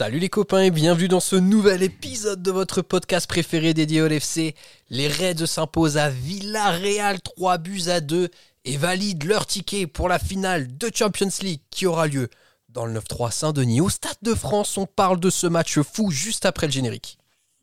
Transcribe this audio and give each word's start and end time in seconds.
Salut 0.00 0.18
les 0.18 0.30
copains 0.30 0.62
et 0.62 0.70
bienvenue 0.70 1.08
dans 1.08 1.20
ce 1.20 1.36
nouvel 1.36 1.82
épisode 1.82 2.40
de 2.42 2.50
votre 2.50 2.80
podcast 2.80 3.26
préféré 3.28 3.74
dédié 3.74 4.00
au 4.00 4.08
LFC. 4.08 4.54
Les 4.88 5.08
Reds 5.08 5.46
s'imposent 5.46 5.98
à 5.98 6.08
Villarreal 6.08 7.20
3 7.20 7.58
buts 7.58 7.82
à 7.88 8.00
2 8.00 8.30
et 8.64 8.76
valident 8.78 9.24
leur 9.24 9.44
ticket 9.44 9.86
pour 9.86 10.08
la 10.08 10.18
finale 10.18 10.74
de 10.74 10.90
Champions 10.90 11.28
League 11.42 11.60
qui 11.68 11.84
aura 11.84 12.06
lieu 12.06 12.30
dans 12.70 12.86
le 12.86 12.98
9-3 12.98 13.30
Saint-Denis 13.30 13.82
au 13.82 13.90
Stade 13.90 14.16
de 14.22 14.34
France. 14.34 14.78
On 14.78 14.86
parle 14.86 15.20
de 15.20 15.28
ce 15.28 15.46
match 15.46 15.78
fou 15.80 16.10
juste 16.10 16.46
après 16.46 16.66
le 16.66 16.72
générique. 16.72 17.18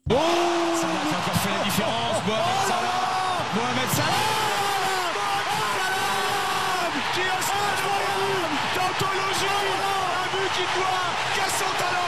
Oh 0.08 0.14
qui 0.78 0.86
encore 1.16 1.42
fait 1.42 1.50
la 11.80 12.07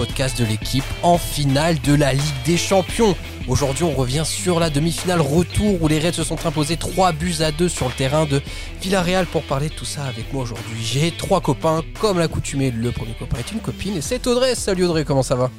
podcast 0.00 0.40
de 0.40 0.46
l'équipe 0.46 0.84
en 1.02 1.18
finale 1.18 1.78
de 1.82 1.94
la 1.94 2.14
Ligue 2.14 2.42
des 2.46 2.56
Champions. 2.56 3.14
Aujourd'hui, 3.48 3.84
on 3.84 3.90
revient 3.90 4.22
sur 4.24 4.58
la 4.58 4.70
demi-finale 4.70 5.20
retour 5.20 5.82
où 5.82 5.88
les 5.88 5.98
Reds 5.98 6.14
se 6.14 6.24
sont 6.24 6.46
imposés 6.46 6.78
3 6.78 7.12
buts 7.12 7.34
à 7.40 7.52
2 7.52 7.68
sur 7.68 7.86
le 7.86 7.92
terrain 7.92 8.24
de 8.24 8.40
Villarreal. 8.80 9.26
Pour 9.26 9.42
parler 9.42 9.68
de 9.68 9.74
tout 9.74 9.84
ça 9.84 10.04
avec 10.04 10.32
moi 10.32 10.44
aujourd'hui, 10.44 10.82
j'ai 10.82 11.10
trois 11.10 11.42
copains. 11.42 11.82
Comme 12.00 12.18
l'accoutumée, 12.18 12.70
le 12.70 12.92
premier 12.92 13.12
copain 13.12 13.36
est 13.40 13.52
une 13.52 13.60
copine 13.60 13.98
et 13.98 14.00
c'est 14.00 14.26
Audrey. 14.26 14.54
Salut 14.54 14.86
Audrey, 14.86 15.04
comment 15.04 15.22
ça 15.22 15.34
va? 15.34 15.50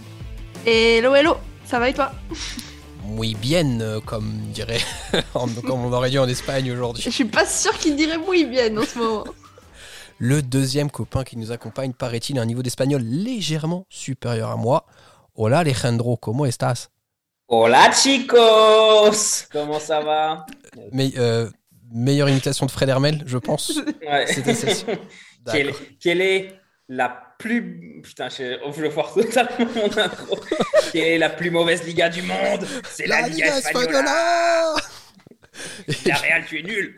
Hello, 0.65 1.13
hello, 1.13 1.35
ça 1.63 1.77
va 1.77 1.89
et 1.89 1.93
toi? 1.93 2.11
Muy 3.05 3.35
bien, 3.35 3.79
euh, 3.79 3.99
comme 4.03 4.31
dirait, 4.51 4.81
comme 5.33 5.85
on 5.85 5.93
aurait 5.93 6.09
dit 6.09 6.17
en 6.17 6.27
Espagne 6.27 6.71
aujourd'hui. 6.71 7.03
Je 7.03 7.11
suis 7.11 7.25
pas 7.25 7.45
sûr 7.45 7.77
qu'il 7.77 7.95
dirait 7.95 8.17
muy 8.17 8.45
bien 8.45 8.75
en 8.75 8.85
ce 8.85 8.97
moment. 8.97 9.23
Le 10.23 10.43
deuxième 10.43 10.91
copain 10.91 11.23
qui 11.23 11.35
nous 11.35 11.51
accompagne, 11.51 11.93
paraît-il, 11.93 12.37
a 12.37 12.43
un 12.43 12.45
niveau 12.45 12.61
d'espagnol 12.61 13.01
légèrement 13.01 13.87
supérieur 13.89 14.51
à 14.51 14.55
moi. 14.55 14.85
Hola 15.33 15.61
Alejandro, 15.61 16.15
¿cómo 16.15 16.45
estás? 16.45 16.91
Hola 17.47 17.91
chicos 17.91 19.47
Comment 19.51 19.79
ça 19.79 19.99
va? 20.01 20.45
Mais, 20.91 21.11
euh, 21.17 21.49
Meilleure 21.91 22.29
imitation 22.29 22.67
de 22.67 22.71
Fred 22.71 22.87
Hermel, 22.87 23.23
je 23.25 23.39
pense. 23.39 23.81
Ouais. 24.07 24.27
C'était 24.27 24.53
celle-ci. 24.53 24.85
quelle, 25.99 26.21
est 26.21 26.53
la 26.87 27.09
plus... 27.39 28.01
Putain, 28.03 28.29
je, 28.29 28.59
oh, 28.63 28.71
je 28.77 29.23
totalement 29.23 29.71
mon 29.75 29.97
intro. 29.97 30.39
quelle 30.91 31.13
est 31.13 31.17
la 31.17 31.31
plus 31.31 31.49
mauvaise 31.49 31.83
Liga 31.83 32.09
du 32.09 32.21
monde? 32.21 32.67
C'est 32.91 33.07
la, 33.07 33.27
Liga, 33.27 33.57
Espagnola 33.57 34.75
La 36.05 36.15
Real, 36.15 36.45
tu 36.47 36.59
es 36.59 36.61
nul 36.61 36.95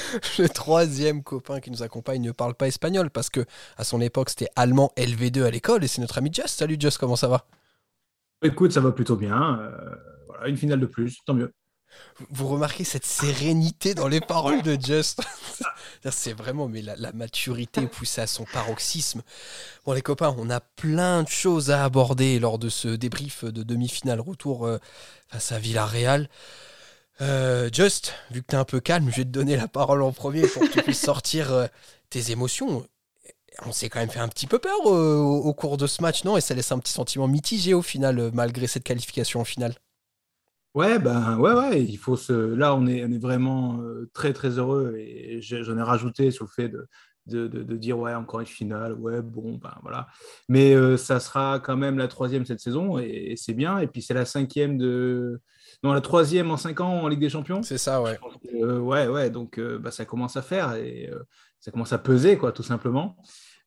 Le 0.38 0.48
troisième 0.48 1.22
copain 1.22 1.60
qui 1.60 1.70
nous 1.70 1.82
accompagne 1.82 2.22
ne 2.22 2.32
parle 2.32 2.54
pas 2.54 2.68
espagnol 2.68 3.10
parce 3.10 3.30
que 3.30 3.44
à 3.76 3.84
son 3.84 4.00
époque 4.00 4.30
c'était 4.30 4.48
allemand 4.56 4.92
LV2 4.96 5.44
à 5.44 5.50
l'école 5.50 5.84
et 5.84 5.88
c'est 5.88 6.00
notre 6.00 6.18
ami 6.18 6.32
Just. 6.32 6.58
Salut 6.58 6.76
Just, 6.78 6.98
comment 6.98 7.16
ça 7.16 7.28
va? 7.28 7.46
Écoute, 8.42 8.72
ça 8.72 8.80
va 8.80 8.92
plutôt 8.92 9.16
bien. 9.16 9.58
euh, 9.60 9.96
voilà, 10.26 10.48
une 10.48 10.56
finale 10.56 10.80
de 10.80 10.86
plus, 10.86 11.18
tant 11.24 11.34
mieux. 11.34 11.52
Vous 12.30 12.48
remarquez 12.48 12.84
cette 12.84 13.04
sérénité 13.06 13.94
dans 13.94 14.08
les 14.08 14.20
paroles 14.20 14.62
de 14.62 14.76
Just? 14.80 15.20
C'est 16.10 16.32
vraiment 16.32 16.68
mais 16.68 16.82
la, 16.82 16.96
la 16.96 17.12
maturité 17.12 17.86
poussée 17.86 18.20
à 18.22 18.26
son 18.26 18.44
paroxysme. 18.44 19.22
Bon 19.86 19.92
les 19.92 20.02
copains, 20.02 20.34
on 20.38 20.50
a 20.50 20.60
plein 20.60 21.22
de 21.22 21.28
choses 21.28 21.70
à 21.70 21.84
aborder 21.84 22.38
lors 22.40 22.58
de 22.58 22.68
ce 22.68 22.88
débrief 22.88 23.44
de 23.44 23.62
demi-finale 23.62 24.20
retour 24.20 24.66
euh, 24.66 24.78
face 25.28 25.52
à 25.52 25.58
Villarreal. 25.58 26.28
Euh, 27.20 27.68
Just, 27.72 28.14
vu 28.30 28.42
que 28.42 28.46
t'es 28.48 28.56
un 28.56 28.64
peu 28.64 28.80
calme, 28.80 29.10
je 29.10 29.16
vais 29.18 29.24
te 29.24 29.28
donner 29.30 29.56
la 29.56 29.68
parole 29.68 30.02
en 30.02 30.12
premier 30.12 30.46
pour 30.48 30.62
que 30.62 30.68
tu 30.68 30.82
puisses 30.82 31.00
sortir 31.04 31.52
euh, 31.52 31.66
tes 32.10 32.30
émotions. 32.30 32.86
On 33.66 33.72
s'est 33.72 33.88
quand 33.90 34.00
même 34.00 34.10
fait 34.10 34.20
un 34.20 34.28
petit 34.28 34.46
peu 34.46 34.58
peur 34.58 34.78
euh, 34.86 35.16
au, 35.18 35.54
cours 35.54 35.76
de 35.78 35.86
ce 35.86 36.02
match, 36.02 36.24
non? 36.24 36.36
Et 36.36 36.42
ça 36.42 36.54
laisse 36.54 36.72
un 36.72 36.78
petit 36.80 36.92
sentiment 36.92 37.28
mitigé 37.28 37.74
au 37.74 37.82
final, 37.82 38.30
malgré 38.34 38.66
cette 38.68 38.84
qualification 38.84 39.40
en 39.40 39.44
finale. 39.44 39.74
Ouais, 40.74 40.98
ben 40.98 41.38
ouais, 41.38 41.52
ouais, 41.52 41.82
il 41.84 41.98
faut 41.98 42.16
se. 42.16 42.32
Là, 42.32 42.74
on 42.74 42.86
est, 42.86 43.04
on 43.04 43.10
est 43.12 43.18
vraiment 43.18 43.78
très, 44.14 44.32
très 44.32 44.58
heureux 44.58 44.94
et 44.96 45.40
j'en 45.42 45.76
ai 45.76 45.82
rajouté 45.82 46.30
sur 46.30 46.46
le 46.46 46.50
fait 46.50 46.68
de, 46.70 46.88
de, 47.26 47.46
de- 47.46 47.62
de 47.62 47.76
dire 47.76 47.98
ouais, 47.98 48.14
encore 48.14 48.40
une 48.40 48.46
finale, 48.46 48.94
ouais, 48.94 49.20
bon, 49.20 49.58
ben 49.58 49.74
voilà. 49.82 50.06
Mais 50.48 50.74
euh, 50.74 50.96
ça 50.96 51.20
sera 51.20 51.60
quand 51.60 51.76
même 51.76 51.98
la 51.98 52.08
troisième 52.08 52.46
cette 52.46 52.60
saison 52.60 52.98
et, 52.98 53.04
et 53.32 53.36
c'est 53.36 53.52
bien. 53.52 53.80
Et 53.80 53.86
puis 53.86 54.00
c'est 54.00 54.14
la 54.14 54.24
cinquième 54.24 54.78
de. 54.78 55.42
Non, 55.84 55.92
la 55.92 56.00
troisième 56.00 56.50
en 56.50 56.56
cinq 56.56 56.80
ans 56.80 57.02
en 57.02 57.08
Ligue 57.08 57.20
des 57.20 57.28
Champions. 57.28 57.62
C'est 57.62 57.78
ça, 57.78 58.00
ouais. 58.00 58.18
Euh, 58.54 58.78
ouais, 58.78 59.08
ouais, 59.08 59.30
donc 59.30 59.58
euh, 59.58 59.78
bah, 59.78 59.90
ça 59.90 60.04
commence 60.04 60.36
à 60.36 60.42
faire 60.42 60.74
et 60.74 61.10
euh, 61.12 61.18
ça 61.58 61.72
commence 61.72 61.92
à 61.92 61.98
peser, 61.98 62.38
quoi, 62.38 62.52
tout 62.52 62.62
simplement. 62.62 63.16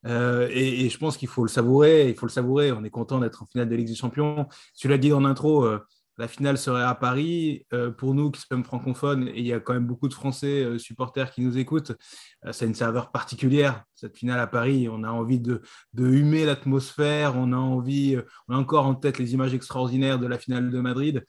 Euh, 0.05 0.47
et, 0.51 0.85
et 0.85 0.89
je 0.89 0.97
pense 0.97 1.17
qu'il 1.17 1.27
faut 1.27 1.43
le 1.43 1.49
savourer, 1.49 2.09
il 2.09 2.15
faut 2.15 2.25
le 2.25 2.31
savourer. 2.31 2.71
On 2.71 2.83
est 2.85 2.89
content 2.89 3.19
d'être 3.19 3.43
en 3.43 3.45
finale 3.45 3.67
de 3.67 3.75
Ligue 3.75 3.87
des 3.87 3.95
Champions. 3.95 4.47
Tu 4.77 4.87
l'as 4.87 4.97
dit 4.97 5.11
en 5.11 5.25
intro, 5.25 5.65
euh, 5.65 5.79
la 6.17 6.29
finale 6.29 6.57
serait 6.57 6.83
à 6.83 6.95
Paris. 6.95 7.65
Euh, 7.73 7.91
pour 7.91 8.13
nous 8.13 8.31
qui 8.31 8.39
sommes 8.39 8.63
francophones, 8.63 9.27
et 9.27 9.39
il 9.39 9.47
y 9.47 9.51
a 9.51 9.59
quand 9.59 9.73
même 9.73 9.87
beaucoup 9.87 10.07
de 10.07 10.13
Français 10.13 10.79
supporters 10.79 11.31
qui 11.31 11.41
nous 11.41 11.57
écoutent, 11.57 11.91
c'est 12.51 12.65
une 12.65 12.75
saveur 12.75 13.11
particulière, 13.11 13.83
cette 13.93 14.15
finale 14.15 14.39
à 14.39 14.47
Paris. 14.47 14.87
On 14.89 15.03
a 15.03 15.09
envie 15.09 15.41
de, 15.41 15.61
de 15.93 16.07
humer 16.07 16.45
l'atmosphère, 16.45 17.33
on 17.35 17.51
a 17.51 17.57
envie, 17.57 18.17
on 18.47 18.55
a 18.55 18.57
encore 18.57 18.85
en 18.85 18.95
tête 18.95 19.17
les 19.19 19.33
images 19.33 19.53
extraordinaires 19.53 20.17
de 20.17 20.27
la 20.27 20.37
finale 20.37 20.71
de 20.71 20.79
Madrid. 20.79 21.25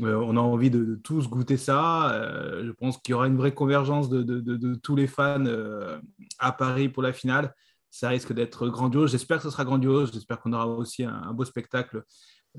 Euh, 0.00 0.16
on 0.16 0.36
a 0.36 0.40
envie 0.40 0.70
de, 0.70 0.94
tous 0.96 1.28
goûter 1.28 1.56
ça. 1.56 2.12
Euh, 2.14 2.64
je 2.64 2.72
pense 2.72 2.98
qu'il 2.98 3.12
y 3.12 3.14
aura 3.14 3.26
une 3.26 3.36
vraie 3.36 3.54
convergence 3.54 4.08
de, 4.08 4.74
tous 4.76 4.96
les 4.96 5.06
fans 5.06 5.44
euh, 5.46 6.00
à 6.38 6.52
Paris 6.52 6.88
pour 6.88 7.02
la 7.02 7.12
finale. 7.12 7.54
Ça 7.90 8.08
risque 8.08 8.32
d'être 8.32 8.68
grandiose. 8.68 9.10
J'espère 9.10 9.38
que 9.38 9.44
ce 9.44 9.50
sera 9.50 9.64
grandiose. 9.64 10.12
J'espère 10.12 10.40
qu'on 10.40 10.52
aura 10.52 10.66
aussi 10.66 11.04
un, 11.04 11.32
beau 11.32 11.44
spectacle 11.44 12.04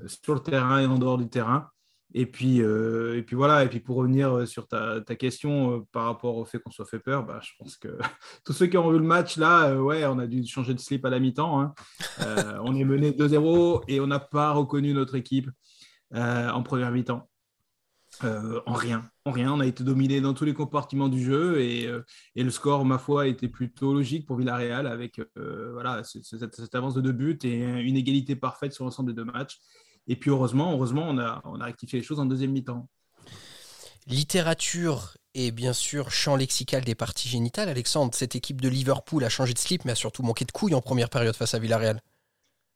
sur 0.06 0.34
le 0.34 0.40
terrain 0.40 0.80
et 0.80 0.86
en 0.86 0.98
dehors 0.98 1.18
du 1.18 1.28
terrain. 1.28 1.68
Et 2.16 2.26
puis, 2.26 2.62
voilà. 3.32 3.64
Et 3.64 3.68
puis 3.68 3.80
pour 3.80 3.96
revenir 3.96 4.46
sur 4.46 4.68
ta, 4.68 5.00
question 5.18 5.84
par 5.90 6.04
rapport 6.04 6.36
au 6.36 6.44
fait 6.44 6.60
qu'on 6.60 6.70
soit 6.70 6.86
fait 6.86 7.00
peur, 7.00 7.26
bah, 7.26 7.40
je 7.42 7.50
pense 7.58 7.76
que 7.76 7.98
tous 8.44 8.52
ceux 8.52 8.66
qui 8.68 8.78
ont 8.78 8.92
vu 8.92 8.98
le 8.98 9.04
match 9.04 9.36
là, 9.36 9.74
ouais, 9.74 10.06
on 10.06 10.20
a 10.20 10.28
dû 10.28 10.46
changer 10.46 10.72
de 10.72 10.78
slip 10.78 11.04
à 11.04 11.10
la 11.10 11.18
mi-temps. 11.18 11.60
hein. 11.60 11.74
On 12.62 12.76
est 12.76 12.84
mené 12.84 13.10
2-0 13.10 13.82
et 13.88 13.98
on 13.98 14.06
n'a 14.06 14.20
pas 14.20 14.52
reconnu 14.52 14.94
notre 14.94 15.16
équipe 15.16 15.50
euh, 16.14 16.50
en 16.50 16.62
première 16.62 16.90
mi-temps. 16.90 17.28
Euh, 18.22 18.60
en 18.66 18.74
rien, 18.74 19.10
en 19.24 19.32
rien. 19.32 19.52
On 19.52 19.58
a 19.60 19.66
été 19.66 19.82
dominé 19.82 20.20
dans 20.20 20.34
tous 20.34 20.44
les 20.44 20.54
compartiments 20.54 21.08
du 21.08 21.22
jeu 21.24 21.60
et, 21.60 21.86
euh, 21.86 22.02
le 22.36 22.50
score, 22.50 22.84
ma 22.84 22.98
foi, 22.98 23.26
était 23.26 23.48
plutôt 23.48 23.92
logique 23.92 24.24
pour 24.26 24.36
Villarreal 24.36 24.86
avec 24.86 25.20
voilà, 25.34 26.04
ce- 26.04 26.22
ce- 26.22 26.38
cette, 26.38 26.54
cette 26.54 26.74
avance 26.76 26.94
de 26.94 27.00
deux 27.00 27.12
buts 27.12 27.38
et 27.42 27.58
une 27.62 27.96
égalité 27.96 28.36
parfaite 28.36 28.72
sur 28.72 28.84
l'ensemble 28.84 29.12
des 29.12 29.16
deux 29.16 29.24
matchs. 29.30 29.58
Et 30.06 30.16
puis 30.16 30.30
heureusement, 30.30 30.72
heureusement, 30.72 31.06
on 31.08 31.18
a, 31.18 31.40
on 31.44 31.60
a 31.60 31.64
rectifié 31.64 31.98
les 31.98 32.04
choses 32.04 32.20
en 32.20 32.26
deuxième 32.26 32.52
mi-temps. 32.52 32.88
Littérature 34.06 35.16
et 35.34 35.50
bien 35.50 35.72
sûr 35.72 36.10
champ 36.10 36.36
lexical 36.36 36.84
des 36.84 36.94
parties 36.94 37.28
génitales. 37.28 37.68
Alexandre, 37.68 38.14
cette 38.14 38.36
équipe 38.36 38.60
de 38.60 38.68
Liverpool 38.68 39.24
a 39.24 39.28
changé 39.28 39.54
de 39.54 39.58
slip 39.58 39.84
mais 39.84 39.92
a 39.92 39.96
surtout 39.96 40.22
manqué 40.22 40.44
de 40.44 40.52
couilles 40.52 40.74
en 40.74 40.82
première 40.82 41.08
période 41.08 41.34
face 41.34 41.54
à 41.54 41.58
Villarreal. 41.58 42.00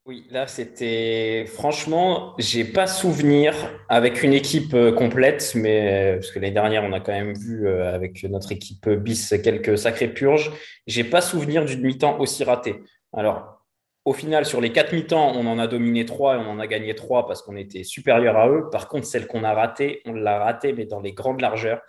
Oui, 0.09 0.25
là 0.31 0.47
c'était... 0.47 1.45
Franchement, 1.45 2.33
j'ai 2.39 2.63
pas 2.63 2.87
souvenir 2.87 3.53
avec 3.89 4.23
une 4.23 4.33
équipe 4.33 4.73
euh, 4.73 4.91
complète, 4.91 5.51
mais 5.53 6.13
parce 6.15 6.31
que 6.31 6.39
l'année 6.39 6.51
dernière, 6.51 6.83
on 6.83 6.93
a 6.93 6.99
quand 6.99 7.11
même 7.11 7.37
vu 7.37 7.67
euh, 7.67 7.93
avec 7.93 8.23
notre 8.23 8.51
équipe 8.51 8.89
bis 8.89 9.35
quelques 9.43 9.77
sacrées 9.77 10.07
purges. 10.07 10.51
J'ai 10.87 11.03
pas 11.03 11.21
souvenir 11.21 11.63
d'une 11.63 11.83
mi-temps 11.83 12.19
aussi 12.19 12.43
ratée. 12.43 12.81
Alors, 13.13 13.63
au 14.03 14.13
final, 14.13 14.45
sur 14.45 14.61
les 14.61 14.71
quatre 14.71 14.93
mi-temps, 14.93 15.33
on 15.35 15.45
en 15.45 15.59
a 15.59 15.67
dominé 15.67 16.05
trois 16.05 16.37
et 16.37 16.39
on 16.39 16.49
en 16.49 16.57
a 16.57 16.65
gagné 16.65 16.95
trois 16.95 17.27
parce 17.27 17.43
qu'on 17.43 17.55
était 17.55 17.83
supérieur 17.83 18.35
à 18.35 18.49
eux. 18.49 18.67
Par 18.71 18.87
contre, 18.87 19.05
celle 19.05 19.27
qu'on 19.27 19.43
a 19.43 19.53
ratée, 19.53 20.01
on 20.07 20.13
l'a 20.13 20.39
ratée, 20.39 20.73
mais 20.73 20.85
dans 20.85 21.01
les 21.01 21.13
grandes 21.13 21.41
largeurs. 21.41 21.81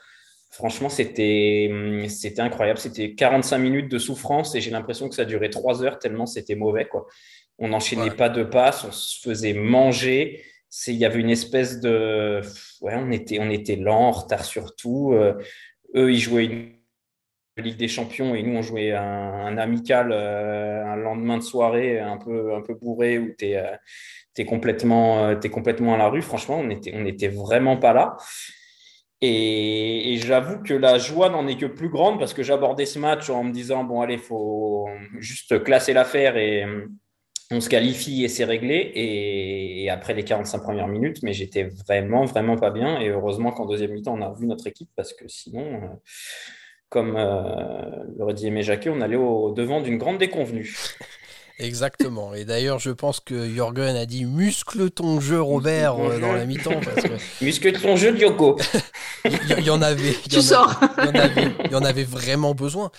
Franchement, 0.50 0.88
c'était 0.88 1.68
hum, 1.70 2.06
c'était 2.08 2.42
incroyable. 2.42 2.78
C'était 2.78 3.14
45 3.14 3.56
minutes 3.56 3.90
de 3.90 3.98
souffrance 3.98 4.54
et 4.54 4.60
j'ai 4.60 4.72
l'impression 4.72 5.08
que 5.08 5.14
ça 5.14 5.24
durait 5.24 5.48
trois 5.48 5.82
heures 5.82 5.98
tellement 5.98 6.26
c'était 6.26 6.56
mauvais, 6.56 6.86
quoi. 6.86 7.06
On 7.60 7.68
n'enchaînait 7.68 8.04
Ouais. 8.04 8.10
pas 8.10 8.28
de 8.28 8.42
passes, 8.42 8.84
on 8.84 8.92
se 8.92 9.20
faisait 9.20 9.52
manger. 9.52 10.42
C'est, 10.68 10.92
il 10.92 10.98
y 10.98 11.04
avait 11.04 11.20
une 11.20 11.30
espèce 11.30 11.80
de, 11.80 12.40
ouais, 12.80 12.94
on 12.96 13.10
était, 13.10 13.38
on 13.40 13.50
était 13.50 13.76
lent, 13.76 14.08
en 14.08 14.10
retard 14.12 14.44
sur 14.44 14.74
tout. 14.76 15.12
Euh, 15.12 15.34
eux, 15.94 16.12
ils 16.12 16.18
jouaient 16.18 16.46
une 16.46 16.72
Ligue 17.56 17.76
des 17.76 17.88
Champions 17.88 18.34
et 18.34 18.42
nous, 18.42 18.56
on 18.56 18.62
jouait 18.62 18.92
un, 18.92 19.58
amical 19.58 20.12
un 20.12 20.96
lendemain 20.96 21.36
de 21.36 21.42
soirée 21.42 22.00
un 22.00 22.16
peu, 22.16 22.54
un 22.54 22.62
peu 22.62 22.74
bourré 22.74 23.18
où 23.18 23.34
tu 23.38 23.46
es, 23.46 24.44
complètement, 24.46 25.30
es 25.32 25.48
complètement 25.50 25.94
à 25.94 25.98
la 25.98 26.08
rue. 26.08 26.22
Franchement, 26.22 26.58
on 26.60 26.64
n'était 26.64 26.92
on 26.94 27.04
était 27.04 27.28
vraiment 27.28 27.76
pas 27.76 27.92
là. 27.92 28.16
Et, 29.20 30.18
j'avoue 30.24 30.62
que 30.62 30.72
la 30.72 30.98
joie 30.98 31.28
n'en 31.28 31.46
est 31.46 31.58
que 31.58 31.66
plus 31.66 31.90
grande 31.90 32.18
parce 32.18 32.32
que 32.32 32.42
j'abordais 32.42 32.86
ce 32.86 32.98
match 32.98 33.28
en 33.28 33.44
me 33.44 33.52
disant 33.52 33.84
bon, 33.84 34.00
allez, 34.00 34.14
il 34.14 34.20
faut 34.20 34.88
juste 35.18 35.62
classer 35.62 35.92
l'affaire 35.92 36.36
et 36.36 36.64
on 37.50 37.60
se 37.60 37.68
qualifie 37.68 38.24
et 38.24 38.28
c'est 38.28 38.44
réglé. 38.44 38.92
Et, 38.94 39.90
après 39.90 40.14
les 40.14 40.24
45 40.24 40.60
premières 40.60 40.86
minutes, 40.86 41.18
mais 41.22 41.32
j'étais 41.32 41.64
vraiment, 41.64 42.24
vraiment 42.24 42.56
pas 42.56 42.70
bien. 42.70 43.00
Et 43.00 43.08
heureusement 43.08 43.50
qu'en 43.50 43.66
deuxième 43.66 43.92
mi-temps, 43.92 44.14
on 44.16 44.22
a 44.22 44.28
revu 44.28 44.46
notre 44.46 44.66
équipe 44.68 44.90
parce 44.94 45.12
que 45.12 45.26
sinon, 45.26 45.64
euh, 45.64 45.86
comme 46.88 47.16
euh, 47.16 48.04
l'aurait 48.16 48.34
dit 48.34 48.46
Aimé 48.46 48.62
Jacquet, 48.62 48.90
on 48.90 49.00
allait 49.00 49.16
au 49.16 49.52
devant 49.52 49.80
d'une 49.80 49.98
grande 49.98 50.18
déconvenue. 50.18 50.72
Exactement. 51.60 52.34
Et 52.34 52.44
d'ailleurs, 52.44 52.78
je 52.78 52.90
pense 52.90 53.20
que 53.20 53.48
Jürgen 53.48 53.94
a 53.96 54.06
dit 54.06 54.24
muscle 54.24 54.90
ton 54.90 55.20
jeu, 55.20 55.40
Robert, 55.40 55.96
euh, 55.98 56.18
dans 56.18 56.32
la 56.32 56.46
mi-temps. 56.46 56.80
muscle 57.40 57.72
ton 57.72 57.96
jeu, 57.96 58.12
Diogo. 58.12 58.58
il, 59.24 59.64
y, 59.64 59.70
en 59.70 59.82
avait. 59.82 60.14
Tu 60.28 60.40
sors. 60.40 60.80
il 60.98 61.70
y 61.70 61.74
en 61.74 61.84
avait 61.84 62.04
vraiment 62.04 62.54
besoin. 62.54 62.90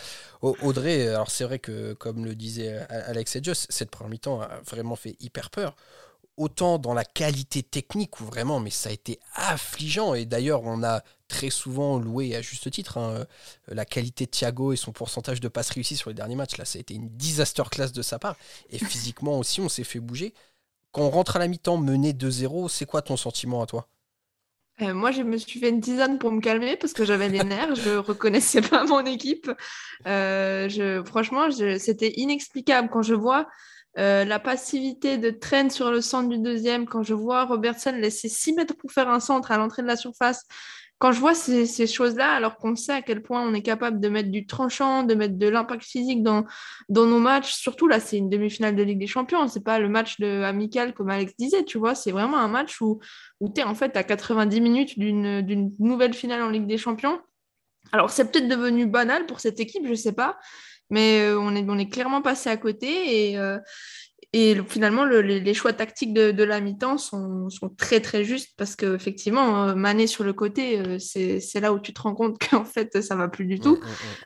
Audrey, 0.42 1.08
alors 1.08 1.30
c'est 1.30 1.44
vrai 1.44 1.60
que, 1.60 1.94
comme 1.94 2.26
le 2.26 2.34
disait 2.34 2.80
Alex 2.90 3.36
et 3.36 3.44
Just, 3.44 3.68
cette 3.70 3.92
première 3.92 4.10
mi-temps 4.10 4.42
a 4.42 4.60
vraiment 4.68 4.96
fait 4.96 5.16
hyper 5.20 5.50
peur 5.52 5.76
autant 6.42 6.80
dans 6.80 6.94
la 6.94 7.06
qualité 7.06 7.62
technique 7.62 8.20
où 8.20 8.26
vraiment, 8.26 8.60
mais 8.60 8.72
ça 8.72 8.90
a 8.90 8.92
été 8.92 9.20
affligeant. 9.36 10.14
Et 10.16 10.26
d'ailleurs, 10.26 10.64
on 10.64 10.84
a 10.84 11.02
très 11.28 11.50
souvent 11.50 12.00
loué 12.00 12.36
à 12.36 12.42
juste 12.42 12.70
titre 12.72 12.98
hein, 12.98 13.12
euh, 13.12 13.26
la 13.68 13.86
qualité 13.86 14.26
de 14.26 14.32
Thiago 14.32 14.74
et 14.74 14.76
son 14.76 14.92
pourcentage 14.92 15.40
de 15.40 15.48
passes 15.48 15.70
réussies 15.70 15.96
sur 15.96 16.10
les 16.10 16.16
derniers 16.16 16.36
matchs. 16.36 16.58
Là, 16.58 16.66
ça 16.66 16.78
a 16.78 16.82
été 16.82 16.96
une 16.96 17.10
disaster 17.10 17.64
class 17.70 17.92
de 17.94 18.02
sa 18.02 18.20
part. 18.20 18.36
Et 18.70 18.80
physiquement 18.84 19.38
aussi, 19.38 19.62
on 19.62 19.70
s'est 19.70 19.84
fait 19.84 20.00
bouger. 20.00 20.34
Quand 20.92 21.04
on 21.04 21.10
rentre 21.10 21.36
à 21.36 21.40
la 21.40 21.48
mi-temps 21.48 21.78
mené 21.78 22.12
2-0, 22.12 22.68
c'est 22.70 22.86
quoi 22.86 23.02
ton 23.02 23.18
sentiment 23.18 23.62
à 23.62 23.66
toi? 23.68 23.88
Euh, 24.82 24.94
moi, 24.96 25.12
je 25.12 25.22
me 25.22 25.38
suis 25.38 25.60
fait 25.60 25.70
une 25.70 25.80
tisane 25.80 26.18
pour 26.18 26.32
me 26.32 26.42
calmer 26.42 26.76
parce 26.76 26.94
que 26.94 27.06
j'avais 27.06 27.30
les 27.30 27.44
nerfs, 27.44 27.76
je 27.76 27.90
reconnaissais 27.98 28.62
pas 28.62 28.84
mon 28.86 29.06
équipe. 29.06 29.52
Euh, 30.08 30.68
je, 30.70 31.04
franchement, 31.04 31.52
c'était 31.52 32.14
inexplicable 32.18 32.90
quand 32.92 33.04
je 33.04 33.14
vois 33.14 33.48
euh, 33.98 34.24
la 34.24 34.40
passivité 34.40 35.18
de 35.18 35.30
Trent 35.30 35.70
sur 35.70 35.92
le 35.92 36.02
centre 36.02 36.30
du 36.30 36.40
deuxième, 36.40 36.86
quand 36.86 37.04
je 37.04 37.14
vois 37.14 37.46
Robertson 37.46 37.92
laisser 37.92 38.30
6 38.30 38.54
mètres 38.54 38.76
pour 38.76 38.92
faire 38.92 39.10
un 39.10 39.20
centre 39.20 39.52
à 39.52 39.58
l'entrée 39.58 39.82
de 39.82 39.88
la 39.88 39.98
surface, 39.98 40.46
quand 41.02 41.12
je 41.12 41.20
vois 41.20 41.34
ces, 41.34 41.88
choses-là, 41.88 42.32
alors 42.32 42.58
qu'on 42.58 42.76
sait 42.76 42.92
à 42.94 43.02
quel 43.02 43.24
point 43.24 43.42
on 43.42 43.56
est 43.56 43.64
capable 43.64 44.00
de 44.00 44.08
mettre 44.08 44.30
du 44.30 44.46
tranchant, 44.46 45.02
de 45.02 45.16
mettre 45.16 45.36
de 45.36 45.48
l'impact 45.48 45.84
physique 45.84 46.22
dans, 46.22 46.46
nos 46.90 47.20
matchs, 47.20 47.54
surtout 47.54 47.88
là, 47.88 48.00
c'est 48.00 48.18
une 48.18 48.30
demi-finale 48.30 48.76
de 48.76 48.84
Ligue 48.84 49.00
des 49.00 49.08
Champions, 49.08 49.48
c'est 49.48 49.64
pas 49.64 49.80
le 49.80 49.90
match 49.90 50.20
de 50.20 50.44
amical 50.44 50.94
comme 50.94 51.10
Alex 51.10 51.34
disait, 51.40 51.64
tu 51.64 51.80
vois, 51.80 51.96
c'est 51.96 52.12
vraiment 52.12 52.38
un 52.38 52.48
match 52.48 52.80
où, 52.82 53.00
où 53.40 53.50
tu 53.50 53.62
es 53.62 53.64
en 53.64 53.74
fait 53.74 53.98
à 53.98 54.04
90 54.04 54.62
minutes 54.62 55.00
d'une 55.00 55.72
nouvelle 55.80 56.14
finale 56.14 56.44
en 56.44 56.50
Ligue 56.50 56.68
des 56.68 56.78
Champions. 56.78 57.20
Alors, 57.92 58.12
c'est 58.12 58.32
peut-être 58.32 58.48
devenu 58.48 58.86
banal 58.86 59.26
pour 59.26 59.40
cette 59.40 59.60
équipe, 59.60 59.88
je 59.88 59.96
sais 59.96 60.14
pas, 60.14 60.38
mais 60.92 61.22
euh, 61.22 61.40
on, 61.40 61.56
est, 61.56 61.66
on 61.68 61.78
est 61.80 61.90
clairement 61.90 62.22
passé 62.22 62.50
à 62.50 62.58
côté 62.58 63.32
et, 63.32 63.40
euh, 63.40 63.58
et 64.34 64.56
finalement, 64.68 65.04
les, 65.04 65.54
choix 65.54 65.74
tactiques 65.74 66.14
de, 66.14 66.44
la 66.44 66.62
mi-temps 66.62 66.98
sont, 66.98 67.50
très 67.78 68.00
très 68.00 68.24
justes 68.24 68.54
parce 68.56 68.76
qu'effectivement, 68.76 69.66
euh, 69.68 69.76
Mané 69.76 70.08
sur 70.08 70.24
le 70.24 70.32
côté, 70.32 71.00
c'est 71.00 71.60
là 71.60 71.74
où 71.74 71.80
tu 71.80 71.94
te 71.94 72.02
rends 72.02 72.14
compte 72.14 72.38
qu'en 72.50 72.64
fait, 72.64 73.02
ça 73.02 73.16
va 73.16 73.28
plus 73.28 73.46
du 73.46 73.60
tout. 73.60 73.80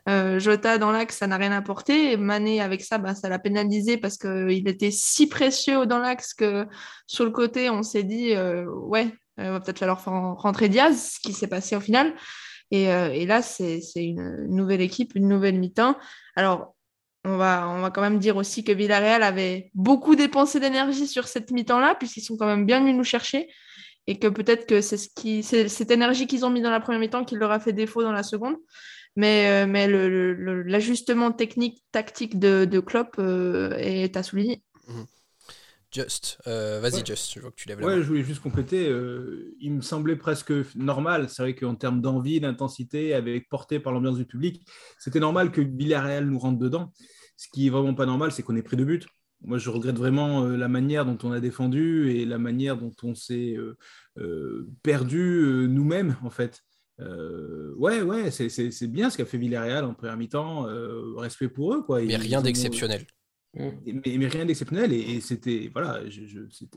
Mm, 0.06 0.12
mm, 0.12 0.36
mm. 0.36 0.40
Jota 0.40 0.78
dans 0.78 0.92
l'axe, 0.92 1.18
ça 1.18 1.28
n'a 1.28 1.38
rien 1.38 1.52
apporté. 1.52 2.18
Mané 2.18 2.62
avec 2.62 2.84
ça, 2.84 3.00
bah, 3.00 3.16
ça 3.16 3.30
l'a 3.30 3.40
pénalisé 3.40 3.98
parce 3.98 4.18
qu'il 4.18 4.68
était 4.68 4.92
si 4.92 5.28
précieux 5.28 5.88
dans 5.88 6.00
l'axe 6.00 6.36
que 6.36 6.68
sur 7.08 7.26
le 7.26 7.32
côté, 7.32 7.72
on 7.72 7.82
s'est 7.82 8.04
dit, 8.04 8.34
ouais, 8.36 9.08
il 9.40 9.46
va 9.46 9.60
peut-être 9.60 9.80
falloir 9.80 10.04
rentrer 10.04 10.70
Diaz, 10.70 11.14
ce 11.16 11.20
qui 11.20 11.34
s'est 11.34 11.48
passé 11.48 11.76
au 11.76 11.82
final. 11.82 12.14
Et, 12.72 12.86
et 12.86 13.26
là, 13.26 13.42
c'est 13.42 13.82
une 13.96 14.48
nouvelle 14.48 14.82
équipe, 14.82 15.16
une 15.16 15.28
nouvelle 15.28 15.60
mi-temps. 15.60 15.98
Alors, 16.36 16.76
on 17.26 17.38
va, 17.38 17.68
on 17.70 17.82
va 17.82 17.90
quand 17.90 18.02
même 18.02 18.20
dire 18.20 18.38
aussi 18.38 18.64
que 18.64 18.72
Villarreal 18.72 19.24
avait 19.24 19.72
beaucoup 19.74 20.16
dépensé 20.16 20.60
d'énergie 20.60 21.08
sur 21.08 21.28
cette 21.28 21.52
mi-temps-là, 21.52 21.96
puisqu'ils 21.96 22.22
sont 22.22 22.38
quand 22.38 22.46
même 22.46 22.66
bien 22.66 22.80
venus 22.82 22.96
nous 22.96 23.04
chercher. 23.04 23.50
Et 24.08 24.20
que 24.20 24.28
peut-être 24.28 24.68
que 24.68 24.82
c'est 24.82 24.98
ce 24.98 25.10
qui, 25.10 25.42
cette 25.42 25.90
énergie 25.90 26.28
qu'ils 26.28 26.46
ont 26.46 26.52
mis 26.52 26.62
dans 26.62 26.70
la 26.70 26.80
première 26.80 27.00
mi-temps 27.00 27.26
qui 27.26 27.36
leur 27.36 27.52
a 27.52 27.60
fait 27.60 27.74
défaut 27.74 28.04
dans 28.04 28.12
la 28.12 28.22
seconde. 28.22 28.56
Mais, 29.16 29.64
euh, 29.64 29.66
mais 29.66 29.88
l'ajustement 29.88 31.32
technique, 31.32 31.84
tactique 31.92 32.38
de, 32.38 32.66
de 32.66 32.80
Klopp 32.80 33.16
euh, 33.18 33.76
est 33.78 34.16
à 34.18 34.24
souligner. 34.24 34.62
Mmh. 34.88 35.02
Just, 35.96 36.40
euh, 36.46 36.82
vas-y 36.82 37.06
Just, 37.06 37.34
je 37.34 37.40
vois 37.40 37.52
que 37.52 37.56
tu 37.56 37.70
lèves 37.70 37.80
la 37.80 37.88
Ouais, 37.88 37.96
je 38.02 38.08
voulais 38.08 38.24
juste 38.24 38.42
compléter. 38.42 38.90
Euh, 38.90 39.56
il 39.62 39.72
me 39.72 39.82
semblait 39.82 40.18
presque 40.18 40.52
normal. 40.76 41.30
C'est 41.30 41.42
vrai 41.42 41.56
qu'en 41.56 41.76
termes 41.76 42.02
d'envie, 42.02 42.42
d'intensité, 42.42 43.14
avec 43.14 43.48
portée 43.48 43.80
par 43.80 43.94
l'ambiance 43.94 44.18
du 44.18 44.26
public, 44.26 44.68
c'était 45.00 45.22
normal 45.22 45.52
que 45.52 45.62
Villarreal 45.62 46.26
nous 46.26 46.38
rentre 46.38 46.60
dedans. 46.60 46.92
Ce 47.38 47.48
qui 47.48 47.68
est 47.68 47.70
vraiment 47.70 47.94
pas 47.94 48.06
normal, 48.06 48.34
c'est 48.34 48.44
qu'on 48.44 48.58
ait 48.58 48.62
pris 48.62 48.76
de 48.76 48.84
but. 48.84 49.08
Moi, 49.42 49.58
je 49.58 49.70
regrette 49.70 49.98
vraiment 49.98 50.44
euh, 50.44 50.58
la 50.58 50.68
manière 50.68 51.06
dont 51.06 51.18
on 51.24 51.32
a 51.32 51.40
défendu 51.40 52.12
et 52.12 52.26
la 52.26 52.40
manière 52.40 52.76
dont 52.76 52.94
on 53.04 53.16
s'est 53.16 53.56
perdu 54.84 55.66
nous-mêmes, 55.70 56.18
en 56.26 56.30
fait. 56.30 56.62
ouais, 57.00 58.02
ouais, 58.02 58.32
c'est 58.32 58.88
bien 58.88 59.10
ce 59.10 59.16
qu'a 59.16 59.26
fait 59.26 59.38
Villarreal 59.38 59.86
en 59.86 59.94
première 59.94 60.18
mi-temps. 60.18 60.68
respect 61.16 61.48
pour 61.48 61.74
eux, 61.74 61.84
quoi. 61.84 62.02
Mais 62.02 62.18
rien 62.18 62.42
d'exceptionnel. 62.42 63.06
Mais, 63.56 64.28
rien 64.28 64.46
d'exceptionnel. 64.46 64.94
Et, 64.94 65.22
c'était 65.22 65.70
voilà, 65.74 66.02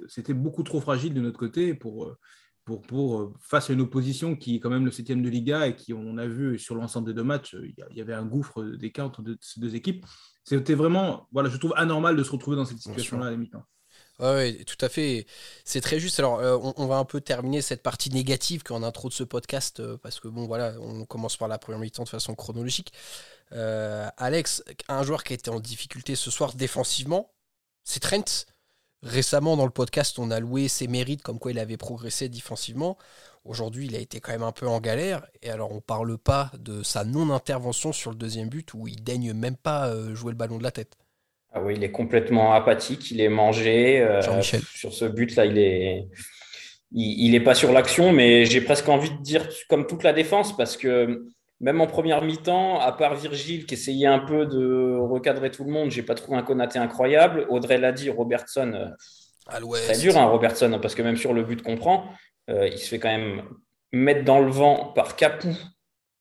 c'était 0.08 0.34
beaucoup 0.34 0.62
trop 0.62 0.80
fragile 0.80 1.14
de 1.14 1.20
notre 1.20 1.38
côté 1.38 1.74
pour, 1.74 2.16
pour, 2.64 2.82
pour, 2.82 3.34
face 3.40 3.70
à 3.70 3.72
une 3.72 3.80
opposition 3.80 4.36
qui 4.36 4.56
est 4.56 4.60
quand 4.60 4.70
même 4.70 4.84
le 4.84 4.90
septième 4.90 5.22
de 5.22 5.28
Liga 5.28 5.66
et 5.66 5.74
qui, 5.74 5.92
on 5.92 6.18
a 6.18 6.26
vu 6.26 6.58
sur 6.58 6.74
l'ensemble 6.74 7.08
des 7.08 7.14
deux 7.14 7.24
matchs, 7.24 7.56
il 7.62 7.96
y 7.96 8.00
avait 8.00 8.14
un 8.14 8.26
gouffre 8.26 8.62
d'écart 8.62 9.06
entre 9.06 9.22
ces 9.40 9.60
deux 9.60 9.74
équipes. 9.74 10.04
C'était 10.44 10.74
vraiment, 10.74 11.28
voilà, 11.32 11.48
je 11.48 11.56
trouve 11.56 11.74
anormal 11.76 12.16
de 12.16 12.22
se 12.22 12.30
retrouver 12.30 12.56
dans 12.56 12.64
cette 12.64 12.78
situation-là 12.78 13.26
à 13.26 13.30
la 13.30 13.36
mi-temps. 13.36 13.64
Oui, 14.20 14.64
tout 14.64 14.84
à 14.84 14.88
fait. 14.88 15.26
C'est 15.64 15.80
très 15.80 16.00
juste. 16.00 16.18
Alors, 16.18 16.40
euh, 16.40 16.58
on, 16.76 16.86
va 16.86 16.96
un 16.96 17.04
peu 17.04 17.20
terminer 17.20 17.62
cette 17.62 17.84
partie 17.84 18.10
négative 18.10 18.64
qu'en 18.64 18.82
intro 18.82 19.08
de 19.08 19.14
ce 19.14 19.22
podcast, 19.22 19.78
euh, 19.78 19.96
parce 19.96 20.18
que 20.18 20.26
bon, 20.26 20.46
voilà, 20.46 20.74
on 20.80 21.04
commence 21.04 21.36
par 21.36 21.46
la 21.46 21.58
première 21.58 21.78
mi-temps 21.78 22.02
de 22.02 22.08
façon 22.08 22.34
chronologique. 22.34 22.92
Euh, 23.52 24.08
Alex, 24.16 24.64
un 24.88 25.04
joueur 25.04 25.22
qui 25.22 25.34
été 25.34 25.50
en 25.50 25.60
difficulté 25.60 26.16
ce 26.16 26.32
soir 26.32 26.54
défensivement, 26.54 27.32
c'est 27.84 28.00
Trent. 28.00 28.46
Récemment, 29.02 29.56
dans 29.56 29.64
le 29.64 29.70
podcast, 29.70 30.18
on 30.18 30.32
a 30.32 30.40
loué 30.40 30.66
ses 30.68 30.88
mérites 30.88 31.22
comme 31.22 31.38
quoi 31.38 31.52
il 31.52 31.58
avait 31.60 31.76
progressé 31.76 32.28
défensivement. 32.28 32.98
Aujourd'hui, 33.44 33.86
il 33.86 33.94
a 33.94 34.00
été 34.00 34.20
quand 34.20 34.32
même 34.32 34.42
un 34.42 34.52
peu 34.52 34.66
en 34.66 34.80
galère. 34.80 35.26
Et 35.42 35.50
alors, 35.50 35.72
on 35.72 35.80
parle 35.80 36.18
pas 36.18 36.50
de 36.58 36.82
sa 36.82 37.04
non-intervention 37.04 37.92
sur 37.92 38.10
le 38.10 38.16
deuxième 38.16 38.48
but 38.48 38.74
où 38.74 38.88
il 38.88 39.04
daigne 39.04 39.32
même 39.32 39.56
pas 39.56 39.94
jouer 40.14 40.32
le 40.32 40.36
ballon 40.36 40.58
de 40.58 40.64
la 40.64 40.72
tête. 40.72 40.96
Ah 41.58 41.62
oui, 41.64 41.74
il 41.76 41.82
est 41.82 41.90
complètement 41.90 42.52
apathique, 42.52 43.10
il 43.10 43.20
est 43.20 43.28
mangé. 43.28 44.00
Euh, 44.00 44.20
sur 44.42 44.92
ce 44.92 45.04
but-là, 45.06 45.46
il 45.46 45.58
est, 45.58 46.06
il, 46.92 47.34
est 47.34 47.40
pas 47.40 47.54
sur 47.54 47.72
l'action, 47.72 48.12
mais 48.12 48.44
j'ai 48.44 48.60
presque 48.60 48.88
envie 48.88 49.10
de 49.10 49.22
dire 49.22 49.48
comme 49.68 49.86
toute 49.86 50.04
la 50.04 50.12
défense, 50.12 50.56
parce 50.56 50.76
que 50.76 51.26
même 51.60 51.80
en 51.80 51.88
première 51.88 52.22
mi-temps, 52.22 52.78
à 52.78 52.92
part 52.92 53.16
Virgile 53.16 53.66
qui 53.66 53.74
essayait 53.74 54.06
un 54.06 54.20
peu 54.20 54.46
de 54.46 54.96
recadrer 54.96 55.50
tout 55.50 55.64
le 55.64 55.72
monde, 55.72 55.90
j'ai 55.90 56.02
pas 56.02 56.14
trouvé 56.14 56.38
un 56.38 56.42
Konaté 56.42 56.78
incroyable. 56.78 57.46
Audrey 57.48 57.78
l'a 57.78 57.90
dit, 57.90 58.08
Robertson, 58.08 58.72
euh, 58.74 59.68
très 59.72 59.98
dur, 59.98 60.16
hein, 60.16 60.26
Robertson, 60.26 60.78
parce 60.80 60.94
que 60.94 61.02
même 61.02 61.16
sur 61.16 61.34
le 61.34 61.42
but 61.42 61.62
qu'on 61.62 61.76
prend, 61.76 62.04
euh, 62.50 62.68
il 62.68 62.78
se 62.78 62.88
fait 62.88 63.00
quand 63.00 63.08
même 63.08 63.42
mettre 63.92 64.24
dans 64.24 64.38
le 64.38 64.50
vent 64.50 64.92
par 64.94 65.16
Capou, 65.16 65.56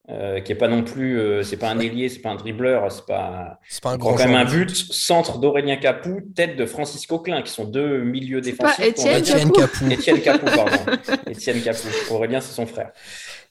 euh, 0.10 0.40
qui 0.40 0.54
est 0.54 0.56
pas 0.56 0.70
non 0.70 0.84
plus, 0.84 1.20
euh, 1.20 1.44
c'est 1.44 1.58
pas 1.58 1.70
un 1.70 1.80
ailier, 1.80 2.08
c'est 2.08 2.22
pas 2.22 2.30
un 2.30 2.36
dribbleur, 2.36 2.90
c'est 2.90 3.06
pas, 3.06 3.60
c'est 3.68 3.84
pas 3.84 3.90
un 3.90 3.98
grand 3.98 4.16
quand 4.16 4.26
même 4.26 4.36
un 4.36 4.46
but. 4.46 4.74
Centre 4.74 5.38
d'Aurélien 5.38 5.76
Capou, 5.76 6.22
tête 6.34 6.56
de 6.56 6.66
Francisco 6.66 7.20
Klein, 7.20 7.42
qui 7.42 7.52
sont 7.52 7.66
deux 7.66 8.04
milieux 8.04 8.40
défensifs. 8.40 8.78
Pas 8.78 8.86
Étienne, 8.86 9.52
Capou. 9.52 9.90
Étienne 9.92 10.22
Capou, 10.22 10.46
pardon. 10.46 10.78
Étienne 11.30 11.62
Capou. 11.62 11.90
Aurélien, 12.10 12.40
c'est 12.40 12.54
son 12.54 12.66
frère. 12.66 12.92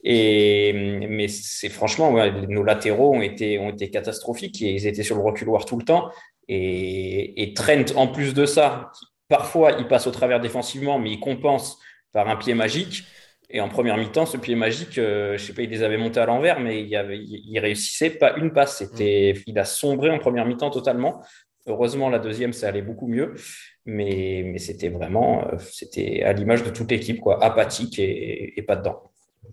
Et 0.02 0.72
mais 0.72 1.28
c'est 1.28 1.68
franchement, 1.68 2.14
nos 2.48 2.62
latéraux 2.62 3.14
ont 3.14 3.22
été 3.22 3.58
ont 3.58 3.68
été 3.68 3.90
catastrophiques. 3.90 4.62
Et 4.62 4.70
ils 4.70 4.86
étaient 4.86 5.02
sur 5.02 5.16
le 5.16 5.22
reculoir 5.22 5.66
tout 5.66 5.76
le 5.76 5.84
temps. 5.84 6.08
Et, 6.48 7.42
et 7.42 7.52
Trent, 7.52 7.84
en 7.96 8.06
plus 8.06 8.32
de 8.32 8.46
ça, 8.46 8.92
parfois 9.28 9.72
il 9.72 9.88
passe 9.88 10.06
au 10.06 10.10
travers 10.10 10.40
défensivement, 10.40 10.98
mais 10.98 11.10
il 11.10 11.20
compense 11.20 11.78
par 12.12 12.30
un 12.30 12.36
pied 12.36 12.54
magique. 12.54 13.02
Et 13.48 13.60
en 13.60 13.68
première 13.68 13.96
mi-temps, 13.96 14.26
ce 14.26 14.36
pied 14.36 14.56
magique, 14.56 14.98
euh, 14.98 15.36
je 15.38 15.44
sais 15.44 15.52
pas, 15.52 15.62
il 15.62 15.70
les 15.70 15.82
avait 15.82 15.98
montés 15.98 16.18
à 16.18 16.26
l'envers, 16.26 16.58
mais 16.58 16.82
il, 16.82 16.96
avait, 16.96 17.18
il, 17.18 17.58
réussissait 17.60 18.10
pas 18.10 18.36
une 18.36 18.52
passe. 18.52 18.78
C'était, 18.78 19.34
il 19.46 19.58
a 19.58 19.64
sombré 19.64 20.10
en 20.10 20.18
première 20.18 20.46
mi-temps 20.46 20.70
totalement. 20.70 21.22
Heureusement, 21.68 22.08
la 22.08 22.18
deuxième, 22.18 22.52
ça 22.52 22.68
allait 22.68 22.82
beaucoup 22.82 23.06
mieux, 23.06 23.34
mais, 23.84 24.42
mais 24.44 24.58
c'était 24.58 24.88
vraiment, 24.88 25.46
euh, 25.46 25.56
c'était 25.58 26.22
à 26.22 26.32
l'image 26.32 26.64
de 26.64 26.70
toute 26.70 26.90
l'équipe, 26.90 27.20
quoi, 27.20 27.42
apathique 27.42 27.98
et, 27.98 28.64
pas 28.66 28.76
dedans. 28.76 29.02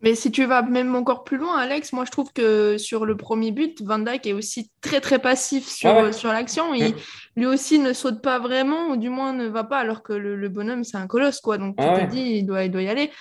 Mais 0.02 0.16
si 0.16 0.32
tu 0.32 0.46
vas 0.46 0.64
même 0.64 0.96
encore 0.96 1.24
plus 1.24 1.38
loin, 1.38 1.56
Alex, 1.56 1.94
moi 1.94 2.04
je 2.04 2.10
trouve 2.12 2.34
que 2.34 2.80
sur 2.80 3.06
le 3.06 3.16
premier 3.16 3.52
but, 3.52 3.82
Van 3.84 4.00
Dijk 4.00 4.26
est 4.26 4.34
aussi 4.34 4.72
très 4.82 5.02
très 5.02 5.20
passif 5.20 5.68
sur, 5.68 5.92
Ah 5.92 6.04
ouais. 6.06 6.12
sur 6.12 6.34
l'action. 6.34 6.74
Mm. 6.74 6.94
Lui 7.36 7.46
aussi 7.46 7.78
ne 7.78 7.94
saute 7.94 8.22
pas 8.22 8.40
vraiment, 8.40 8.90
ou 8.90 8.98
du 8.98 9.10
moins 9.10 9.34
ne 9.34 9.48
va 9.48 9.64
pas, 9.64 9.78
alors 9.78 10.02
que 10.02 10.14
le, 10.14 10.36
le 10.36 10.50
bonhomme 10.50 10.84
c'est 10.84 10.98
un 10.98 11.06
colosse, 11.06 11.40
quoi. 11.42 11.60
Donc 11.60 11.78
tu 11.78 11.84
Ah 11.84 11.96
te 11.96 12.02
ouais. 12.02 12.08
dis, 12.08 12.38
il 12.38 12.46
doit, 12.46 12.64
il 12.64 12.72
doit 12.72 12.82
y 12.82 12.90
aller. 12.90 13.12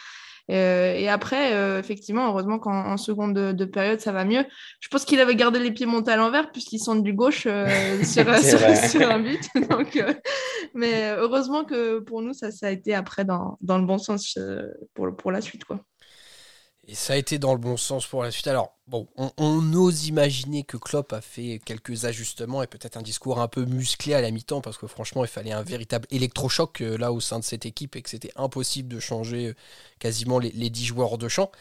Euh, 0.51 0.95
et 0.95 1.09
après, 1.09 1.55
euh, 1.55 1.79
effectivement, 1.79 2.27
heureusement 2.27 2.59
qu'en 2.59 2.93
en 2.93 2.97
seconde 2.97 3.35
de, 3.35 3.53
de 3.53 3.65
période, 3.65 4.01
ça 4.01 4.13
va 4.13 4.25
mieux. 4.25 4.45
Je 4.81 4.89
pense 4.89 5.05
qu'il 5.05 5.21
avait 5.21 5.37
gardé 5.37 5.59
les 5.59 5.71
pieds 5.71 5.87
montés 5.87 6.11
à 6.11 6.17
l'envers, 6.17 6.51
puisqu'il 6.51 6.79
centre 6.79 7.03
du 7.03 7.13
gauche 7.13 7.47
euh, 7.47 8.03
sur, 8.05 8.29
un 8.29 9.21
but. 9.21 9.45
Donc, 9.71 10.03
mais 10.75 11.15
heureusement 11.17 11.65
que 11.65 12.01
pour 12.01 12.23
nous, 12.23 12.33
ça, 12.33 12.51
ça 12.51 12.67
a 12.67 12.71
été 12.71 12.95
après 12.95 13.25
dans, 13.25 13.59
dans 13.61 13.79
le 13.79 13.87
bon 13.87 13.99
sens 13.99 14.39
pour, 14.95 15.15
pour 15.17 15.31
la 15.31 15.41
suite, 15.41 15.65
quoi. 15.65 15.81
Et 16.89 16.97
ça 16.97 17.13
a 17.13 17.17
été 17.17 17.39
dans 17.39 17.53
le 17.53 17.61
bon 17.61 17.77
sens 17.77 18.07
pour 18.07 18.25
la 18.25 18.33
suite. 18.33 18.49
Alors, 18.49 18.77
bon, 18.89 19.07
on, 19.17 19.73
ose 19.75 20.09
imaginer 20.09 20.65
que 20.65 20.77
Klopp 20.77 21.13
a 21.13 21.21
fait 21.21 21.61
quelques 21.65 22.07
ajustements 22.07 22.61
et 22.61 22.67
peut-être 22.67 22.97
un 22.97 23.03
discours 23.03 23.41
un 23.41 23.47
peu 23.47 23.65
musclé 23.65 24.15
à 24.15 24.21
la 24.21 24.33
mi-temps 24.33 24.61
parce 24.61 24.79
que 24.79 24.89
franchement, 24.89 25.25
il 25.25 25.29
fallait 25.29 25.53
un 25.53 25.63
véritable 25.63 26.09
électrochoc 26.11 26.81
euh, 26.81 26.99
là 26.99 27.13
au 27.13 27.21
sein 27.21 27.39
de 27.39 27.45
cette 27.45 27.67
équipe 27.67 27.95
et 27.95 28.03
que 28.03 28.11
c'était 28.11 28.33
impossible 28.35 28.89
de 28.89 28.99
changer 28.99 29.49
euh, 29.49 29.55
quasiment 30.01 30.41
les, 30.41 30.51
les 30.51 30.71
10 30.71 30.85
joueurs 30.87 31.19
de 31.19 31.29
champ. 31.29 31.53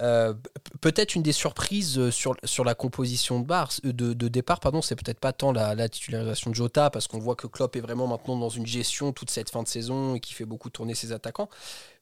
Euh, 0.00 0.32
peut-être 0.80 1.14
une 1.14 1.22
des 1.22 1.32
surprises 1.32 1.98
euh, 1.98 2.10
sur, 2.10 2.36
sur 2.44 2.64
la 2.64 2.74
composition 2.74 3.40
de, 3.40 3.46
bar, 3.46 3.70
euh, 3.84 3.92
de, 3.92 4.28
départ, 4.28 4.60
pardon, 4.60 4.80
c'est 4.80 4.94
peut-être 4.94 5.18
pas 5.18 5.32
tant 5.32 5.52
la, 5.52 5.74
la 5.74 5.88
titularisation 5.88 6.50
de 6.50 6.54
Jota 6.54 6.90
parce 6.90 7.08
qu'on 7.08 7.18
voit 7.18 7.34
que 7.34 7.46
Klopp 7.46 7.74
est 7.76 7.80
vraiment 7.80 8.06
maintenant 8.06 8.36
dans 8.36 8.48
une 8.48 8.66
gestion 8.66 9.12
toute 9.12 9.30
cette 9.30 9.50
fin 9.50 9.62
de 9.62 9.68
saison 9.68 10.14
et 10.14 10.20
qui 10.20 10.34
fait 10.34 10.44
beaucoup 10.44 10.70
tourner 10.70 10.94
ses 10.94 11.12
attaquants. 11.12 11.48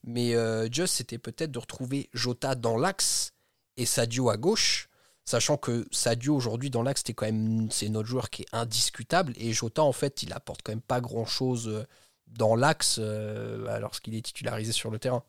Mais 0.03 0.35
euh, 0.35 0.67
c'était 0.85 1.17
peut-être 1.17 1.51
de 1.51 1.59
retrouver 1.59 2.09
Jota 2.13 2.55
dans 2.55 2.77
l'axe 2.77 3.33
et 3.77 3.85
Sadio 3.85 4.29
à 4.29 4.37
gauche, 4.37 4.89
sachant 5.25 5.57
que 5.57 5.87
Sadio 5.91 6.35
aujourd'hui 6.35 6.69
dans 6.69 6.83
l'axe, 6.83 7.01
c'était 7.01 7.13
quand 7.13 7.25
même 7.25 7.69
c'est 7.71 7.89
notre 7.89 8.07
joueur 8.07 8.29
qui 8.29 8.43
est 8.43 8.47
indiscutable 8.53 9.33
et 9.37 9.53
Jota 9.53 9.83
en 9.83 9.91
fait, 9.91 10.23
il 10.23 10.33
apporte 10.33 10.61
quand 10.63 10.71
même 10.71 10.81
pas 10.81 11.01
grand 11.01 11.25
chose 11.25 11.85
dans 12.27 12.55
l'axe 12.55 12.97
euh, 12.99 13.79
lorsqu'il 13.79 14.15
est 14.15 14.21
titularisé 14.21 14.71
sur 14.71 14.91
le 14.91 14.99
terrain. 14.99 15.23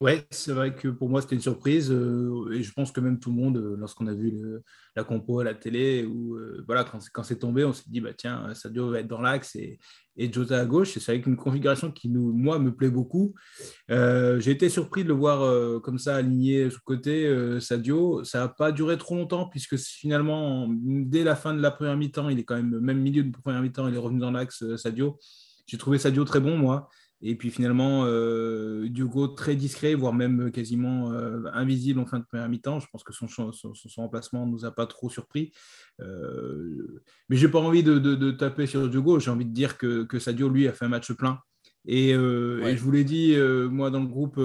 Ouais, 0.00 0.26
c'est 0.30 0.52
vrai 0.52 0.74
que 0.74 0.88
pour 0.88 1.10
moi, 1.10 1.20
c'était 1.20 1.34
une 1.34 1.42
surprise. 1.42 1.90
euh, 1.92 2.50
et 2.52 2.62
je 2.62 2.72
pense 2.72 2.90
que 2.90 3.00
même 3.00 3.18
tout 3.20 3.28
le 3.28 3.36
monde, 3.36 3.58
euh, 3.58 3.76
lorsqu'on 3.76 4.06
a 4.06 4.14
vu 4.14 4.32
la 4.96 5.04
compo 5.04 5.40
à 5.40 5.44
la 5.44 5.52
télé, 5.54 6.04
ou 6.06 6.36
euh, 6.36 6.64
voilà, 6.66 6.84
quand, 6.84 7.22
c'est- 7.22 7.36
tombé, 7.38 7.64
on 7.66 7.74
s'est 7.74 7.84
dit, 7.86 8.00
bah, 8.00 8.14
tiens, 8.16 8.54
Sadio 8.54 8.88
va 8.90 9.00
être 9.00 9.08
dans 9.08 9.20
l'axe 9.20 9.56
et, 9.56 9.78
et 10.16 10.32
Jota 10.32 10.58
à 10.58 10.64
gauche. 10.64 10.96
Et 10.96 11.00
c'est 11.00 11.12
avec 11.12 11.26
une 11.26 11.36
configuration 11.36 11.92
qui, 11.92 12.08
nous, 12.08 12.32
moi, 12.32 12.58
me 12.58 12.74
plaît 12.74 12.88
beaucoup. 12.88 13.34
J'ai 13.90 14.50
été 14.50 14.70
surpris 14.70 15.02
de 15.04 15.08
le 15.08 15.14
voir 15.14 15.80
comme 15.82 15.98
ça, 15.98 16.16
aligné 16.16 16.70
sous 16.70 16.80
côté, 16.82 17.60
Sadio. 17.60 18.24
Ça 18.24 18.38
n'a 18.40 18.48
pas 18.48 18.72
duré 18.72 18.96
trop 18.96 19.16
longtemps, 19.16 19.48
puisque 19.48 19.76
finalement, 19.76 20.66
dès 20.70 21.24
la 21.24 21.36
fin 21.36 21.52
de 21.54 21.60
la 21.60 21.70
première 21.70 21.96
mi-temps, 21.98 22.28
il 22.30 22.38
est 22.38 22.44
quand 22.44 22.56
même, 22.56 22.80
même 22.80 23.00
milieu 23.00 23.22
de 23.22 23.32
première 23.36 23.60
mi-temps, 23.62 23.86
il 23.88 23.94
est 23.94 23.98
revenu 23.98 24.20
dans 24.20 24.30
l'axe, 24.30 24.64
Sadio. 24.76 25.18
J'ai 25.66 25.76
trouvé 25.78 25.98
Sadio 25.98 26.24
très 26.24 26.40
bon, 26.40 26.56
moi. 26.56 26.88
Et 27.22 27.34
puis 27.36 27.50
finalement, 27.50 28.04
euh, 28.06 28.88
Diogo 28.88 29.28
très 29.28 29.54
discret, 29.54 29.94
voire 29.94 30.14
même 30.14 30.50
quasiment 30.50 31.12
euh, 31.12 31.42
invisible 31.52 32.00
en 32.00 32.06
fin 32.06 32.18
de 32.18 32.24
première 32.24 32.48
mi-temps. 32.48 32.80
Je 32.80 32.86
pense 32.90 33.04
que 33.04 33.12
son, 33.12 33.28
son, 33.28 33.52
remplacement 33.96 34.46
ne 34.46 34.52
nous 34.52 34.64
a 34.64 34.70
pas 34.70 34.86
trop 34.86 35.10
surpris. 35.10 35.52
Euh, 36.00 37.02
mais 37.28 37.36
j'ai 37.36 37.48
pas 37.48 37.58
envie 37.58 37.82
de, 37.82 37.98
de- 37.98 38.14
de 38.14 38.30
taper 38.30 38.66
sur 38.66 38.88
Diogo. 38.88 39.18
J'ai 39.18 39.30
envie 39.30 39.44
de 39.44 39.52
dire 39.52 39.76
que, 39.76 40.04
que 40.04 40.18
Sadio, 40.18 40.48
lui, 40.48 40.66
a 40.66 40.72
fait 40.72 40.86
un 40.86 40.88
match 40.88 41.12
plein. 41.12 41.40
Et, 41.86 42.16
Ouais. 42.16 42.72
et 42.72 42.76
je 42.76 42.82
vous 42.82 42.90
l'ai 42.90 43.04
dit, 43.04 43.36
moi, 43.70 43.90
dans 43.90 44.00
le 44.00 44.06
groupe, 44.06 44.40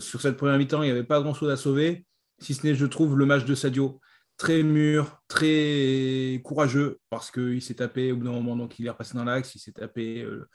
sur 0.00 0.20
cette 0.20 0.36
première 0.36 0.58
mi-temps, 0.58 0.82
il 0.82 0.86
n'y 0.86 0.92
avait 0.92 1.04
pas 1.04 1.20
grand-chose 1.20 1.50
à 1.50 1.56
sauver, 1.56 2.06
si 2.40 2.52
ce 2.54 2.66
n'est, 2.66 2.74
je 2.74 2.86
trouve, 2.86 3.16
le 3.18 3.26
match 3.26 3.44
de 3.44 3.54
Sadio 3.54 4.00
très 4.36 4.62
mûr, 4.62 5.22
très 5.28 6.40
courageux, 6.44 6.98
parce 7.08 7.30
qu'il 7.30 7.62
s'est 7.62 7.74
tapé 7.74 8.10
au 8.12 8.16
bout 8.16 8.24
d'un 8.24 8.32
moment, 8.32 8.56
donc 8.56 8.78
il 8.78 8.86
est 8.86 8.90
repassé 8.90 9.16
dans 9.16 9.24
l'axe, 9.24 9.54
il 9.54 9.60
s'est 9.60 9.72
tapé 9.72 10.22
euh, 10.22 10.48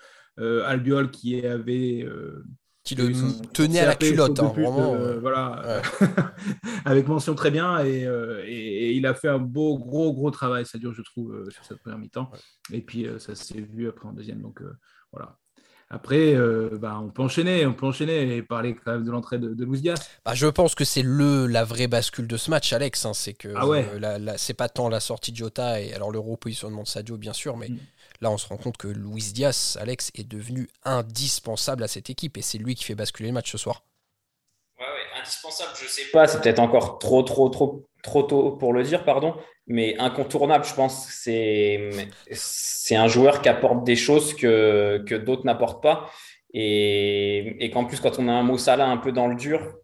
Albiol 0.66 1.12
qui 1.12 1.46
avait... 1.46 2.04
euh, 2.04 2.44
Qui 2.84 2.96
le 2.96 3.12
tenait 3.54 3.80
à 3.80 3.86
la 3.88 3.96
culotte, 3.96 4.40
hein, 4.40 4.50
pute, 4.50 4.64
vraiment. 4.66 4.94
euh, 4.94 5.16
euh, 5.16 5.20
voilà, 5.20 5.82
avec 6.86 7.08
mention 7.08 7.36
très 7.36 7.52
bien, 7.52 7.80
et, 7.84 8.06
euh, 8.06 8.44
et- 8.46 8.90
et 8.90 8.92
il 8.94 9.06
a 9.06 9.14
fait 9.14 9.28
un 9.30 9.40
beau, 9.40 9.78
gros, 9.78 10.14
gros 10.14 10.32
travail, 10.32 10.66
ça 10.66 10.78
dure, 10.78 10.94
je 10.94 11.02
trouve, 11.02 11.34
euh, 11.34 11.50
sur 11.52 11.64
cette 11.66 11.80
première 11.80 12.00
mi-temps. 12.00 12.32
Et 12.72 12.82
puis, 12.82 13.06
euh, 13.08 13.20
ça 13.20 13.36
s'est 13.36 13.62
vu 13.62 13.88
après 13.90 14.08
en 14.08 14.14
deuxième, 14.14 14.42
donc 14.42 14.62
euh, 14.62 14.72
voilà. 15.12 15.38
Après, 15.92 16.36
euh, 16.36 16.78
bah, 16.80 17.00
on 17.02 17.10
peut 17.10 17.24
enchaîner, 17.24 17.66
on 17.66 17.74
peut 17.74 17.88
enchaîner 17.88 18.36
et 18.38 18.44
parler 18.44 18.76
quand 18.76 18.92
même 18.92 19.04
de 19.04 19.10
l'entrée 19.10 19.40
de, 19.40 19.56
de 19.56 19.66
Luis 19.66 19.82
Diaz. 19.82 20.00
Bah, 20.24 20.36
je 20.36 20.46
pense 20.46 20.76
que 20.76 20.84
c'est 20.86 21.02
le 21.02 21.48
la 21.48 21.64
vraie 21.66 21.88
bascule 21.88 22.28
de 22.28 22.38
ce 22.38 22.52
match, 22.52 22.72
Alex. 22.74 23.06
hein, 23.06 23.14
c'est 23.16 23.34
que 23.34 23.52
Ah 23.56 23.68
ouais. 23.68 23.88
euh, 24.04 24.34
c'est 24.38 24.54
pas 24.54 24.70
tant 24.70 24.88
la 24.88 25.00
sortie 25.00 25.32
de 25.32 25.38
Jota 25.38 25.82
et 25.82 25.92
alors 25.94 26.12
le 26.12 26.20
repositionnement 26.20 26.84
de 26.84 26.88
Sadio, 26.88 27.18
bien 27.18 27.34
sûr, 27.34 27.58
mais 27.58 27.70
Mm. 27.70 27.78
Là 28.22 28.32
on 28.32 28.38
se 28.38 28.48
rend 28.48 28.58
compte 28.58 28.78
que 28.78 28.88
Luis 28.88 29.32
Diaz, 29.34 29.78
Alex, 29.80 30.12
est 30.16 30.28
devenu 30.28 30.68
indispensable 30.84 31.84
à 31.84 31.88
cette 31.88 32.10
équipe 32.10 32.38
et 32.38 32.42
c'est 32.42 32.58
lui 32.58 32.76
qui 32.76 32.84
fait 32.84 32.96
basculer 32.96 33.30
le 33.30 33.34
match 33.34 33.52
ce 33.52 33.58
soir. 33.58 33.84
Ouais, 34.80 34.86
ouais, 34.86 35.20
indispensable, 35.20 35.72
je 35.82 35.88
sais 35.88 36.06
pas, 36.12 36.28
c'est 36.28 36.42
peut-être 36.42 36.60
encore 36.60 37.00
trop, 37.00 37.24
trop, 37.24 37.50
trop, 37.50 37.86
trop 38.04 38.24
tôt 38.24 38.52
pour 38.52 38.74
le 38.74 38.84
dire, 38.84 39.04
pardon, 39.04 39.36
mais 39.68 39.98
incontournable, 40.00 40.66
je 40.66 40.74
pense 40.74 41.06
que 41.06 41.14
c'est, 41.14 41.90
c'est 42.32 42.96
un 42.96 43.08
joueur 43.08 43.42
qui 43.42 43.50
apporte 43.50 43.84
des 43.84 43.96
choses 43.96 44.34
que, 44.34 45.04
que 45.08 45.16
d'autres 45.16 45.46
n'apportent 45.46 45.84
pas. 45.84 46.10
Et, 46.54 47.64
et 47.64 47.70
qu'en 47.70 47.86
plus, 47.86 48.00
quand 48.00 48.18
on 48.18 48.28
a 48.28 48.32
un 48.32 48.42
Mo 48.42 48.58
Salah 48.58 48.88
un 48.88 48.98
peu 48.98 49.12
dans 49.12 49.28
le 49.28 49.36
dur, 49.36 49.76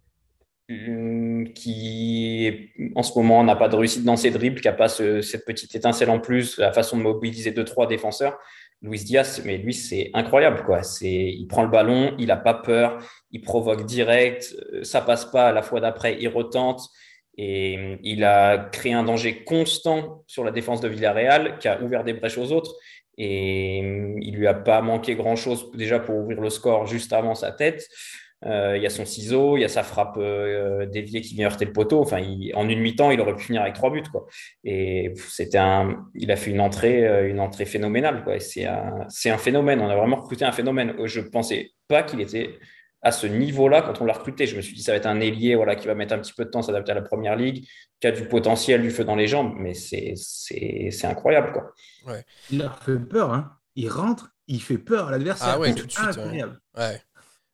qui 1.54 2.72
en 2.96 3.04
ce 3.04 3.18
moment 3.18 3.44
n'a 3.44 3.56
pas 3.56 3.68
de 3.70 3.76
réussite 3.76 4.04
dans 4.04 4.16
ses 4.16 4.32
dribbles, 4.32 4.62
qui 4.62 4.68
n'a 4.68 4.74
pas 4.74 4.88
ce- 4.88 5.22
cette 5.22 5.46
petite 5.46 5.74
étincelle 5.76 6.10
en 6.10 6.20
plus, 6.20 6.58
la 6.58 6.72
façon 6.74 6.98
de 6.98 7.04
mobiliser 7.04 7.52
deux, 7.52 7.66
trois 7.66 7.88
défenseurs, 7.88 8.38
Luis 8.82 9.04
Diaz, 9.04 9.42
mais 9.46 9.58
lui, 9.58 9.74
c'est 9.74 10.12
incroyable, 10.14 10.64
quoi. 10.64 10.84
C'est, 10.84 11.08
il 11.08 11.48
prend 11.48 11.64
le 11.64 11.70
ballon, 11.70 12.14
il 12.20 12.28
n'a 12.28 12.38
pas 12.38 12.54
peur, 12.54 13.00
il 13.32 13.42
provoque 13.42 13.86
direct, 13.86 14.56
euh, 14.74 14.84
ça 14.84 15.02
passe 15.02 15.26
pas, 15.26 15.48
à 15.48 15.52
la 15.52 15.62
fois 15.62 15.80
d'après, 15.80 16.18
il 16.20 16.28
retente. 16.28 16.82
Et 17.38 17.78
euh, 17.78 17.98
il 18.04 18.24
a 18.24 18.70
créé 18.72 18.94
un 18.94 19.04
danger 19.04 19.44
constant 19.44 20.24
sur 20.28 20.44
la 20.44 20.52
défense 20.52 20.82
de 20.82 20.88
Villarreal, 20.88 21.58
qui 21.60 21.68
a 21.68 21.82
ouvert 21.82 22.04
des 22.04 22.14
brèches 22.14 22.38
aux 22.38 22.52
autres. 22.52 22.76
Et 23.18 23.82
euh, 23.84 24.16
il 24.22 24.36
lui 24.36 24.48
a 24.48 24.54
pas 24.54 24.82
manqué 24.82 25.16
grand-chose 25.16 25.72
déjà 25.74 26.00
pour 26.00 26.16
ouvrir 26.16 26.40
le 26.42 26.50
score 26.50 26.86
juste 26.86 27.14
avant 27.14 27.34
sa 27.34 27.52
tête. 27.52 27.88
Euh, 28.46 28.78
il 28.78 28.84
y 28.84 28.86
a 28.86 28.90
son 28.92 29.06
ciseau, 29.06 29.58
il 29.58 29.62
y 29.62 29.64
a 29.64 29.68
sa 29.70 29.82
frappe 29.84 30.18
euh, 30.18 30.86
déviée 30.86 31.22
qui 31.22 31.34
vient 31.34 31.48
heurter 31.48 31.66
le 31.66 31.74
poteau. 31.74 32.00
Enfin, 32.02 32.20
il- 32.20 32.52
en 32.56 32.70
une 32.70 32.80
mi-temps, 32.80 33.10
il 33.12 33.20
aurait 33.20 33.36
pu 33.36 33.44
finir 33.46 33.62
avec 33.64 33.74
trois 33.74 33.90
buts, 33.92 34.04
quoi. 34.12 34.28
Et 34.64 35.14
c'était 35.30 35.58
un, 35.58 36.06
il 36.14 36.32
a 36.32 36.36
fait 36.36 36.52
une 36.52 36.62
entrée, 36.62 37.08
euh, 37.08 37.28
une 37.30 37.40
entrée 37.40 37.66
phénoménale, 37.66 38.24
quoi. 38.24 38.36
Et 38.36 38.40
C'est 38.40 38.66
un, 38.66 39.06
c'est 39.10 39.30
un 39.32 39.38
phénomène. 39.40 39.82
On 39.82 39.90
a 39.90 39.96
vraiment 39.96 40.18
recruté 40.18 40.46
un 40.46 40.52
phénomène. 40.52 40.94
Je 41.06 41.22
pensais 41.22 41.72
pas 41.88 42.04
qu'il 42.04 42.22
était 42.22 42.60
à 43.02 43.12
ce 43.12 43.28
niveau-là 43.28 43.82
quand 43.82 44.02
on 44.02 44.06
l'a 44.06 44.14
recruté. 44.14 44.46
Je 44.48 44.56
me 44.56 44.62
suis 44.62 44.76
dit, 44.76 44.82
ça 44.84 44.92
va 44.92 44.98
être 44.98 45.06
un 45.08 45.20
ailier, 45.20 45.56
voilà, 45.56 45.76
qui 45.76 45.88
va 45.88 45.96
mettre 45.96 46.14
un 46.14 46.20
petit 46.20 46.34
peu 46.34 46.46
de 46.46 46.50
temps 46.50 46.60
à 46.60 46.64
s'adapter 46.64 46.92
à 46.92 46.96
la 46.96 47.02
première 47.02 47.36
ligue, 47.36 47.66
qui 48.00 48.08
a 48.08 48.12
du 48.12 48.28
potentiel, 48.28 48.82
du 48.82 48.92
feu 48.92 49.04
dans 49.06 49.16
les 49.16 49.28
jambes. 49.28 49.54
Mais 49.60 49.74
c'est, 49.74 50.14
c'est, 50.18 50.90
c'est 50.92 51.08
incroyable, 51.08 51.52
quoi. 51.52 51.72
Il 52.52 52.62
a 52.62 52.70
fait 52.70 53.00
peur, 53.00 53.34
hein. 53.34 53.52
Il 53.76 53.90
rentre, 53.90 54.30
il 54.48 54.62
fait 54.62 54.78
peur 54.78 55.08
à 55.10 55.12
l'adversaire. 55.12 55.50
Ah 55.56 55.60
ouais, 55.60 55.70
C'est 55.70 55.76
tout 55.76 55.86
de 55.88 55.92
suite, 55.92 56.06
ouais. 56.06 56.22
Incroyable. 56.22 56.60
Ouais. 56.78 57.02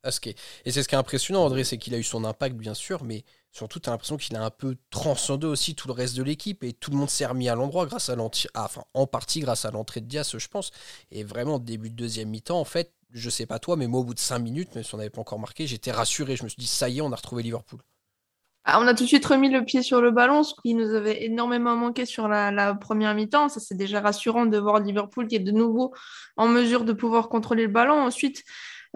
Et 0.03 0.71
c'est 0.71 0.83
ce 0.83 0.87
qui 0.87 0.95
est 0.95 0.97
impressionnant, 0.97 1.43
André, 1.43 1.63
c'est 1.63 1.77
qu'il 1.77 1.93
a 1.93 1.97
eu 1.97 2.03
son 2.03 2.23
impact, 2.23 2.55
bien 2.55 2.73
sûr, 2.73 3.03
mais 3.03 3.23
surtout, 3.51 3.79
tu 3.79 3.89
as 3.89 3.91
l'impression 3.91 4.17
qu'il 4.17 4.35
a 4.35 4.43
un 4.43 4.49
peu 4.49 4.75
transcendé 4.89 5.45
aussi 5.45 5.75
tout 5.75 5.87
le 5.87 5.93
reste 5.93 6.15
de 6.17 6.23
l'équipe 6.23 6.63
et 6.63 6.73
tout 6.73 6.89
le 6.91 6.97
monde 6.97 7.09
s'est 7.09 7.25
remis 7.25 7.49
à 7.49 7.55
l'endroit 7.55 7.85
grâce 7.85 8.09
à 8.09 8.15
l'entrée, 8.15 8.49
ah, 8.55 8.69
en 8.93 9.05
partie 9.05 9.41
grâce 9.41 9.65
à 9.65 9.71
l'entrée 9.71 10.01
de 10.01 10.07
Diaz, 10.07 10.35
je 10.35 10.47
pense. 10.47 10.71
Et 11.11 11.23
vraiment, 11.23 11.59
début 11.59 11.89
de 11.89 11.95
deuxième 11.95 12.29
mi-temps, 12.29 12.59
en 12.59 12.65
fait, 12.65 12.93
je 13.11 13.29
sais 13.29 13.45
pas 13.45 13.59
toi, 13.59 13.75
mais 13.75 13.87
moi, 13.87 13.99
au 13.99 14.03
bout 14.03 14.13
de 14.13 14.19
cinq 14.19 14.39
minutes, 14.39 14.73
même 14.73 14.83
si 14.83 14.95
on 14.95 14.97
n'avait 14.97 15.09
pas 15.09 15.21
encore 15.21 15.39
marqué, 15.39 15.67
j'étais 15.67 15.91
rassuré. 15.91 16.35
Je 16.35 16.43
me 16.43 16.49
suis 16.49 16.59
dit, 16.59 16.67
ça 16.67 16.89
y 16.89 16.97
est, 16.97 17.01
on 17.01 17.11
a 17.11 17.15
retrouvé 17.15 17.43
Liverpool. 17.43 17.81
Ah, 18.63 18.79
on 18.79 18.87
a 18.87 18.93
tout 18.93 19.03
de 19.03 19.07
suite 19.07 19.25
remis 19.25 19.49
le 19.49 19.65
pied 19.65 19.81
sur 19.81 20.01
le 20.01 20.11
ballon, 20.11 20.43
ce 20.43 20.53
qui 20.61 20.75
nous 20.75 20.93
avait 20.93 21.23
énormément 21.25 21.75
manqué 21.75 22.05
sur 22.05 22.27
la, 22.27 22.51
la 22.51 22.75
première 22.75 23.15
mi-temps. 23.15 23.49
Ça, 23.49 23.59
c'est 23.59 23.75
déjà 23.75 24.01
rassurant 24.01 24.45
de 24.45 24.57
voir 24.57 24.79
Liverpool 24.79 25.27
qui 25.27 25.35
est 25.35 25.39
de 25.39 25.51
nouveau 25.51 25.93
en 26.37 26.47
mesure 26.47 26.85
de 26.85 26.93
pouvoir 26.93 27.27
contrôler 27.27 27.63
le 27.63 27.71
ballon. 27.71 27.95
Ensuite, 27.95 28.43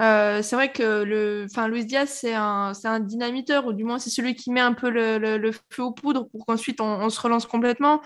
euh, 0.02 0.42
c'est 0.42 0.56
vrai 0.56 0.72
que 0.72 1.04
le, 1.04 1.46
enfin, 1.50 1.68
Luis 1.68 1.86
Diaz, 1.86 2.10
c'est 2.10 2.34
un, 2.34 2.74
c'est 2.74 2.88
un 2.88 3.00
dynamiteur, 3.00 3.66
ou 3.66 3.74
du 3.74 3.84
moins, 3.86 3.98
c'est 3.98 4.10
celui 4.10 4.36
qui 4.36 4.52
met 4.52 4.60
un 4.60 4.74
peu 4.74 4.90
le, 4.90 5.52
feu 5.70 5.84
aux 5.84 5.92
poudres 5.92 6.28
pour 6.30 6.46
qu'ensuite 6.46 6.82
on, 6.82 7.10
se 7.10 7.20
relance 7.20 7.46
complètement. 7.46 8.02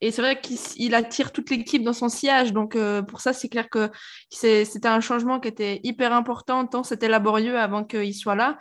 Et 0.00 0.10
c'est 0.10 0.22
vrai 0.22 0.40
qu'il 0.40 0.94
attire 0.94 1.32
toute 1.32 1.50
l'équipe 1.50 1.82
dans 1.82 1.92
son 1.92 2.08
sillage. 2.08 2.52
Donc, 2.52 2.76
euh, 2.76 3.02
pour 3.02 3.20
ça, 3.20 3.32
c'est 3.32 3.48
clair 3.48 3.68
que 3.68 3.90
c'était 4.30 4.88
un 4.88 5.00
changement 5.00 5.38
qui 5.40 5.48
était 5.48 5.80
hyper 5.84 6.12
important, 6.12 6.66
tant 6.66 6.82
c'était 6.82 7.08
laborieux 7.08 7.58
avant 7.58 7.84
qu'il 7.84 8.14
soit 8.14 8.36
là. 8.36 8.58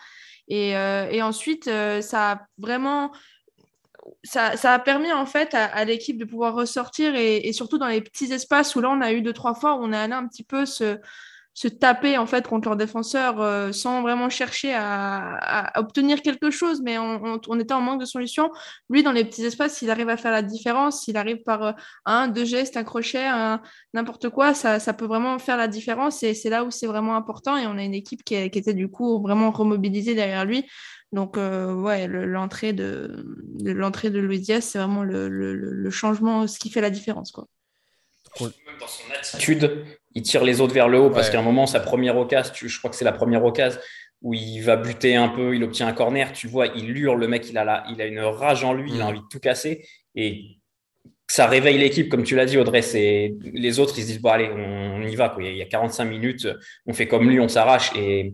Et, 0.50 0.76
euh, 0.76 1.22
ensuite, 1.24 1.70
ça 2.02 2.32
a 2.32 2.42
vraiment 2.58 3.12
ça, 4.26 4.52
a 4.64 4.80
permis 4.80 5.14
en 5.14 5.26
fait 5.26 5.54
à, 5.54 5.64
à 5.66 5.86
l'équipe 5.86 6.18
de 6.18 6.26
pouvoir 6.26 6.54
ressortir 6.56 7.16
et, 7.16 7.38
et 7.48 7.54
surtout 7.54 7.78
dans 7.78 7.88
les 7.88 8.02
petits 8.02 8.34
espaces 8.34 8.76
où 8.76 8.82
là 8.82 8.90
on 8.90 9.00
a 9.00 9.14
eu 9.14 9.22
deux 9.22 9.32
trois 9.32 9.56
fois 9.56 9.76
où 9.76 9.84
on 9.84 9.94
est 9.94 9.98
allé 9.98 10.12
un 10.12 10.28
petit 10.28 10.44
peu 10.44 10.66
se 10.66 11.00
se 11.54 11.68
taper 11.68 12.18
en 12.18 12.26
fait 12.26 12.48
contre 12.48 12.68
leurs 12.68 12.78
défenseurs 12.78 13.40
euh, 13.40 13.72
sans 13.72 14.02
vraiment 14.02 14.30
chercher 14.30 14.74
à, 14.74 15.72
obtenir 15.76 16.22
quelque 16.22 16.50
chose, 16.50 16.82
mais 16.82 16.98
on, 16.98 17.40
on, 17.48 17.60
était 17.60 17.74
en 17.74 17.82
manque 17.82 18.00
de 18.00 18.06
solutions. 18.06 18.52
Lui, 18.90 19.04
dans 19.04 19.12
les 19.12 19.24
petits 19.24 19.44
espaces, 19.44 19.76
s'il 19.76 19.92
arrive 19.92 20.10
à 20.10 20.18
faire 20.18 20.32
la 20.32 20.42
différence, 20.42 21.04
s'il 21.04 21.18
arrive 21.18 21.44
par 21.44 21.64
euh, 21.64 21.72
un, 22.06 22.28
deux 22.28 22.46
gestes, 22.46 22.76
un 22.78 22.84
crochet, 22.84 23.30
n'importe 23.94 24.30
quoi, 24.30 24.54
ça, 24.54 24.80
ça, 24.80 24.94
peut 24.94 25.06
vraiment 25.06 25.38
faire 25.38 25.58
la 25.58 25.68
différence 25.68 26.24
et 26.24 26.34
c'est 26.34 26.50
là 26.50 26.64
où 26.64 26.72
c'est 26.72 26.88
vraiment 26.88 27.16
important. 27.16 27.56
Et 27.58 27.68
on 27.68 27.78
a 27.78 27.84
une 27.84 27.94
équipe 27.94 28.24
qui, 28.24 28.36
était 28.36 28.74
du 28.74 28.90
coup 28.90 29.22
vraiment 29.22 29.52
remobilisée 29.52 30.16
derrière 30.16 30.46
lui. 30.46 30.66
Donc, 31.12 31.38
euh, 31.38 31.72
ouais, 31.76 32.08
l'entrée 32.08 32.74
de, 32.74 33.24
l'entrée 33.62 34.10
de 34.10 34.20
Luis 34.20 34.40
Diaz, 34.40 34.64
c'est 34.64 34.80
vraiment 34.80 35.04
le, 35.04 35.30
le, 35.30 35.54
le, 35.54 35.90
changement, 35.92 36.48
ce 36.48 36.58
qui 36.58 36.72
fait 36.72 36.82
la 36.82 36.90
différence, 36.90 37.32
quoi. 37.32 37.46
Même 38.42 38.50
dans 38.80 38.88
son 38.88 39.04
attitude, 39.16 39.86
il 40.16 40.22
tire 40.22 40.44
les 40.44 40.62
autres 40.62 40.74
vers 40.74 40.88
le 40.88 41.00
haut 41.00 41.10
parce 41.10 41.30
qu'à 41.30 41.40
un 41.40 41.44
moment, 41.44 41.66
sa 41.66 41.80
première 41.80 42.18
occasion, 42.18 42.54
je 42.54 42.78
crois 42.78 42.90
que 42.90 42.96
c'est 42.96 43.06
la 43.06 43.12
première 43.12 43.44
occasion 43.44 43.80
où 44.22 44.34
il 44.34 44.62
va 44.62 44.78
buter 44.78 45.16
un 45.16 45.28
peu, 45.28 45.56
il 45.56 45.64
obtient 45.64 45.88
un 45.88 45.94
corner, 45.94 46.32
tu 46.32 46.48
vois, 46.48 46.68
il 46.68 46.98
hurle, 46.98 47.20
le 47.20 47.28
mec, 47.28 47.50
il 47.50 47.58
a, 47.58 47.66
la, 47.66 47.84
il 47.90 48.02
a 48.02 48.06
une 48.06 48.22
rage 48.22 48.64
en 48.64 48.74
lui, 48.74 48.92
il 48.94 49.02
a 49.02 49.06
mm. 49.06 49.08
envie 49.08 49.20
de 49.20 49.28
tout 49.30 49.40
casser 49.40 49.86
et 50.16 50.58
ça 51.28 51.48
réveille 51.48 51.78
l'équipe, 51.78 52.10
comme 52.10 52.24
tu 52.24 52.36
l'as 52.36 52.46
dit, 52.46 52.58
Audrey. 52.58 52.82
C'est 52.82 53.36
les 53.42 53.80
autres, 53.80 53.98
ils 53.98 54.04
se 54.04 54.08
disent 54.08 54.22
bon 54.22 54.30
allez, 54.30 54.50
on, 54.50 55.02
y 55.02 55.16
va. 55.16 55.30
Quoi. 55.30 55.44
Il 55.44 55.58
y 55.58 55.62
a 55.62 55.66
45 55.66 56.06
minutes, 56.06 56.48
on 56.86 56.94
fait 56.94 57.08
comme 57.08 57.30
lui, 57.30 57.40
on 57.40 57.48
s'arrache 57.48 57.92
et, 57.96 58.34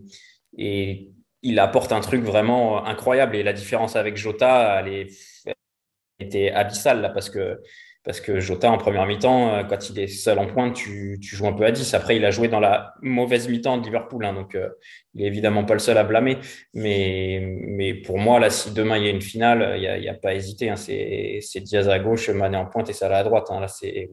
et 0.58 1.08
il 1.42 1.58
apporte 1.58 1.92
un 1.92 2.00
truc 2.00 2.22
vraiment 2.22 2.84
incroyable. 2.86 3.36
Et 3.36 3.42
la 3.42 3.52
différence 3.52 3.96
avec 3.96 4.16
Jota, 4.16 4.80
elle, 4.80 4.92
est, 4.92 5.06
elle 5.46 6.26
était 6.26 6.50
abyssale 6.50 7.00
là 7.00 7.08
parce 7.08 7.30
que 7.30 7.60
parce 8.02 8.20
que 8.20 8.40
Jota, 8.40 8.70
en 8.70 8.78
première 8.78 9.06
mi-temps, 9.06 9.54
euh, 9.54 9.62
quand 9.64 9.90
il 9.90 9.98
est 9.98 10.06
seul 10.06 10.38
en 10.38 10.46
pointe, 10.46 10.74
tu, 10.74 11.18
joues 11.20 11.46
un 11.46 11.52
peu 11.52 11.64
à 11.64 11.70
10. 11.70 11.92
Après, 11.94 12.16
il 12.16 12.24
a 12.24 12.30
joué 12.30 12.48
dans 12.48 12.60
la 12.60 12.94
mauvaise 13.02 13.48
mi-temps 13.48 13.78
de 13.78 13.84
Liverpool, 13.84 14.24
hein, 14.24 14.32
donc 14.32 14.54
euh, 14.54 14.70
il 15.14 15.22
est 15.22 15.26
évidemment 15.26 15.64
pas 15.64 15.74
le 15.74 15.80
seul 15.80 15.98
à 15.98 16.04
blâmer. 16.04 16.38
Mais, 16.72 17.40
mais 17.60 17.94
pour 17.94 18.18
moi, 18.18 18.40
là, 18.40 18.48
si 18.48 18.72
demain 18.72 18.96
il 18.96 19.04
y 19.04 19.08
a 19.08 19.10
une 19.10 19.20
finale, 19.20 19.74
il 19.76 20.00
n'y 20.00 20.08
a, 20.08 20.14
pas 20.14 20.30
à 20.30 20.34
hésiter. 20.34 20.70
Hein. 20.70 20.76
c'est 20.76 21.60
Diaz 21.60 21.88
à 21.88 21.98
gauche, 21.98 22.30
Mané 22.30 22.56
en 22.56 22.66
pointe 22.66 22.88
et 22.88 22.94
Salah 22.94 23.18
à 23.18 23.24
droite. 23.24 23.48
Hein. 23.50 23.66
Il 23.82 24.08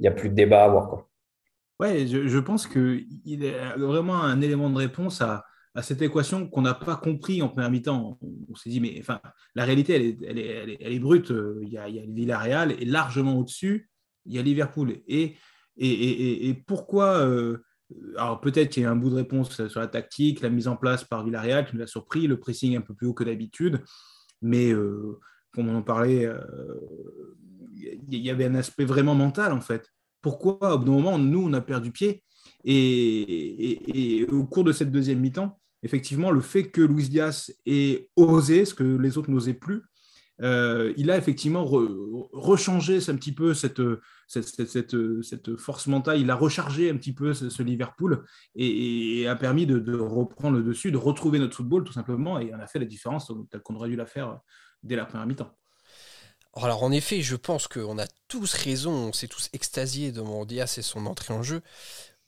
n'y 0.00 0.08
a 0.08 0.12
plus 0.12 0.28
de 0.28 0.34
débat 0.34 0.62
à 0.62 0.64
avoir. 0.64 0.88
Quoi. 0.88 1.08
Ouais, 1.78 2.06
je, 2.06 2.26
je 2.26 2.38
pense 2.38 2.66
qu'il 2.66 3.44
est 3.44 3.76
vraiment 3.76 4.22
un 4.22 4.40
élément 4.40 4.68
de 4.68 4.78
réponse 4.78 5.20
à, 5.20 5.44
à 5.74 5.82
cette 5.82 6.02
équation 6.02 6.48
qu'on 6.48 6.62
n'a 6.62 6.74
pas 6.74 6.96
compris 6.96 7.40
en 7.40 7.48
première 7.48 7.70
mi-temps. 7.70 8.18
On, 8.20 8.54
s'est 8.54 8.70
dit, 8.70 8.80
mais 8.80 8.96
enfin, 9.00 9.20
la 9.54 9.64
réalité, 9.64 10.16
elle 10.26 10.38
est, 10.38 10.98
brute. 10.98 11.32
Il 11.62 11.68
y, 11.68 11.78
a, 11.78 11.88
il 11.88 11.96
y 11.96 12.00
a 12.00 12.02
Villarreal 12.06 12.72
et 12.72 12.84
largement 12.84 13.38
au-dessus, 13.38 13.88
il 14.26 14.34
y 14.34 14.38
a 14.38 14.42
Liverpool. 14.42 14.98
Et, 15.08 15.36
et, 15.76 16.48
et, 16.48 16.54
pourquoi 16.54 17.20
euh, 17.20 17.64
Alors 18.16 18.40
peut-être 18.40 18.70
qu'il 18.70 18.82
y 18.82 18.86
a 18.86 18.90
un 18.90 18.96
bout 18.96 19.10
de 19.10 19.16
réponse 19.16 19.66
sur 19.68 19.80
la 19.80 19.86
tactique, 19.86 20.42
la 20.42 20.50
mise 20.50 20.68
en 20.68 20.76
place 20.76 21.04
par 21.04 21.24
Villarreal 21.24 21.66
qui 21.66 21.76
nous 21.76 21.82
a 21.82 21.86
surpris, 21.86 22.26
le 22.26 22.38
pressing 22.38 22.76
un 22.76 22.82
peu 22.82 22.94
plus 22.94 23.06
haut 23.06 23.14
que 23.14 23.24
d'habitude. 23.24 23.80
Mais 24.42 24.72
euh, 24.72 25.18
comme 25.52 25.68
on 25.68 25.76
en 25.76 25.82
parlait, 25.82 26.26
euh, 26.26 26.38
il 27.74 28.18
y 28.18 28.30
avait 28.30 28.44
un 28.44 28.54
aspect 28.54 28.84
vraiment 28.84 29.14
mental 29.14 29.52
en 29.52 29.60
fait. 29.60 29.88
Pourquoi 30.20 30.74
au 30.74 30.78
bout 30.78 30.84
d'un 30.84 30.92
moment, 30.92 31.18
nous, 31.18 31.44
on 31.48 31.52
a 31.52 31.60
perdu 31.60 31.90
pied 31.90 32.22
et, 32.64 34.20
et, 34.20 34.24
au 34.26 34.44
cours 34.44 34.64
de 34.64 34.72
cette 34.72 34.92
deuxième 34.92 35.20
mi-temps, 35.20 35.58
effectivement, 35.82 36.30
le 36.30 36.40
fait 36.40 36.70
que 36.70 36.80
Luis 36.80 37.08
Diaz 37.08 37.54
ait 37.66 38.08
osé 38.16 38.64
ce 38.64 38.74
que 38.74 38.84
les 38.84 39.18
autres 39.18 39.30
n'osaient 39.30 39.54
plus, 39.54 39.82
euh, 40.40 40.92
il 40.96 41.10
a 41.10 41.16
effectivement 41.16 41.64
rechangé 41.64 42.98
un 43.08 43.16
petit 43.16 43.32
peu 43.32 43.54
cette, 43.54 43.82
cette, 44.26 45.56
force 45.56 45.86
mentale, 45.86 46.20
il 46.20 46.30
a 46.30 46.34
rechargé 46.34 46.90
un 46.90 46.96
petit 46.96 47.12
peu 47.12 47.32
ce, 47.34 47.62
Liverpool 47.62 48.24
et, 48.56 49.26
a 49.28 49.36
permis 49.36 49.66
de, 49.66 49.94
reprendre 49.94 50.56
le 50.56 50.64
dessus, 50.64 50.90
de 50.90 50.96
retrouver 50.96 51.38
notre 51.38 51.56
football 51.56 51.84
tout 51.84 51.92
simplement, 51.92 52.40
et 52.40 52.52
on 52.54 52.58
a 52.58 52.66
fait 52.66 52.78
la 52.78 52.86
différence 52.86 53.30
telle 53.50 53.60
qu'on 53.60 53.76
aurait 53.76 53.88
dû 53.88 53.96
la 53.96 54.06
faire 54.06 54.40
dès 54.82 54.96
la 54.96 55.04
première 55.04 55.26
mi-temps. 55.26 55.52
Alors 56.54 56.82
en 56.82 56.92
effet, 56.92 57.22
je 57.22 57.36
pense 57.36 57.68
qu'on 57.68 57.98
a 57.98 58.06
tous 58.28 58.52
raison, 58.54 58.92
on 58.92 59.12
s'est 59.12 59.28
tous 59.28 59.48
extasiés 59.52 60.12
devant 60.12 60.44
Diaz 60.44 60.76
et 60.76 60.82
son 60.82 61.06
entrée 61.06 61.32
en 61.32 61.42
jeu. 61.42 61.62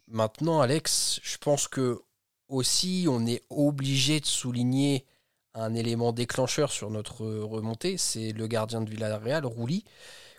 Maintenant, 0.09 0.61
Alex, 0.61 1.21
je 1.23 1.37
pense 1.39 1.69
que 1.69 2.01
aussi, 2.49 3.07
on 3.09 3.27
est 3.27 3.43
obligé 3.51 4.21
de 4.21 4.27
souligner 4.27 5.05
un 5.55 5.75
élément 5.75 6.13
déclencheur 6.13 6.73
sur 6.73 6.91
notre 6.91 7.25
remontée, 7.25 7.97
c'est 7.97 8.33
le 8.33 8.47
gardien 8.47 8.81
de 8.81 8.91
Villarreal, 8.91 9.47
Rouli, 9.47 9.85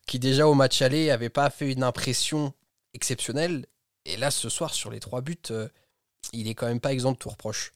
qui 0.08 0.20
déjà 0.20 0.48
au 0.48 0.54
match 0.54 0.82
aller 0.82 1.10
avait 1.10 1.30
pas 1.30 1.50
fait 1.50 1.72
une 1.72 1.84
impression 1.84 2.54
exceptionnelle. 2.94 3.66
Et 4.06 4.18
là, 4.18 4.30
ce 4.30 4.50
soir, 4.50 4.74
sur 4.74 4.92
les 4.92 5.00
trois 5.00 5.22
buts, 5.22 5.38
euh, 5.52 5.68
il 6.34 6.48
est 6.50 6.54
quand 6.54 6.68
même 6.68 6.82
pas 6.82 6.94
exempt 6.94 7.14
de 7.14 7.18
tout 7.18 7.30
reproche. 7.30 7.72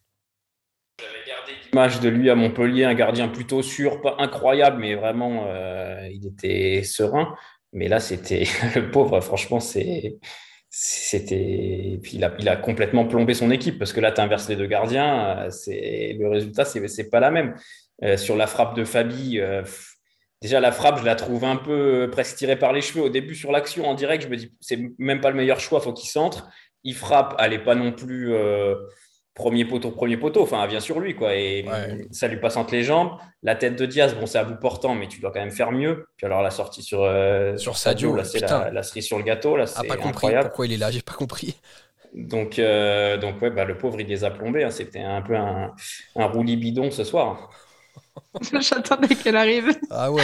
J'avais 1.00 1.26
gardé 1.26 1.54
l'image 1.66 2.00
de 2.02 2.10
lui 2.10 2.30
à 2.30 2.36
Montpellier, 2.36 2.84
un 2.84 2.94
gardien 2.94 3.30
plutôt 3.30 3.64
sûr, 3.64 4.02
pas 4.02 4.16
incroyable, 4.20 4.80
mais 4.82 4.96
vraiment, 4.96 5.46
euh, 5.48 6.08
il 6.12 6.28
était 6.28 6.84
serein. 6.84 7.36
Mais 7.72 7.88
là, 7.88 8.00
c'était 8.00 8.44
le 8.76 8.92
pauvre, 8.92 9.22
franchement, 9.22 9.60
c'est 9.60 10.20
c'était 10.70 12.00
puis 12.04 12.18
il 12.18 12.24
a, 12.24 12.56
complètement 12.56 13.06
plombé 13.06 13.34
son 13.34 13.50
équipe 13.50 13.80
parce 13.80 13.92
que 13.92 14.00
là 14.00 14.12
tu 14.12 14.22
inverses 14.22 14.48
les 14.50 14.56
deux 14.56 14.68
gardiens 14.68 15.38
euh, 15.38 15.50
c'est 15.50 16.16
le 16.20 16.30
résultat 16.30 16.64
c'est 16.64 16.88
c'est 16.88 17.10
pas 17.10 17.20
la 17.20 17.32
même. 17.32 17.56
Euh, 18.04 18.16
sur 18.16 18.38
la 18.38 18.48
frappe 18.48 18.78
de 18.78 18.86
Fabi 18.86 19.40
euh, 19.40 19.62
déjà 20.42 20.60
la 20.60 20.72
frappe 20.72 21.00
je 21.00 21.06
la 21.06 21.16
trouve 21.16 21.44
un 21.44 21.58
peu 21.58 22.08
presque 22.12 22.38
tirée 22.38 22.58
par 22.58 22.72
les 22.72 22.82
cheveux. 22.82 23.04
Au 23.04 23.10
début 23.10 23.36
sur 23.36 23.52
l'action 23.52 23.88
en 23.88 23.96
direct 23.96 24.24
je 24.24 24.30
me 24.30 24.38
dis 24.38 24.54
c'est 24.62 24.80
même 25.00 25.22
pas 25.22 25.32
le 25.32 25.36
meilleur 25.36 25.60
choix 25.60 25.82
faut 25.82 25.94
qu'il 25.94 26.10
centre. 26.10 26.48
Il 26.84 26.96
frappe 26.96 27.36
elle 27.40 27.54
est 27.54 27.64
pas 27.64 27.76
non 27.76 27.92
plus 27.92 28.32
premier 29.40 29.64
poteau, 29.64 29.92
premier 29.92 30.18
poteau. 30.18 30.44
Enfin, 30.44 30.62
elle 30.64 30.70
vient 30.70 30.80
sur 30.82 31.00
lui, 31.00 31.16
quoi. 31.16 31.36
Et 31.36 31.66
ça 32.12 32.28
lui 32.28 32.38
passe 32.38 32.58
entre 32.58 32.74
les 32.74 32.84
jambes. 32.84 33.12
La 33.42 33.56
tête 33.56 33.78
de 33.78 33.86
Diaz, 33.86 34.14
bon, 34.14 34.26
c'est 34.26 34.38
à 34.38 34.44
bout 34.44 34.60
portant, 34.60 34.94
mais 34.94 35.08
tu 35.08 35.22
dois 35.22 35.32
quand 35.32 35.40
même 35.40 35.52
faire 35.52 35.72
mieux. 35.72 36.08
Puis 36.18 36.26
alors, 36.26 36.44
la 36.44 36.52
sortie 36.52 36.84
sur, 36.84 37.04
euh, 37.04 37.58
sur 37.58 37.78
Sadio, 37.78 38.14
là, 38.14 38.24
c'est 38.24 38.42
la, 38.42 38.84
cerise 38.84 39.06
sur 39.06 39.18
le 39.18 39.24
gâteau. 39.24 39.56
Là, 39.56 39.66
c'est 39.66 39.88
pas 39.88 39.98
compris 39.98 40.28
pourquoi 40.42 40.66
il 40.68 40.74
est 40.74 40.78
là, 40.78 40.92
j'ai 40.92 41.02
pas 41.02 41.14
compris. 41.14 41.56
Donc, 42.14 42.60
euh, 42.60 43.18
donc 43.18 43.42
ouais, 43.42 43.50
bah, 43.50 43.66
le 43.66 43.78
pauvre, 43.78 44.02
il 44.02 44.08
les 44.08 44.24
a 44.24 44.32
plombés. 44.32 44.64
Hein. 44.64 44.72
C'était 44.72 45.00
un 45.00 45.22
peu 45.22 45.36
un, 45.36 45.74
un 46.16 46.26
roulis 46.26 46.58
bidon 46.58 46.92
ce 46.92 47.04
soir. 47.04 47.50
J'attendais 48.60 49.16
qu'elle 49.16 49.38
arrive. 49.38 49.72
Ah 49.90 50.12
ouais, 50.12 50.24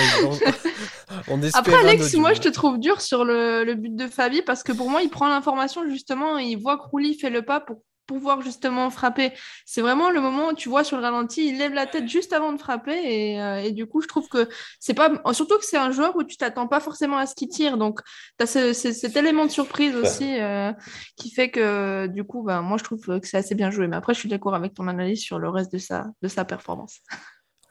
on, 1.29 1.41
Après, 1.53 1.75
Alex, 1.75 2.15
moi, 2.15 2.33
je 2.33 2.41
te 2.41 2.49
trouve 2.49 2.79
dur 2.79 3.01
sur 3.01 3.23
le, 3.23 3.63
le, 3.63 3.75
but 3.75 3.95
de 3.95 4.07
Fabi 4.07 4.41
parce 4.41 4.63
que 4.63 4.71
pour 4.71 4.89
moi, 4.89 5.01
il 5.03 5.09
prend 5.09 5.29
l'information 5.29 5.87
justement, 5.89 6.37
il 6.37 6.55
voit 6.55 6.77
que 6.77 6.83
Rouli 6.89 7.17
fait 7.17 7.29
le 7.29 7.43
pas 7.43 7.59
pour 7.59 7.77
pouvoir 8.05 8.41
justement 8.41 8.89
frapper. 8.89 9.31
C'est 9.65 9.81
vraiment 9.81 10.09
le 10.09 10.21
moment 10.21 10.49
où 10.49 10.53
tu 10.53 10.69
vois 10.69 10.83
sur 10.83 10.97
le 10.97 11.03
ralenti, 11.03 11.47
il 11.47 11.57
lève 11.57 11.73
la 11.73 11.85
tête 11.85 12.07
juste 12.07 12.33
avant 12.33 12.53
de 12.53 12.57
frapper 12.57 12.99
et, 13.03 13.41
euh, 13.41 13.63
et 13.63 13.71
du 13.71 13.85
coup, 13.85 14.01
je 14.01 14.07
trouve 14.07 14.27
que 14.27 14.47
c'est 14.79 14.93
pas 14.93 15.11
surtout 15.33 15.57
que 15.57 15.65
c'est 15.65 15.77
un 15.77 15.91
joueur 15.91 16.15
où 16.15 16.23
tu 16.23 16.37
t'attends 16.37 16.67
pas 16.67 16.79
forcément 16.79 17.17
à 17.17 17.25
ce 17.25 17.35
qu'il 17.35 17.49
tire. 17.49 17.77
Donc, 17.77 17.99
tu 18.37 18.43
as 18.43 18.47
ce, 18.47 18.73
cet 18.73 19.15
élément 19.15 19.45
de 19.45 19.51
surprise 19.51 19.95
aussi 19.95 20.39
euh, 20.39 20.71
qui 21.15 21.31
fait 21.31 21.49
que 21.49 22.07
du 22.07 22.23
coup, 22.23 22.43
ben, 22.43 22.61
moi, 22.61 22.77
je 22.77 22.83
trouve 22.83 23.19
que 23.19 23.27
c'est 23.27 23.37
assez 23.37 23.55
bien 23.55 23.71
joué. 23.71 23.87
Mais 23.87 23.95
après, 23.95 24.13
je 24.13 24.19
suis 24.19 24.29
d'accord 24.29 24.55
avec 24.55 24.73
ton 24.73 24.87
analyse 24.87 25.21
sur 25.21 25.39
le 25.39 25.49
reste 25.49 25.71
de 25.71 25.77
sa, 25.77 26.05
de 26.21 26.27
sa 26.27 26.45
performance. 26.45 26.99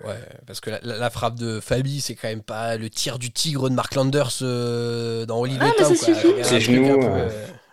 Ouais, 0.03 0.19
parce 0.47 0.61
que 0.61 0.71
la, 0.83 1.09
frappe 1.09 1.37
de 1.37 1.61
Fabi, 1.61 2.01
c'est 2.01 2.17
quand 2.17 2.29
même 2.29 2.43
pas 2.43 2.77
le 2.77 2.91
tir 2.91 3.19
du 3.19 3.33
tigre 3.33 3.71
de 3.71 3.75
Mark 3.75 3.95
Landers 3.95 4.39
euh, 4.43 5.25
dans 5.25 5.39
Olivier. 5.39 5.71
Ah, 5.79 5.85
C'est 6.43 6.61
genoux. 6.61 7.01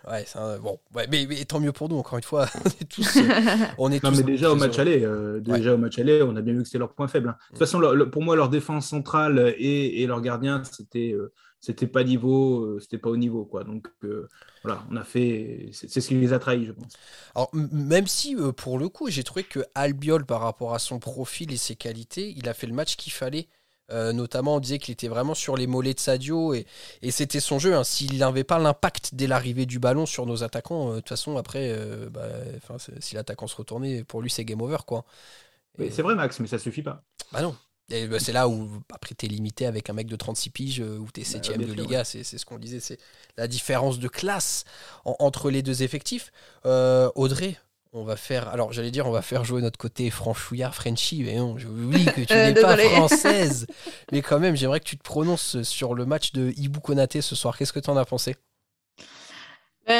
Ouais, 0.08 0.24
bon, 0.60 0.78
ouais, 0.94 1.06
mais, 1.08 1.26
tant 1.44 1.60
mieux 1.60 1.72
pour 1.72 1.88
nous, 1.88 1.96
encore 1.96 2.18
une 2.18 2.24
fois. 2.24 2.46
on 2.64 2.68
est 2.68 2.88
tous. 2.88 3.18
on 3.78 3.92
est 3.92 4.02
non, 4.02 4.10
mais 4.10 4.22
déjà 4.22 4.50
au 4.50 4.56
match 4.56 4.78
aller, 4.78 5.04
euh, 5.04 5.40
déjà 5.40 5.74
au 5.74 5.78
match 5.78 5.98
aller, 5.98 6.22
on 6.22 6.34
a 6.34 6.40
bien 6.40 6.54
vu 6.54 6.60
que 6.60 6.64
c'était 6.66 6.78
leur 6.78 6.92
point 6.92 7.08
faible. 7.08 7.28
Hein. 7.28 7.36
De 7.52 7.58
toute 7.58 7.58
façon, 7.58 7.80
pour 8.10 8.22
moi, 8.22 8.34
leur 8.34 8.48
défense 8.48 8.88
centrale 8.88 9.54
et, 9.58 10.02
et 10.02 10.06
leur 10.06 10.20
gardien, 10.20 10.62
c'était 10.64 11.12
euh, 11.12 11.32
c'était 11.60 11.86
pas 11.86 12.02
niveau, 12.02 12.64
euh, 12.64 12.80
c'était 12.80 12.98
pas 12.98 13.10
au 13.10 13.16
niveau, 13.16 13.44
quoi. 13.44 13.62
Donc 13.62 13.88
voilà, 14.64 14.84
on 14.90 14.96
a 14.96 15.04
fait, 15.04 15.70
c'est 15.72 16.00
ce 16.00 16.08
qui 16.08 16.14
les 16.14 16.32
a 16.32 16.40
trahis, 16.40 16.66
je 16.66 16.72
pense. 16.72 16.94
Alors 17.36 17.50
même 17.52 18.08
si 18.08 18.36
pour 18.56 18.78
le 18.78 18.88
coup, 18.88 19.08
j'ai 19.08 19.22
trouvé 19.22 19.44
que 19.44 19.60
Albiol, 19.76 20.26
par 20.26 20.40
rapport 20.40 20.74
à 20.74 20.80
son 20.80 20.98
profil 20.98 21.52
et 21.52 21.56
ses 21.56 21.76
qualités, 21.76 22.34
il 22.36 22.48
a 22.48 22.54
fait 22.54 22.66
le 22.66 22.74
match 22.74 22.96
qu'il 22.96 23.12
fallait. 23.12 23.48
Euh, 23.90 24.12
notamment, 24.12 24.56
on 24.56 24.60
disait 24.60 24.78
qu'il 24.78 24.92
était 24.92 25.08
vraiment 25.08 25.34
sur 25.34 25.56
les 25.56 25.66
mollets 25.66 25.94
de 25.94 26.00
Sadio 26.00 26.54
et, 26.54 26.66
c'était 27.10 27.40
son 27.40 27.58
jeu. 27.58 27.74
Hein. 27.74 27.84
S'il 27.84 28.18
n'avait 28.18 28.44
pas 28.44 28.58
l'impact 28.58 29.10
dès 29.14 29.26
l'arrivée 29.26 29.66
du 29.66 29.78
ballon 29.78 30.06
sur 30.06 30.26
nos 30.26 30.42
attaquants, 30.42 30.90
euh, 30.90 30.94
de 30.94 31.00
toute 31.00 31.10
façon, 31.10 31.36
après, 31.36 31.70
euh, 31.70 32.08
bah, 32.08 32.28
si 33.00 33.14
l'attaquant 33.14 33.46
se 33.46 33.56
retournait, 33.56 34.04
pour 34.04 34.22
lui, 34.22 34.30
c'est 34.30 34.44
game 34.44 34.62
over. 34.62 34.78
quoi. 34.86 35.04
C'est 35.78 36.02
vrai, 36.02 36.14
Max, 36.14 36.38
mais 36.40 36.46
ça 36.46 36.58
suffit 36.58 36.82
pas. 36.82 37.02
Bah 37.32 37.42
non. 37.42 37.56
Bah, 37.88 38.18
c'est 38.18 38.32
là 38.32 38.48
où, 38.48 38.70
après, 38.92 39.14
tu 39.14 39.26
es 39.26 39.28
limité 39.28 39.66
avec 39.66 39.90
un 39.90 39.92
mec 39.92 40.06
de 40.06 40.16
36 40.16 40.50
piges 40.50 40.80
où 40.80 41.08
tu 41.12 41.20
es 41.20 41.24
7 41.24 41.58
de 41.58 41.72
Liga. 41.72 42.04
C'est 42.04 42.22
ce 42.24 42.44
qu'on 42.46 42.58
disait. 42.58 42.80
C'est 42.80 42.98
la 43.36 43.48
différence 43.48 43.98
de 43.98 44.08
classe 44.08 44.64
entre 45.04 45.50
les 45.50 45.62
deux 45.62 45.82
effectifs. 45.82 46.32
Audrey, 46.64 47.58
on 47.92 48.04
va 48.04 48.16
faire. 48.16 48.48
Alors, 48.48 48.72
j'allais 48.72 48.90
dire, 48.90 49.06
on 49.06 49.10
va 49.10 49.22
faire 49.22 49.44
jouer 49.44 49.60
notre 49.60 49.78
côté 49.78 50.10
franchouillard, 50.10 50.74
Frenchy, 50.74 51.22
mais 51.24 51.36
non, 51.36 51.56
oui 51.68 52.04
que 52.06 52.22
tu 52.22 52.32
n'es 52.34 52.54
pas 52.54 52.76
française. 52.76 53.66
mais 54.10 54.22
quand 54.22 54.38
même, 54.38 54.56
j'aimerais 54.56 54.80
que 54.80 54.88
tu 54.88 54.96
te 54.96 55.02
prononces 55.02 55.62
sur 55.62 55.94
le 55.94 56.06
match 56.06 56.32
de 56.32 56.52
Ibu 56.56 56.80
Konaté 56.80 57.20
ce 57.20 57.34
soir. 57.34 57.56
Qu'est-ce 57.56 57.72
que 57.72 57.80
tu 57.80 57.90
en 57.90 57.96
as 57.96 58.04
pensé? 58.04 58.36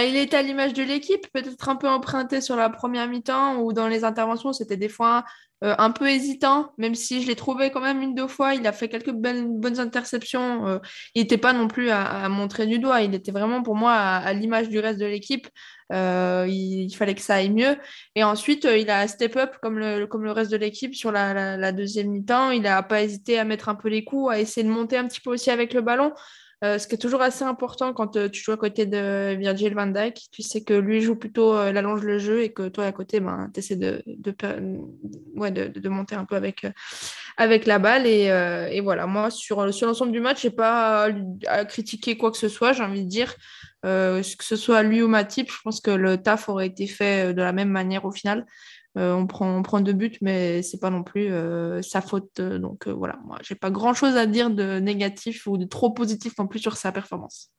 Euh, 0.03 0.07
il 0.07 0.17
était 0.17 0.37
à 0.37 0.43
l'image 0.43 0.73
de 0.75 0.83
l'équipe, 0.83 1.27
peut-être 1.33 1.69
un 1.69 1.77
peu 1.77 1.88
emprunté 1.88 2.41
sur 2.41 2.57
la 2.57 2.71
première 2.71 3.09
mi-temps 3.09 3.57
ou 3.59 3.73
dans 3.73 3.88
les 3.88 4.05
interventions, 4.05 4.53
c'était 4.53 4.77
des 4.77 4.88
fois 4.88 5.25
euh, 5.65 5.77
un 5.79 5.93
peu 5.93 6.11
hésitant, 6.11 6.73
même 6.77 6.97
si 6.97 7.23
je 7.23 7.29
l'ai 7.29 7.37
trouvé 7.37 7.71
quand 7.71 7.81
même 7.81 8.03
une, 8.03 8.15
deux 8.17 8.27
fois. 8.27 8.55
Il 8.55 8.67
a 8.67 8.73
fait 8.73 8.88
quelques 8.88 9.12
bonnes 9.12 9.79
interceptions. 9.79 10.67
Euh, 10.67 10.79
il 11.15 11.23
n'était 11.23 11.38
pas 11.38 11.53
non 11.53 11.69
plus 11.69 11.91
à, 11.91 12.29
montrer 12.29 12.67
du 12.67 12.81
doigt. 12.81 13.03
Il 13.03 13.15
était 13.15 13.31
vraiment 13.31 13.62
pour 13.62 13.77
moi 13.77 13.93
à, 13.93 14.33
l'image 14.33 14.69
du 14.69 14.81
reste 14.81 14.99
de 14.99 15.07
l'équipe. 15.07 15.49
Euh, 15.93 16.47
il, 16.49 16.93
fallait 16.97 17.15
que 17.15 17.21
ça 17.21 17.37
aille 17.37 17.51
mieux. 17.51 17.77
Et 18.17 18.25
ensuite, 18.25 18.65
il 18.65 18.91
a 18.91 19.07
step 19.07 19.37
up 19.37 19.57
comme 19.62 19.79
le, 19.79 20.07
comme 20.07 20.25
le 20.25 20.33
reste 20.33 20.51
de 20.51 20.57
l'équipe 20.57 20.95
sur 20.97 21.12
la 21.12 21.73
deuxième 21.73 22.09
mi-temps. 22.11 22.51
Il 22.51 22.62
n'a 22.62 22.83
pas 22.83 23.03
hésité 23.03 23.38
à 23.38 23.45
mettre 23.45 23.69
un 23.69 23.77
peu 23.77 23.88
les 23.88 24.03
coups, 24.03 24.33
à 24.33 24.41
essayer 24.41 24.67
de 24.67 24.73
monter 24.73 24.97
un 24.97 25.07
petit 25.07 25.21
peu 25.21 25.31
aussi 25.31 25.51
avec 25.51 25.75
le 25.75 25.81
ballon. 25.81 26.12
Euh, 26.62 26.79
ce 26.79 26.87
qui 26.87 26.94
est 26.94 26.98
toujours 26.98 27.22
assez 27.22 27.42
important 27.42 27.92
quand 27.92 28.16
euh, 28.16 28.29
tu 28.29 28.40
joues 28.40 28.53
à 28.53 28.57
côté 28.57 28.87
de 28.87 29.35
Virgil 29.35 29.75
van 29.75 29.88
Dijk, 29.88 30.29
tu 30.31 30.42
sais 30.42 30.62
que 30.62 30.75
lui 30.75 31.01
joue 31.01 31.16
plutôt 31.16 31.57
euh, 31.57 31.72
l'allonge 31.72 32.03
le 32.03 32.20
jeu 32.20 32.42
et 32.42 32.53
que 32.53 32.68
toi 32.68 32.85
à 32.85 32.92
côté, 32.92 33.18
ben, 33.18 33.51
tu 33.53 33.59
essaies 33.59 33.75
de, 33.75 34.01
monter 35.88 36.14
un 36.14 36.25
peu 36.25 36.37
avec, 36.37 36.64
avec 37.37 37.66
la 37.66 37.81
balle. 37.81 38.07
Et, 38.07 38.81
voilà, 38.81 39.07
moi, 39.07 39.31
sur, 39.31 39.64
l'ensemble 39.64 40.12
du 40.12 40.20
match, 40.20 40.42
je 40.42 40.48
n'ai 40.48 40.55
pas 40.55 41.09
à, 41.48 41.64
critiquer 41.64 42.16
quoi 42.16 42.31
que 42.31 42.38
ce 42.38 42.48
soit, 42.48 42.72
j'ai 42.72 42.85
envie 42.85 43.03
de 43.03 43.09
dire. 43.09 43.35
que 43.83 44.22
ce 44.22 44.55
soit 44.55 44.85
lui 44.85 45.03
ou 45.03 45.09
Matip, 45.09 45.51
je 45.51 45.61
pense 45.64 45.81
que 45.81 45.90
le 45.90 46.22
taf 46.22 46.48
aurait 46.48 46.68
été 46.68 46.87
fait 46.87 47.35
de 47.35 47.42
la 47.42 47.53
même 47.53 47.70
manière 47.70 48.05
au 48.05 48.12
final. 48.12 48.46
Euh, 48.98 49.14
on, 49.14 49.26
prend, 49.26 49.57
on 49.57 49.62
prend 49.62 49.81
deux 49.81 49.94
buts, 49.94 50.18
mais 50.20 50.62
c'est 50.62 50.78
pas 50.78 50.90
non 50.90 51.02
plus 51.02 51.33
euh, 51.33 51.81
sa 51.83 52.02
faute. 52.02 52.40
Donc 52.40 52.87
euh, 52.87 52.92
voilà, 52.92 53.18
moi, 53.24 53.38
j'ai 53.42 53.55
pas 53.55 53.70
grand 53.70 53.94
chose 53.94 54.16
à 54.16 54.26
dire 54.26 54.50
de 54.50 54.78
négatif 54.81 55.46
ou 55.46 55.57
de 55.57 55.64
trop 55.64 55.90
positif 55.90 56.35
non 56.38 56.46
plus 56.46 56.59
sur 56.59 56.76
sa 56.76 56.92
performance. 56.92 57.50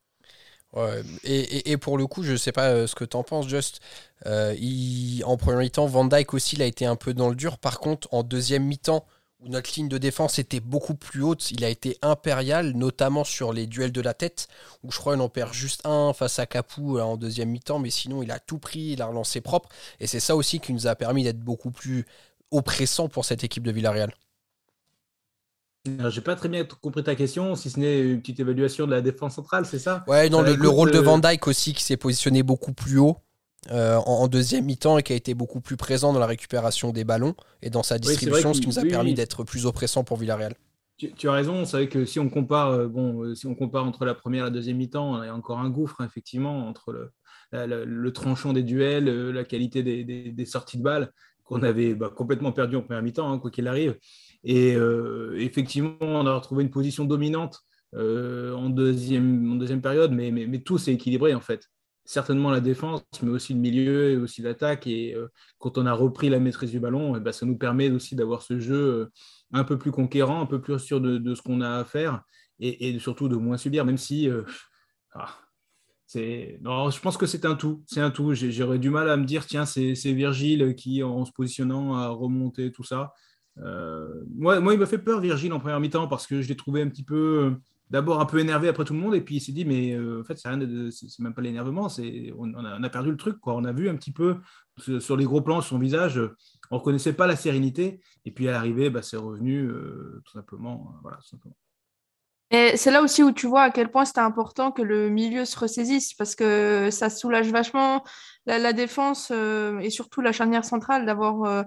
et, 1.23 1.77
pour 1.77 1.97
le 1.97 2.07
coup, 2.07 2.23
je 2.23 2.35
sais 2.35 2.51
pas 2.51 2.87
ce 2.87 2.95
que 2.95 3.05
tu 3.05 3.17
en 3.17 3.23
penses, 3.23 3.47
Just. 3.47 3.79
en 4.25 5.37
premier 5.37 5.57
mi-temps, 5.57 5.87
Van 5.87 6.05
Dyke 6.05 6.33
aussi, 6.33 6.55
il 6.55 6.61
a 6.61 6.65
été 6.65 6.85
un 6.85 6.95
peu 6.95 7.13
dans 7.13 7.29
le 7.29 7.35
dur. 7.35 7.57
Par 7.57 7.79
contre, 7.79 8.07
en 8.11 8.23
deuxième 8.23 8.65
mi-temps, 8.65 9.05
où 9.43 9.49
notre 9.49 9.71
ligne 9.75 9.89
de 9.89 9.97
défense 9.97 10.39
était 10.39 10.59
beaucoup 10.59 10.95
plus 10.95 11.21
haute. 11.21 11.51
Il 11.51 11.63
a 11.63 11.69
été 11.69 11.97
impérial, 12.01 12.71
notamment 12.71 13.23
sur 13.23 13.53
les 13.53 13.67
duels 13.67 13.91
de 13.91 14.01
la 14.01 14.13
tête, 14.13 14.47
où 14.83 14.91
je 14.91 14.97
crois 14.97 15.13
qu'il 15.13 15.21
en 15.21 15.29
perd 15.29 15.53
juste 15.53 15.85
un 15.85 16.13
face 16.13 16.39
à 16.39 16.45
Capou 16.45 16.97
euh, 16.97 17.01
en 17.01 17.17
deuxième 17.17 17.49
mi-temps, 17.49 17.79
mais 17.79 17.89
sinon 17.89 18.23
il 18.23 18.31
a 18.31 18.39
tout 18.39 18.57
pris, 18.57 18.93
il 18.93 19.01
a 19.01 19.05
relancé 19.05 19.41
propre. 19.41 19.69
Et 19.99 20.07
c'est 20.07 20.19
ça 20.19 20.35
aussi 20.35 20.59
qui 20.59 20.73
nous 20.73 20.87
a 20.87 20.95
permis 20.95 21.23
d'être 21.23 21.39
beaucoup 21.39 21.71
plus 21.71 22.05
oppressant 22.51 23.09
pour 23.09 23.25
cette 23.25 23.43
équipe 23.43 23.63
de 23.63 23.71
Villarreal. 23.71 24.13
J'ai 26.09 26.21
pas 26.21 26.37
très 26.37 26.47
bien 26.47 26.63
compris 26.63 27.03
ta 27.03 27.13
question, 27.13 27.55
si 27.55 27.69
ce 27.69 27.77
n'est 27.77 27.99
une 27.99 28.21
petite 28.21 28.39
évaluation 28.39 28.85
de 28.85 28.91
la 28.91 29.01
défense 29.01 29.35
centrale, 29.35 29.65
c'est 29.65 29.79
ça? 29.79 30.05
Ouais, 30.07 30.29
non, 30.29 30.41
le, 30.41 30.69
rôle 30.69 30.91
de 30.91 30.99
euh, 30.99 31.01
Van 31.01 31.17
Dyke 31.17 31.45
aussi 31.47 31.73
qui 31.73 31.83
s'est 31.83 31.97
positionné 31.97 32.41
beaucoup 32.41 32.71
plus 32.71 32.99
haut. 32.99 33.17
Euh, 33.71 33.95
en, 33.95 34.27
deuxième 34.27 34.65
mi-temps 34.65 34.97
et 34.97 35.03
qui 35.03 35.13
a 35.13 35.15
été 35.15 35.33
beaucoup 35.33 35.61
plus 35.61 35.77
présent 35.77 36.11
dans 36.11 36.19
la 36.19 36.25
récupération 36.25 36.91
des 36.91 37.03
ballons 37.03 37.35
et 37.61 37.69
dans 37.69 37.83
sa 37.83 37.97
distribution, 37.97 38.53
ce 38.53 38.61
qui 38.61 38.67
nous 38.67 38.79
a 38.79 38.83
permis 38.83 39.13
d'être 39.13 39.43
plus 39.43 39.65
oppressant 39.65 40.03
pour 40.03 40.17
Villarreal. 40.17 40.55
Tu, 40.97 41.27
as 41.27 41.31
raison, 41.31 41.65
c'est 41.65 41.77
vrai 41.77 41.89
que 41.89 42.05
si 42.05 42.19
on 42.19 42.29
compare, 42.29 42.69
euh, 42.69 42.87
bon, 42.87 43.23
euh, 43.23 43.35
si 43.35 43.47
on 43.47 43.55
compare 43.55 43.83
entre 43.85 44.05
la 44.05 44.15
première 44.15 44.43
et 44.43 44.45
la 44.45 44.51
deuxième 44.51 44.77
mi-temps, 44.77 45.21
il 45.23 45.25
y 45.27 45.29
a 45.29 45.35
encore 45.35 45.59
un 45.59 45.69
gouffre 45.69 45.95
hein, 45.99 46.05
effectivement 46.05 46.67
entre 46.67 46.91
le, 46.93 47.85
le, 47.85 48.13
tranchant 48.13 48.53
des 48.53 48.63
duels, 48.63 49.05
la 49.31 49.43
qualité 49.43 49.81
des, 49.83 50.45
sorties 50.45 50.77
de 50.77 50.83
balles 50.83 51.11
qu'on 51.43 51.61
avait 51.61 51.93
bah, 51.93 52.09
complètement 52.09 52.51
perdu 52.51 52.75
en 52.75 52.81
première 52.81 53.03
mi-temps, 53.03 53.31
hein, 53.31 53.39
quoi 53.39 53.51
qu'il 53.51 53.67
arrive. 53.67 53.97
Et 54.43 54.77
effectivement, 55.37 55.95
on 56.01 56.25
a 56.25 56.35
retrouvé 56.35 56.63
une 56.63 56.69
position 56.69 57.05
dominante 57.05 57.59
en, 57.95 58.69
deuxième, 58.69 59.51
en 59.51 59.55
deuxième 59.55 59.81
période, 59.81 60.11
mais, 60.11 60.31
mais, 60.31 60.47
mais 60.47 60.59
tout 60.59 60.77
s'est 60.77 60.93
équilibré 60.93 61.33
en 61.33 61.41
fait 61.41 61.69
certainement 62.05 62.51
la 62.51 62.59
défense, 62.59 63.03
mais 63.21 63.29
aussi 63.29 63.53
le 63.53 63.59
milieu 63.59 64.11
et 64.11 64.17
aussi 64.17 64.41
l'attaque. 64.41 64.87
Et 64.87 65.15
euh, 65.15 65.27
quand 65.59 65.77
on 65.77 65.85
a 65.85 65.93
repris 65.93 66.29
la 66.29 66.39
maîtrise 66.39 66.71
du 66.71 66.79
ballon, 66.79 67.15
et 67.15 67.19
eh 67.19 67.21
ben, 67.21 67.31
ça 67.31 67.45
nous 67.45 67.57
permet 67.57 67.89
aussi 67.91 68.15
d'avoir 68.15 68.41
ce 68.41 68.59
jeu 68.59 68.75
euh, 68.75 69.11
un 69.53 69.63
peu 69.63 69.77
plus 69.77 69.91
conquérant, 69.91 70.41
un 70.41 70.45
peu 70.45 70.61
plus 70.61 70.79
sûr 70.79 70.99
de, 70.99 71.35
ce 71.35 71.41
qu'on 71.41 71.61
a 71.61 71.77
à 71.77 71.85
faire 71.85 72.21
et, 72.59 72.97
surtout 72.99 73.27
de 73.27 73.35
moins 73.35 73.57
subir, 73.57 73.85
même 73.85 73.97
si. 73.97 74.29
Euh, 74.29 74.43
ah, 75.13 75.35
non, 76.61 76.91
je 76.91 76.99
pense 76.99 77.17
que 77.17 77.25
c'est 77.25 77.43
un 77.45 77.55
tout. 77.55 77.83
C'est 77.87 77.99
un 77.99 78.11
tout. 78.11 78.33
J'aurais 78.33 78.77
du 78.77 78.89
mal 78.89 79.09
à 79.09 79.17
me 79.17 79.25
dire, 79.25 79.47
tiens, 79.47 79.65
c'est 79.65 79.93
Virgile 80.13 80.75
qui, 80.75 81.01
en 81.01 81.25
se 81.25 81.31
positionnant, 81.31 81.95
a 81.95 82.09
remonté 82.09 82.71
tout 82.71 82.83
ça. 82.83 83.13
moi, 83.57 84.59
moi, 84.59 84.73
il 84.73 84.79
m'a 84.79 84.85
fait 84.85 84.99
peur, 84.99 85.19
Virgile, 85.19 85.51
en 85.53 85.59
première 85.59 85.79
mi-temps, 85.79 86.07
parce 86.07 86.27
que 86.27 86.41
je 86.41 86.47
l'ai 86.47 86.55
trouvé 86.55 86.83
un 86.83 86.89
petit 86.89 87.03
peu 87.03 87.55
d'abord 87.93 88.19
un 88.19 88.25
peu 88.25 88.39
énervé 88.39 88.67
après 88.67 88.85
tout 88.85 88.93
le 88.93 88.99
monde, 88.99 89.13
et 89.13 89.21
puis 89.21 89.35
il 89.35 89.39
s'est 89.39 89.51
dit, 89.51 89.65
mais 89.65 89.93
euh, 89.93 90.21
en 90.21 90.23
fait, 90.23 90.35
c'est 90.35 91.19
même 91.19 91.33
pas 91.35 91.43
l'énervement, 91.43 91.89
c'est 91.89 92.33
on, 92.35 92.55
a, 92.55 92.89
perdu 92.89 93.11
le 93.11 93.17
truc. 93.17 93.39
Quoi. 93.39 93.53
On 93.53 93.63
a 93.65 93.71
vu 93.71 93.87
un 93.87 93.95
petit 93.95 94.11
peu 94.11 94.37
sur 94.99 95.15
les 95.15 95.25
gros 95.25 95.41
plans 95.41 95.61
son 95.61 95.77
visage, 95.77 96.19
on 96.71 96.79
reconnaissait 96.79 97.13
pas 97.13 97.27
la 97.27 97.35
sérénité, 97.35 98.01
et 98.25 98.31
puis 98.31 98.47
à 98.47 98.51
l'arrivée, 98.51 98.89
bah, 98.89 99.03
c'est 99.03 99.15
revenu 99.15 99.67
euh, 99.67 100.23
tout 100.25 100.33
simplement. 100.33 100.91
Euh, 100.95 100.99
voilà, 101.03 101.19
Et 102.53 102.77
c'est 102.77 102.91
là 102.91 103.01
aussi 103.01 103.23
où 103.23 103.31
tu 103.31 103.47
vois 103.47 103.63
à 103.63 103.71
quel 103.71 103.89
point 103.89 104.05
c'était 104.05 104.19
important 104.19 104.71
que 104.71 104.81
le 104.81 105.09
milieu 105.09 105.43
se 105.43 105.57
ressaisisse, 105.59 106.13
parce 106.13 106.35
que 106.35 106.89
ça 106.91 107.09
soulage 107.09 107.51
vachement 107.51 108.03
la, 108.45 108.73
défense 108.73 109.31
et 109.81 109.89
surtout 109.89 110.21
la 110.21 110.31
charnière 110.31 110.63
centrale 110.63 111.05
d'avoir 111.05 111.65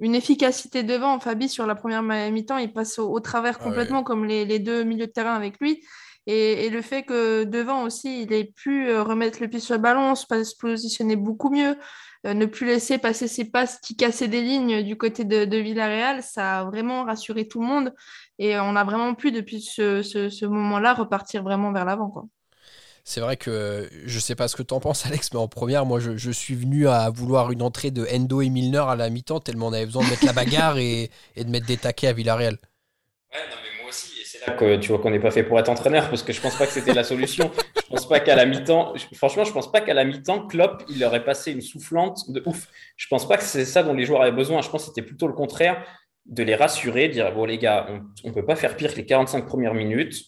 une 0.00 0.14
efficacité 0.14 0.82
devant. 0.82 1.18
Fabi, 1.20 1.48
sur 1.48 1.66
la 1.66 1.74
première 1.74 2.02
mi-temps, 2.02 2.58
il 2.58 2.72
passe 2.72 2.98
au, 2.98 3.18
travers 3.20 3.56
ah 3.60 3.64
complètement, 3.64 4.02
comme 4.02 4.24
les, 4.24 4.58
deux 4.58 4.84
milieux 4.84 5.06
de 5.06 5.12
terrain 5.12 5.34
avec 5.34 5.58
lui. 5.60 5.82
Et, 6.26 6.68
le 6.70 6.82
fait 6.82 7.04
que 7.04 7.44
devant 7.44 7.84
aussi, 7.84 8.22
il 8.22 8.32
ait 8.32 8.52
pu 8.52 8.88
euh, 8.88 9.02
remettre 9.04 9.40
le 9.40 9.48
pied 9.48 9.60
sur 9.60 9.76
le 9.76 9.80
ballon, 9.80 10.16
se, 10.16 10.26
positionner 10.58 11.14
beaucoup 11.14 11.50
mieux, 11.50 11.70
euh, 11.70 11.76
ne 12.34 12.46
plus 12.46 12.66
laisser 12.66 12.98
passer 12.98 13.28
ses 13.28 13.44
passes 13.44 13.78
qui 13.78 13.96
cassaient 13.96 14.28
des 14.28 14.42
lignes 14.42 14.82
du 14.82 14.96
côté 14.96 15.24
de, 15.24 15.56
Villarreal, 15.56 16.22
ça 16.22 16.60
a 16.60 16.64
vraiment 16.64 17.04
rassuré 17.04 17.48
tout 17.48 17.60
le 17.60 17.66
monde. 17.66 17.94
Et 18.38 18.58
on 18.58 18.76
a 18.76 18.84
vraiment 18.84 19.14
pu, 19.14 19.32
depuis 19.32 19.60
ce, 19.60 20.02
ce 20.02 20.46
moment-là, 20.46 20.94
repartir 20.94 21.42
vraiment 21.42 21.72
vers 21.72 21.84
l'avant. 21.84 22.28
C'est 23.08 23.20
vrai 23.20 23.36
que 23.36 23.88
je 24.04 24.18
sais 24.18 24.34
pas 24.34 24.48
ce 24.48 24.56
que 24.56 24.64
tu 24.64 24.74
en 24.74 24.80
penses, 24.80 25.06
Alex, 25.06 25.32
mais 25.32 25.38
en 25.38 25.46
première, 25.46 25.86
moi, 25.86 26.00
je, 26.00 26.30
suis 26.32 26.56
venu 26.56 26.88
à 26.88 27.08
vouloir 27.08 27.52
une 27.52 27.62
entrée 27.62 27.92
de 27.92 28.04
Endo 28.12 28.40
et 28.42 28.48
Milner 28.48 28.82
à 28.88 28.96
la 28.96 29.08
mi-temps, 29.10 29.38
tellement 29.38 29.68
on 29.68 29.72
avait 29.72 29.86
besoin 29.86 30.04
de 30.04 30.10
mettre 30.10 30.26
la 30.26 30.32
bagarre 30.32 30.76
et, 30.76 31.10
de 31.36 31.48
mettre 31.48 31.66
des 31.66 31.76
taquets 31.76 32.08
à 32.08 32.12
Villarreal. 32.12 32.58
Ouais, 33.32 33.38
non, 33.48 33.56
mais 33.62 33.65
c'est 34.38 34.50
là 34.50 34.56
que 34.56 34.76
tu 34.76 34.88
vois 34.88 34.98
qu'on 34.98 35.10
n'est 35.10 35.20
pas 35.20 35.30
fait 35.30 35.42
pour 35.42 35.58
être 35.58 35.68
entraîneur, 35.68 36.08
parce 36.08 36.22
que 36.22 36.32
je 36.32 36.40
pense 36.40 36.56
pas 36.56 36.66
que 36.66 36.72
c'était 36.72 36.94
la 36.94 37.04
solution. 37.04 37.50
je 37.76 37.88
pense 37.88 38.08
pas 38.08 38.20
qu'à 38.20 38.36
la 38.36 38.46
mi-temps, 38.46 38.94
franchement, 39.14 39.44
je 39.44 39.52
pense 39.52 39.70
pas 39.70 39.80
qu'à 39.80 39.94
la 39.94 40.04
mi-temps, 40.04 40.46
Klopp, 40.46 40.82
il 40.88 41.02
aurait 41.04 41.24
passé 41.24 41.52
une 41.52 41.60
soufflante 41.60 42.30
de 42.30 42.42
ouf. 42.46 42.68
Je 42.96 43.06
pense 43.08 43.26
pas 43.26 43.36
que 43.36 43.44
c'est 43.44 43.64
ça 43.64 43.82
dont 43.82 43.94
les 43.94 44.04
joueurs 44.04 44.22
avaient 44.22 44.32
besoin. 44.32 44.62
Je 44.62 44.68
pense 44.68 44.82
que 44.82 44.88
c'était 44.88 45.06
plutôt 45.06 45.26
le 45.26 45.34
contraire, 45.34 45.84
de 46.26 46.42
les 46.42 46.54
rassurer, 46.54 47.08
de 47.08 47.14
dire 47.14 47.32
bon, 47.32 47.44
les 47.44 47.58
gars, 47.58 47.86
on, 48.24 48.28
ne 48.28 48.34
peut 48.34 48.44
pas 48.44 48.56
faire 48.56 48.76
pire 48.76 48.92
que 48.92 48.96
les 48.96 49.06
45 49.06 49.46
premières 49.46 49.74
minutes. 49.74 50.24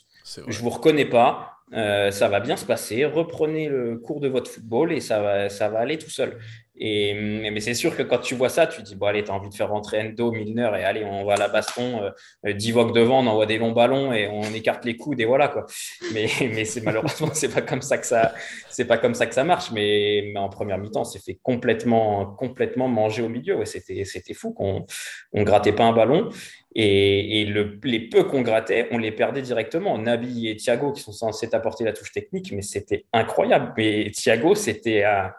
Je 0.47 0.61
vous 0.61 0.71
reconnais 0.71 1.07
pas 1.07 1.59
euh, 1.75 2.11
ça 2.11 2.29
va 2.29 2.41
bien 2.41 2.57
se 2.57 2.65
passer, 2.65 3.05
reprenez 3.05 3.69
le 3.69 3.99
cours 3.99 4.21
de 4.21 4.29
votre 4.29 4.51
football 4.51 4.93
et 4.93 5.01
ça 5.01 5.21
va, 5.21 5.49
ça 5.51 5.69
va 5.69 5.81
aller 5.81 5.99
tout 5.99 6.09
seul. 6.09 6.39
Mais 6.81 7.61
c'est 7.61 7.75
sûr 7.75 7.97
que 7.97 8.03
quand 8.03 8.19
tu 8.19 8.35
vois 8.35 8.49
ça, 8.49 8.67
tu 8.67 8.83
dis, 8.83 8.95
bon, 8.95 9.07
allez, 9.07 9.25
tu 9.25 9.31
as 9.31 9.35
envie 9.35 9.49
de 9.49 9.55
faire 9.55 9.71
rentrer 9.71 10.01
Endo, 10.01 10.31
Milner, 10.31 10.71
et 10.79 10.85
allez, 10.85 11.05
on 11.05 11.25
va 11.25 11.35
à 11.35 11.37
la 11.37 11.49
baston, 11.49 12.03
euh, 12.47 12.53
Divock 12.53 12.95
devant, 12.95 13.21
on 13.21 13.27
envoie 13.27 13.47
des 13.47 13.59
longs 13.59 13.73
ballons 13.73 14.13
et 14.13 14.29
on 14.29 14.43
écarte 14.55 14.85
les 14.85 14.97
coudes 14.97 15.21
et 15.21 15.25
voilà, 15.25 15.49
quoi. 15.49 15.67
Mais, 16.13 16.29
mais 16.41 16.65
c'est 16.65 16.83
malheureusement, 16.83 17.31
c'est 17.33 17.53
pas 17.53 17.63
comme 17.63 17.83
ça 17.83 17.99
que 17.99 18.07
ça, 18.07 18.33
c'est 18.69 18.87
pas 18.87 18.99
comme 18.99 19.15
ça 19.15 19.27
que 19.27 19.35
ça 19.35 19.45
marche. 19.45 19.71
Mais, 19.73 20.33
en 20.37 20.49
première 20.49 20.79
mi-temps, 20.79 21.05
c'est 21.05 21.23
fait 21.23 21.39
complètement, 21.43 22.27
complètement 22.27 22.89
manger 22.89 23.23
au 23.23 23.29
milieu. 23.29 23.57
Ouais, 23.57 23.67
c'était, 23.67 24.05
c'était 24.05 24.35
fou 24.35 24.53
qu'on, 24.53 24.87
on 25.33 25.43
grattait 25.43 25.73
pas 25.73 25.85
un 25.85 25.93
ballon. 25.93 26.29
Et, 26.75 27.41
et 27.41 27.45
le, 27.47 27.79
les 27.83 28.09
peu 28.09 28.25
qu'on 28.25 28.43
grattait, 28.43 28.89
on 28.93 28.99
les 28.99 29.11
perdait 29.11 29.43
directement. 29.43 29.99
Nabi 29.99 30.49
et 30.49 30.57
Thiago, 30.57 30.93
qui 30.93 31.03
sont 31.03 31.13
censés 31.13 31.53
apporter 31.55 31.83
la 31.83 31.93
touche 31.93 32.13
technique, 32.13 32.53
mais 32.53 32.63
c'était 32.63 33.07
incroyable. 33.13 33.73
Mais 33.77 34.11
Thiago, 34.13 34.55
c'était 34.55 35.03
à, 35.03 35.35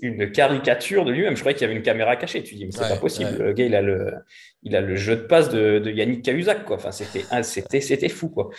une 0.00 0.30
caricature 0.32 1.04
de 1.04 1.12
lui-même. 1.12 1.34
Je 1.34 1.40
croyais 1.40 1.56
qu'il 1.56 1.66
y 1.66 1.70
avait 1.70 1.76
une 1.76 1.82
caméra 1.82 2.16
cachée. 2.16 2.42
Tu 2.42 2.54
dis, 2.54 2.66
mais 2.66 2.72
c'est 2.72 2.88
pas 2.88 2.96
possible. 2.96 3.36
Le 3.38 3.52
gars, 3.52 3.64
il 3.64 3.74
a 3.74 3.82
le, 3.82 4.12
il 4.62 4.76
a 4.76 4.80
le 4.80 4.96
jeu 4.96 5.16
de 5.16 5.22
passe 5.22 5.48
de, 5.48 5.90
Yannick 5.90 6.22
Cahuzac, 6.22 6.64
quoi. 6.64 6.76
Enfin, 6.76 6.90
c'était, 6.90 7.24
c'était, 7.42 7.80
c'était 7.80 8.08
fou, 8.08 8.28
quoi. 8.28 8.50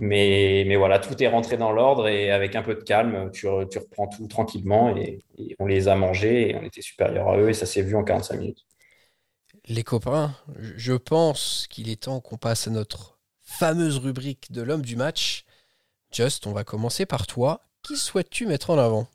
Mais, 0.00 0.64
mais 0.66 0.76
voilà, 0.76 0.98
tout 0.98 1.22
est 1.22 1.28
rentré 1.28 1.56
dans 1.56 1.72
l'ordre 1.72 2.08
et 2.08 2.30
avec 2.30 2.56
un 2.56 2.62
peu 2.62 2.74
de 2.74 2.82
calme, 2.82 3.30
tu, 3.32 3.46
tu 3.70 3.78
reprends 3.78 4.08
tout 4.08 4.26
tranquillement 4.28 4.96
et, 4.96 5.18
on 5.58 5.66
les 5.66 5.88
a 5.88 5.96
mangés 5.96 6.50
et 6.50 6.56
on 6.56 6.62
était 6.62 6.80
supérieur 6.80 7.28
à 7.28 7.38
eux 7.38 7.50
et 7.50 7.54
ça 7.54 7.66
s'est 7.66 7.82
vu 7.82 7.94
en 7.94 8.04
45 8.04 8.38
minutes. 8.38 8.64
Les 9.68 9.82
copains, 9.82 10.34
je 10.58 10.94
pense 10.94 11.66
qu'il 11.68 11.90
est 11.90 12.04
temps 12.04 12.20
qu'on 12.20 12.36
passe 12.36 12.68
à 12.68 12.70
notre 12.70 13.18
fameuse 13.42 13.98
rubrique 13.98 14.52
de 14.52 14.62
l'homme 14.62 14.82
du 14.82 14.96
match. 14.96 15.44
Just, 16.12 16.46
on 16.46 16.52
va 16.52 16.64
commencer 16.64 17.04
par 17.04 17.26
toi. 17.26 17.62
Qui 17.82 17.96
souhaites-tu 17.96 18.46
mettre 18.46 18.70
en 18.70 18.78
avant? 18.78 19.08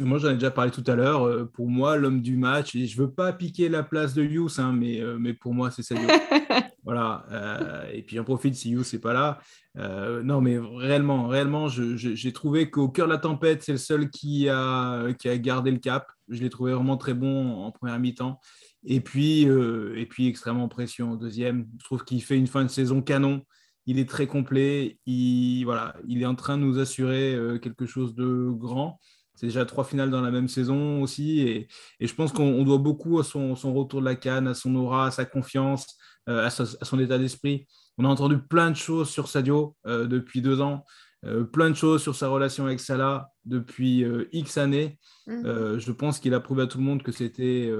Moi, 0.00 0.18
j'en 0.18 0.30
ai 0.30 0.34
déjà 0.34 0.50
parlé 0.50 0.70
tout 0.70 0.84
à 0.86 0.94
l'heure. 0.94 1.26
Euh, 1.26 1.44
pour 1.44 1.68
moi, 1.68 1.96
l'homme 1.96 2.22
du 2.22 2.36
match, 2.36 2.74
et 2.74 2.86
je 2.86 3.00
veux 3.00 3.10
pas 3.10 3.32
piquer 3.32 3.68
la 3.68 3.82
place 3.82 4.14
de 4.14 4.22
Yous, 4.24 4.58
hein, 4.58 4.72
mais, 4.72 5.00
euh, 5.00 5.18
mais 5.18 5.34
pour 5.34 5.54
moi, 5.54 5.70
c'est 5.70 5.82
Sadio. 5.82 6.08
Voilà. 6.88 7.26
Euh, 7.32 7.90
et 7.92 8.02
puis 8.02 8.16
j'en 8.16 8.24
profite 8.24 8.54
si 8.54 8.70
You 8.70 8.82
c'est 8.82 8.98
pas 8.98 9.12
là. 9.12 9.40
Euh, 9.76 10.22
non, 10.22 10.40
mais 10.40 10.56
réellement, 10.58 11.28
réellement, 11.28 11.68
j'ai 11.68 12.32
trouvé 12.32 12.70
qu'au 12.70 12.88
cœur 12.88 13.06
de 13.06 13.12
la 13.12 13.18
tempête, 13.18 13.62
c'est 13.62 13.72
le 13.72 13.78
seul 13.78 14.08
qui 14.08 14.48
a, 14.48 15.12
qui 15.12 15.28
a 15.28 15.36
gardé 15.36 15.70
le 15.70 15.80
cap. 15.80 16.10
Je 16.28 16.40
l'ai 16.40 16.48
trouvé 16.48 16.72
vraiment 16.72 16.96
très 16.96 17.12
bon 17.12 17.62
en 17.62 17.70
première 17.72 17.98
mi-temps. 17.98 18.40
Et 18.86 19.02
puis, 19.02 19.46
euh, 19.46 19.98
et 19.98 20.06
puis 20.06 20.28
extrêmement 20.28 20.66
précieux 20.68 21.04
en 21.04 21.16
deuxième. 21.16 21.66
Je 21.78 21.84
trouve 21.84 22.04
qu'il 22.04 22.22
fait 22.22 22.38
une 22.38 22.46
fin 22.46 22.64
de 22.64 22.70
saison 22.70 23.02
canon. 23.02 23.42
Il 23.84 23.98
est 23.98 24.08
très 24.08 24.26
complet. 24.26 24.98
Il, 25.04 25.64
voilà, 25.64 25.94
il 26.06 26.22
est 26.22 26.26
en 26.26 26.36
train 26.36 26.56
de 26.56 26.62
nous 26.62 26.78
assurer 26.78 27.38
quelque 27.60 27.84
chose 27.84 28.14
de 28.14 28.48
grand. 28.50 28.98
C'est 29.38 29.46
déjà 29.46 29.64
trois 29.64 29.84
finales 29.84 30.10
dans 30.10 30.20
la 30.20 30.32
même 30.32 30.48
saison 30.48 31.00
aussi. 31.00 31.40
Et, 31.42 31.68
et 32.00 32.06
je 32.08 32.14
pense 32.14 32.32
qu'on 32.32 32.64
doit 32.64 32.78
beaucoup 32.78 33.20
à 33.20 33.24
son, 33.24 33.54
son, 33.54 33.72
retour 33.72 34.00
de 34.00 34.04
la 34.04 34.16
canne, 34.16 34.48
à 34.48 34.54
son 34.54 34.74
aura, 34.74 35.06
à 35.06 35.10
sa 35.12 35.24
confiance, 35.24 35.96
euh, 36.28 36.44
à, 36.44 36.50
son 36.50 36.98
état 36.98 37.18
d'esprit. 37.18 37.68
On 37.98 38.04
a 38.04 38.08
entendu 38.08 38.38
plein 38.38 38.72
de 38.72 38.76
choses 38.76 39.10
sur 39.10 39.28
Sadio 39.28 39.76
euh, 39.86 40.08
depuis 40.08 40.42
deux 40.42 40.60
ans, 40.60 40.84
euh, 41.24 41.44
plein 41.44 41.70
de 41.70 41.76
choses 41.76 42.02
sur 42.02 42.16
sa 42.16 42.26
relation 42.26 42.66
avec 42.66 42.80
Salah 42.80 43.30
depuis 43.44 44.04
X 44.32 44.58
années. 44.58 44.98
Mhm. 45.28 45.78
je 45.78 45.92
pense 45.92 46.18
qu'il 46.18 46.34
a 46.34 46.40
prouvé 46.40 46.64
à 46.64 46.66
tout 46.66 46.78
le 46.78 46.84
monde 46.84 47.04
que 47.04 47.12
c'était 47.12 47.72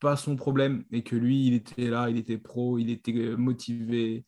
pas 0.00 0.16
son 0.16 0.36
problème 0.36 0.84
et 0.92 1.02
que 1.02 1.16
lui, 1.16 1.48
il 1.48 1.54
était 1.54 1.90
là, 1.90 2.08
il 2.08 2.18
était 2.18 2.38
pro, 2.38 2.78
il 2.78 2.88
était 2.90 3.34
motivé, 3.36 4.24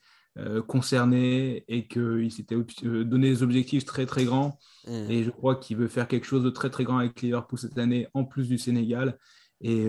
concerné 0.66 1.64
et 1.68 1.86
qu'il 1.86 2.30
s'était 2.30 2.56
donné 2.84 3.30
des 3.30 3.42
objectifs 3.42 3.84
très 3.84 4.06
très 4.06 4.24
grands. 4.24 4.58
Mhm. 4.86 5.10
Et 5.10 5.24
je 5.24 5.30
crois 5.30 5.56
qu'il 5.56 5.76
veut 5.76 5.88
faire 5.88 6.08
quelque 6.08 6.26
chose 6.26 6.44
de 6.44 6.50
très 6.50 6.70
très 6.70 6.84
grand 6.84 6.98
avec 6.98 7.22
Liverpool 7.22 7.58
cette 7.58 7.78
année, 7.78 8.06
en 8.14 8.24
plus 8.24 8.48
du 8.48 8.58
Sénégal. 8.58 9.18
Et 9.62 9.88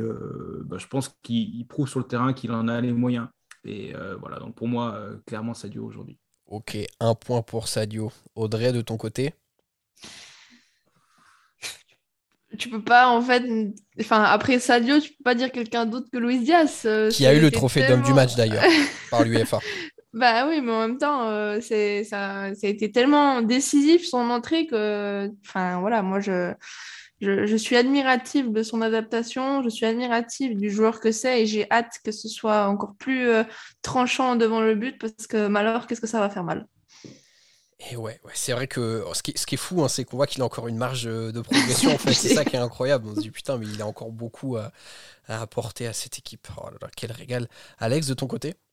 bah, 0.65 0.77
je 0.77 0.87
pense 0.87 1.09
qu'il 1.23 1.67
prouve 1.67 1.89
sur 1.89 1.99
le 1.99 2.07
terrain 2.07 2.33
qu'il 2.33 2.51
en 2.51 2.67
a 2.67 2.79
les 2.79 2.93
moyens. 2.93 3.27
Et 3.67 3.93
euh, 3.95 4.15
voilà, 4.15 4.39
donc 4.39 4.55
pour 4.55 4.67
moi, 4.67 4.95
euh, 4.95 5.17
clairement 5.25 5.53
Sadio 5.53 5.85
aujourd'hui. 5.85 6.17
Ok, 6.45 6.77
un 6.99 7.15
point 7.15 7.41
pour 7.41 7.67
Sadio. 7.67 8.11
Audrey, 8.35 8.71
de 8.71 8.81
ton 8.81 8.97
côté? 8.97 9.33
Tu 12.57 12.69
peux 12.69 12.81
pas 12.81 13.09
en 13.09 13.21
fait 13.21 13.43
enfin 13.99 14.23
après 14.23 14.57
Sadio 14.57 15.01
tu 15.01 15.09
peux 15.09 15.23
pas 15.23 15.35
dire 15.35 15.51
quelqu'un 15.51 15.85
d'autre 15.85 16.07
que 16.11 16.17
Luis 16.17 16.39
Diaz 16.39 16.83
euh, 16.85 17.11
qui 17.11 17.27
a 17.27 17.33
eu 17.33 17.41
le 17.41 17.51
trophée 17.51 17.85
d'homme 17.85 18.01
du 18.01 18.13
match 18.13 18.35
d'ailleurs 18.35 18.63
par 19.11 19.23
l'UEFA 19.23 19.59
bah 20.13 20.47
oui 20.47 20.61
mais 20.61 20.71
en 20.71 20.87
même 20.87 20.97
temps 20.97 21.59
c'est 21.61 22.03
ça, 22.03 22.53
ça 22.55 22.67
a 22.67 22.69
été 22.69 22.91
tellement 22.91 23.41
décisif 23.41 24.07
son 24.07 24.29
entrée 24.29 24.65
que 24.65 25.29
enfin 25.45 25.79
voilà 25.79 26.01
moi 26.01 26.19
je 26.19 26.53
je, 27.19 27.55
suis 27.55 27.75
admirative 27.75 28.51
de 28.51 28.63
son 28.63 28.81
adaptation, 28.81 29.63
je 29.63 29.69
suis 29.69 29.85
admirative 29.85 30.55
du 30.55 30.69
joueur 30.69 30.99
que 30.99 31.11
c'est 31.11 31.41
et 31.41 31.45
j'ai 31.45 31.69
hâte 31.71 31.99
que 32.03 32.11
ce 32.11 32.29
soit 32.29 32.67
encore 32.67 32.95
plus 32.95 33.27
euh, 33.27 33.43
tranchant 33.81 34.35
devant 34.35 34.61
le 34.61 34.75
but 34.75 34.99
parce 34.99 35.27
que 35.27 35.47
malheur, 35.47 35.87
qu'est-ce 35.87 36.01
que 36.01 36.07
ça 36.07 36.19
va 36.19 36.29
faire 36.29 36.43
mal? 36.43 36.67
Et 37.91 37.95
ouais, 37.95 38.19
ouais 38.23 38.31
c'est 38.33 38.53
vrai 38.53 38.67
que 38.67 39.03
ce 39.13 39.23
qui, 39.23 39.33
ce 39.35 39.45
qui 39.45 39.55
est 39.55 39.57
fou, 39.57 39.83
hein, 39.83 39.87
c'est 39.87 40.03
qu'on 40.03 40.17
voit 40.17 40.27
qu'il 40.27 40.41
a 40.41 40.45
encore 40.45 40.67
une 40.67 40.77
marge 40.77 41.07
euh, 41.07 41.31
de 41.31 41.41
progression. 41.41 41.93
En 41.93 41.97
fait, 41.97 42.13
c'est 42.13 42.33
ça 42.33 42.43
qui 42.43 42.55
est 42.55 42.59
incroyable. 42.59 43.07
On 43.07 43.15
se 43.15 43.21
dit 43.21 43.31
putain, 43.31 43.57
mais 43.57 43.67
il 43.67 43.81
a 43.81 43.87
encore 43.87 44.11
beaucoup 44.11 44.57
à, 44.57 44.71
apporter 45.27 45.87
à 45.87 45.93
cette 45.93 46.17
équipe. 46.17 46.47
Oh 46.57 46.69
là 46.69 46.77
là, 46.81 46.87
quel 46.95 47.11
régal. 47.11 47.47
Alex, 47.79 48.07
de 48.07 48.13
ton 48.13 48.27
côté? 48.27 48.49
euh, 48.49 48.66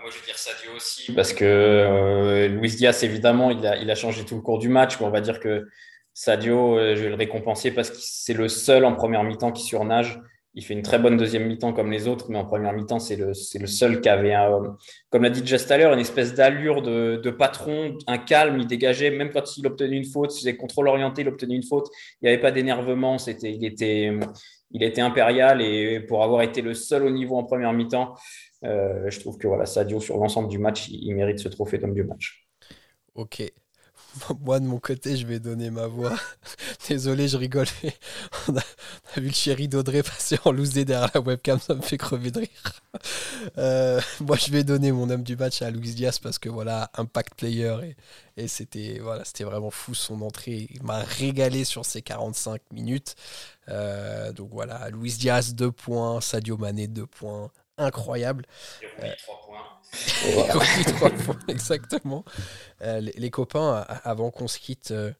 moi, 0.00 0.10
je 0.10 0.18
veux 0.18 0.24
dire 0.24 0.38
Sadio 0.38 0.72
aussi, 0.76 1.12
parce 1.12 1.32
que 1.32 2.46
Luis 2.48 2.76
Diaz, 2.76 3.02
évidemment, 3.04 3.50
il 3.50 3.64
a, 3.66 3.94
changé 3.94 4.24
tout 4.24 4.36
le 4.36 4.42
cours 4.42 4.58
du 4.58 4.68
match, 4.68 4.98
mais 5.00 5.06
on 5.06 5.10
va 5.10 5.20
dire 5.20 5.40
que 5.40 5.66
Sadio, 6.18 6.76
euh, 6.76 6.96
je 6.96 7.04
vais 7.04 7.10
le 7.10 7.14
récompenser 7.14 7.70
parce 7.70 7.90
que 7.90 7.96
c'est 8.00 8.34
le 8.34 8.48
seul 8.48 8.84
en 8.84 8.92
première 8.92 9.22
mi-temps 9.22 9.52
qui 9.52 9.62
surnage. 9.62 10.20
Il 10.54 10.64
fait 10.64 10.74
une 10.74 10.82
très 10.82 10.98
bonne 10.98 11.16
deuxième 11.16 11.46
mi-temps 11.46 11.72
comme 11.72 11.92
les 11.92 12.08
autres, 12.08 12.26
mais 12.28 12.38
en 12.38 12.44
première 12.44 12.72
mi-temps, 12.72 12.98
c'est 12.98 13.14
le, 13.14 13.34
seul 13.34 14.00
qui 14.00 14.08
avait, 14.08 14.34
comme 15.10 15.22
l'a 15.22 15.30
dit 15.30 15.46
just 15.46 15.68
tout 15.68 15.74
une 15.74 16.00
espèce 16.00 16.34
d'allure 16.34 16.82
de, 16.82 17.30
patron, 17.30 17.96
un 18.08 18.18
calme. 18.18 18.58
Il 18.58 18.66
dégageait, 18.66 19.12
même 19.12 19.30
quand 19.30 19.56
il 19.56 19.66
obtenait 19.68 19.96
une 19.96 20.04
faute, 20.04 20.34
il 20.34 20.38
faisait 20.40 20.56
contrôle 20.56 20.88
orienté, 20.88 21.22
il 21.22 21.28
obtenait 21.28 21.54
une 21.54 21.62
faute. 21.62 21.86
Il 22.20 22.24
n'y 22.24 22.30
avait 22.30 22.42
pas 22.42 22.50
d'énervement. 22.50 23.18
C'était, 23.18 23.52
il, 23.52 23.64
était, 23.64 24.10
il 24.72 24.82
était 24.82 25.00
impérial 25.00 25.62
et 25.62 26.00
pour 26.00 26.24
avoir 26.24 26.42
été 26.42 26.62
le 26.62 26.74
seul 26.74 27.04
au 27.04 27.10
niveau 27.10 27.36
en 27.36 27.44
première 27.44 27.72
mi-temps, 27.72 28.16
euh, 28.64 29.08
je 29.10 29.20
trouve 29.20 29.38
que 29.38 29.46
voilà, 29.46 29.66
Sadio, 29.66 30.00
sur 30.00 30.16
l'ensemble 30.16 30.48
du 30.48 30.58
match, 30.58 30.88
il, 30.88 31.14
mérite 31.14 31.38
ce 31.38 31.48
trophée 31.48 31.78
d'homme 31.78 31.94
du 31.94 32.04
match. 32.04 32.48
Ok. 33.14 33.42
Moi, 34.40 34.60
de 34.60 34.66
mon 34.66 34.78
côté, 34.78 35.16
je 35.16 35.26
vais 35.26 35.38
donner 35.38 35.70
ma 35.70 35.86
voix. 35.86 36.16
Désolé, 36.88 37.28
je 37.28 37.36
rigole. 37.36 37.66
On 38.48 38.56
a, 38.56 38.62
vu 39.16 39.28
le 39.28 39.32
chéri 39.32 39.68
d'Audrey 39.68 40.02
passer 40.02 40.38
en 40.44 40.52
loose 40.52 40.72
derrière 40.72 41.10
la 41.14 41.20
webcam, 41.20 41.58
ça 41.58 41.74
me 41.74 41.82
fait 41.82 41.98
crever 41.98 42.30
de 42.30 42.40
rire. 42.40 42.82
Euh, 43.58 44.00
moi, 44.20 44.36
je 44.36 44.50
vais 44.50 44.64
donner 44.64 44.92
mon 44.92 45.08
homme 45.10 45.22
du 45.22 45.36
match 45.36 45.62
à 45.62 45.70
Luis 45.70 45.94
Diaz 45.94 46.18
parce 46.18 46.38
que 46.38 46.48
voilà, 46.48 46.90
impact 46.94 47.34
player 47.34 47.76
et, 48.36 48.48
c'était 48.48 48.98
voilà, 49.00 49.24
vraiment 49.40 49.70
fou 49.70 49.94
son 49.94 50.20
entrée. 50.22 50.68
Il 50.70 50.82
m'a 50.82 50.98
régalé 50.98 51.64
sur 51.64 51.84
ces 51.84 52.02
45 52.02 52.60
minutes. 52.72 53.14
Euh, 53.68 54.32
donc 54.32 54.50
voilà, 54.52 54.88
Luis 54.90 55.16
Diaz 55.18 55.54
2 55.54 55.70
points, 55.70 56.20
Sadio 56.20 56.56
Mané 56.56 56.86
2 56.88 57.06
points, 57.06 57.50
incroyable. 57.78 58.44
Et 59.02 59.10
3 59.22 59.40
points. 59.46 59.78
exactement. 61.48 62.24
Euh, 62.82 63.00
les, 63.00 63.30
copains, 63.30 63.84
avant 64.04 64.30
qu'on 64.30 64.48
se 64.48 64.58
quitte 64.58 64.90
euh, 64.90 65.12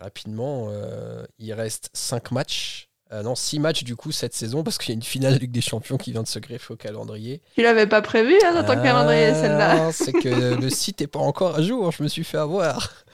rapidement, 0.00 0.68
euh, 0.70 1.24
il 1.38 1.52
reste 1.52 1.90
5 1.92 2.30
matchs. 2.32 2.88
non, 3.12 3.34
6 3.34 3.60
matchs 3.60 3.84
du 3.84 3.96
coup 3.96 4.12
cette 4.12 4.34
saison 4.34 4.64
parce 4.64 4.78
qu'il 4.78 4.88
y 4.88 4.92
a 4.92 4.94
une 4.94 5.02
finale 5.02 5.34
Ligue 5.34 5.52
des 5.52 5.60
Champions 5.60 5.96
qui 5.96 6.12
vient 6.12 6.22
de 6.22 6.28
se 6.28 6.38
greffer 6.38 6.72
au 6.72 6.76
calendrier. 6.76 7.40
Tu 7.54 7.62
l'avais 7.62 7.86
pas 7.86 8.02
prévu 8.02 8.34
hein, 8.44 8.54
dans 8.54 8.64
ton 8.64 8.82
calendrier 8.82 9.32
celle-là 9.34 9.92
C'est 9.92 10.12
que 10.12 10.54
le 10.60 10.70
site 10.70 11.00
n'est 11.00 11.06
pas 11.06 11.20
encore 11.20 11.56
à 11.56 11.62
jour, 11.62 11.92
je 11.92 12.02
me 12.02 12.08
suis 12.08 12.24
fait 12.24 12.38
avoir. 12.38 13.04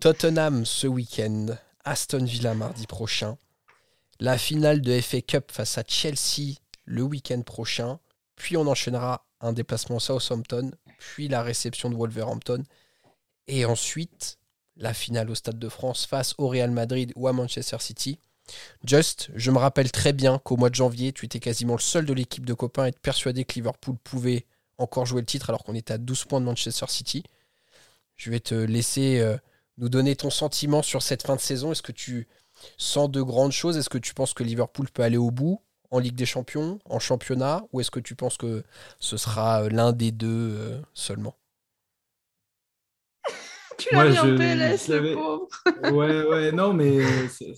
Tottenham 0.00 0.64
ce 0.64 0.86
week-end, 0.86 1.46
Aston 1.84 2.24
Villa 2.24 2.54
mardi 2.54 2.86
prochain, 2.86 3.36
la 4.18 4.38
finale 4.38 4.80
de 4.80 4.98
FA 5.00 5.20
Cup 5.20 5.52
face 5.52 5.78
à 5.78 5.82
Chelsea 5.86 6.56
le 6.86 7.02
week-end 7.02 7.42
prochain, 7.42 8.00
puis 8.36 8.56
on 8.56 8.66
enchaînera 8.66 9.26
un 9.40 9.52
déplacement 9.52 9.98
Southampton, 9.98 10.70
puis 10.98 11.28
la 11.28 11.42
réception 11.42 11.90
de 11.90 11.96
Wolverhampton, 11.96 12.64
et 13.46 13.64
ensuite 13.64 14.38
la 14.76 14.94
finale 14.94 15.30
au 15.30 15.34
Stade 15.34 15.58
de 15.58 15.68
France 15.68 16.06
face 16.06 16.34
au 16.38 16.48
Real 16.48 16.70
Madrid 16.70 17.12
ou 17.16 17.28
à 17.28 17.32
Manchester 17.32 17.78
City. 17.80 18.18
Just, 18.84 19.30
je 19.34 19.50
me 19.50 19.58
rappelle 19.58 19.90
très 19.90 20.12
bien 20.12 20.38
qu'au 20.38 20.56
mois 20.56 20.70
de 20.70 20.74
janvier, 20.74 21.12
tu 21.12 21.26
étais 21.26 21.40
quasiment 21.40 21.74
le 21.74 21.80
seul 21.80 22.06
de 22.06 22.12
l'équipe 22.12 22.46
de 22.46 22.54
copains 22.54 22.84
à 22.84 22.88
être 22.88 23.00
persuadé 23.00 23.44
que 23.44 23.54
Liverpool 23.54 23.96
pouvait 24.04 24.46
encore 24.78 25.06
jouer 25.06 25.20
le 25.20 25.26
titre 25.26 25.50
alors 25.50 25.64
qu'on 25.64 25.74
était 25.74 25.94
à 25.94 25.98
12 25.98 26.26
points 26.26 26.40
de 26.40 26.46
Manchester 26.46 26.86
City. 26.88 27.24
Je 28.14 28.30
vais 28.30 28.40
te 28.40 28.54
laisser 28.54 29.18
euh, 29.20 29.36
nous 29.78 29.88
donner 29.88 30.14
ton 30.16 30.30
sentiment 30.30 30.82
sur 30.82 31.02
cette 31.02 31.22
fin 31.22 31.36
de 31.36 31.40
saison. 31.40 31.72
Est-ce 31.72 31.82
que 31.82 31.92
tu 31.92 32.28
sens 32.76 33.10
de 33.10 33.22
grandes 33.22 33.52
choses? 33.52 33.76
Est-ce 33.76 33.90
que 33.90 33.98
tu 33.98 34.14
penses 34.14 34.34
que 34.34 34.44
Liverpool 34.44 34.88
peut 34.90 35.02
aller 35.02 35.16
au 35.16 35.30
bout? 35.30 35.60
En 35.90 35.98
Ligue 35.98 36.14
des 36.14 36.26
Champions, 36.26 36.78
en 36.88 36.98
championnat, 36.98 37.64
ou 37.72 37.80
est-ce 37.80 37.90
que 37.90 38.00
tu 38.00 38.14
penses 38.14 38.36
que 38.36 38.62
ce 38.98 39.16
sera 39.16 39.62
euh, 39.62 39.68
l'un 39.68 39.92
des 39.92 40.12
deux 40.12 40.56
euh, 40.56 40.80
seulement? 40.94 41.36
Tu 43.78 43.94
l'as 43.94 44.08
mis 44.08 44.18
en 44.18 44.36
PLS, 44.36 44.88
le 44.88 45.14
pauvre. 45.14 45.48
ouais, 45.92 46.24
ouais, 46.24 46.52
non, 46.52 46.72
mais 46.72 46.98
c'est. 47.28 47.52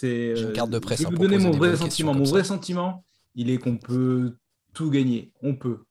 J'ai 0.00 0.40
une 0.40 0.52
carte 0.52 0.70
de 0.70 0.80
presse. 0.80 0.98
Je 1.00 1.04
vais 1.04 1.14
vous 1.14 1.16
donner 1.16 1.38
mon 1.38 1.52
vrai 1.52 1.76
sentiment. 1.76 2.12
Mon 2.12 2.24
vrai 2.24 2.42
sentiment, 2.42 3.04
il 3.36 3.48
est 3.50 3.58
qu'on 3.58 3.76
peut 3.76 4.36
tout 4.74 4.90
gagner. 4.90 5.32
On 5.42 5.54
peut. 5.54 5.84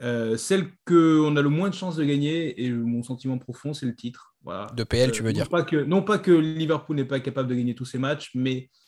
Euh, 0.00 0.36
celle 0.36 0.70
qu'on 0.86 1.36
a 1.36 1.42
le 1.42 1.48
moins 1.48 1.70
de 1.70 1.74
chances 1.74 1.96
de 1.96 2.04
gagner, 2.04 2.64
et 2.64 2.70
mon 2.70 3.02
sentiment 3.02 3.38
profond, 3.38 3.74
c'est 3.74 3.86
le 3.86 3.96
titre. 3.96 4.36
Voilà. 4.42 4.66
De 4.76 4.84
PL, 4.84 5.10
tu 5.10 5.22
veux 5.22 5.32
dire 5.32 5.48
pas 5.48 5.62
que, 5.62 5.76
Non 5.76 6.02
pas 6.02 6.18
que 6.18 6.30
Liverpool 6.30 6.96
n'est 6.96 7.04
pas 7.04 7.20
capable 7.20 7.48
de 7.48 7.54
gagner 7.54 7.74
tous 7.74 7.84
ses 7.84 7.98
matchs, 7.98 8.30
mais 8.34 8.70
euh, 8.74 8.87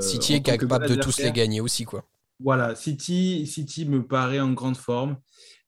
City 0.00 0.34
est 0.34 0.42
capable 0.42 0.88
de 0.88 0.94
tous 0.94 1.18
les 1.18 1.32
gagner 1.32 1.60
aussi, 1.60 1.84
quoi. 1.84 2.04
Voilà, 2.42 2.74
City, 2.74 3.46
City 3.46 3.84
me 3.84 4.06
paraît 4.06 4.40
en 4.40 4.52
grande 4.52 4.78
forme. 4.78 5.18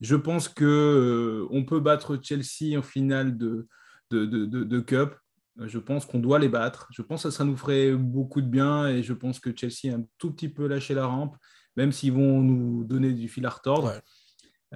Je 0.00 0.16
pense 0.16 0.48
que 0.48 0.64
euh, 0.64 1.46
on 1.50 1.64
peut 1.64 1.80
battre 1.80 2.18
Chelsea 2.20 2.78
en 2.78 2.82
finale 2.82 3.36
de, 3.36 3.68
de, 4.10 4.24
de, 4.24 4.46
de, 4.46 4.80
Cup. 4.80 5.14
Je 5.58 5.78
pense 5.78 6.06
qu'on 6.06 6.18
doit 6.18 6.38
les 6.38 6.48
battre. 6.48 6.88
Je 6.90 7.02
pense 7.02 7.24
que 7.24 7.30
ça 7.30 7.44
nous 7.44 7.56
ferait 7.56 7.92
beaucoup 7.92 8.40
de 8.40 8.46
bien 8.46 8.88
et 8.88 9.02
je 9.02 9.12
pense 9.12 9.38
que 9.38 9.54
Chelsea 9.54 9.92
a 9.92 9.98
un 9.98 10.04
tout 10.16 10.32
petit 10.32 10.48
peu 10.48 10.66
lâché 10.66 10.94
la 10.94 11.04
rampe, 11.04 11.36
même 11.76 11.92
s'ils 11.92 12.12
vont 12.12 12.40
nous 12.40 12.84
donner 12.84 13.12
du 13.12 13.28
fil 13.28 13.44
à 13.44 13.50
retordre. 13.50 13.92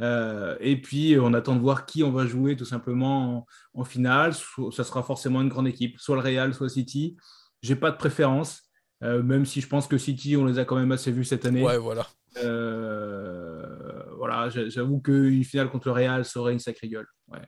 Euh, 0.02 0.54
et 0.60 0.78
puis, 0.78 1.16
on 1.18 1.32
attend 1.32 1.56
de 1.56 1.60
voir 1.60 1.86
qui 1.86 2.04
on 2.04 2.12
va 2.12 2.26
jouer 2.26 2.56
tout 2.56 2.66
simplement 2.66 3.38
en, 3.38 3.80
en 3.80 3.84
finale. 3.84 4.34
Ça 4.34 4.84
sera 4.84 5.02
forcément 5.02 5.40
une 5.40 5.48
grande 5.48 5.66
équipe, 5.66 5.98
soit 5.98 6.16
le 6.16 6.22
Real, 6.22 6.52
soit 6.52 6.68
City. 6.68 7.16
J'ai 7.62 7.76
pas 7.76 7.90
de 7.90 7.96
préférence. 7.96 8.65
Euh, 9.02 9.22
même 9.22 9.44
si 9.44 9.60
je 9.60 9.68
pense 9.68 9.86
que 9.86 9.98
City, 9.98 10.36
on 10.36 10.44
les 10.46 10.58
a 10.58 10.64
quand 10.64 10.76
même 10.76 10.92
assez 10.92 11.12
vus 11.12 11.24
cette 11.24 11.44
année. 11.44 11.62
Ouais, 11.62 11.78
voilà. 11.78 12.06
Euh, 12.42 14.02
voilà, 14.16 14.48
j'avoue 14.48 15.00
qu'une 15.00 15.44
finale 15.44 15.70
contre 15.70 15.88
le 15.88 15.92
Real 15.92 16.24
serait 16.24 16.52
une 16.52 16.58
sacrée 16.58 16.88
gueule. 16.88 17.06
Ouais. 17.28 17.42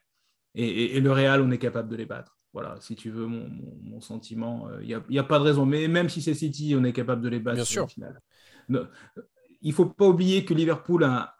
Et, 0.54 1.00
le 1.00 1.12
Real, 1.12 1.40
on 1.40 1.50
est 1.50 1.58
capable 1.58 1.88
de 1.88 1.96
les 1.96 2.06
battre. 2.06 2.36
Voilà, 2.52 2.76
si 2.80 2.96
tu 2.96 3.10
veux 3.10 3.26
mon, 3.26 4.00
sentiment, 4.00 4.68
il 4.82 4.94
euh, 4.94 5.00
n'y 5.08 5.18
a, 5.18 5.24
pas 5.24 5.38
de 5.38 5.44
raison. 5.44 5.66
Mais 5.66 5.88
même 5.88 6.08
si 6.08 6.22
c'est 6.22 6.34
City, 6.34 6.74
on 6.76 6.84
est 6.84 6.92
capable 6.92 7.22
de 7.22 7.28
les 7.28 7.40
battre. 7.40 7.56
Bien 7.56 7.64
sûr. 7.64 7.88
Finale. 7.88 8.20
il 8.68 8.78
ne 9.62 9.72
faut 9.72 9.86
pas 9.86 10.06
oublier 10.06 10.44
que 10.44 10.54
Liverpool 10.54 11.04
a 11.04 11.36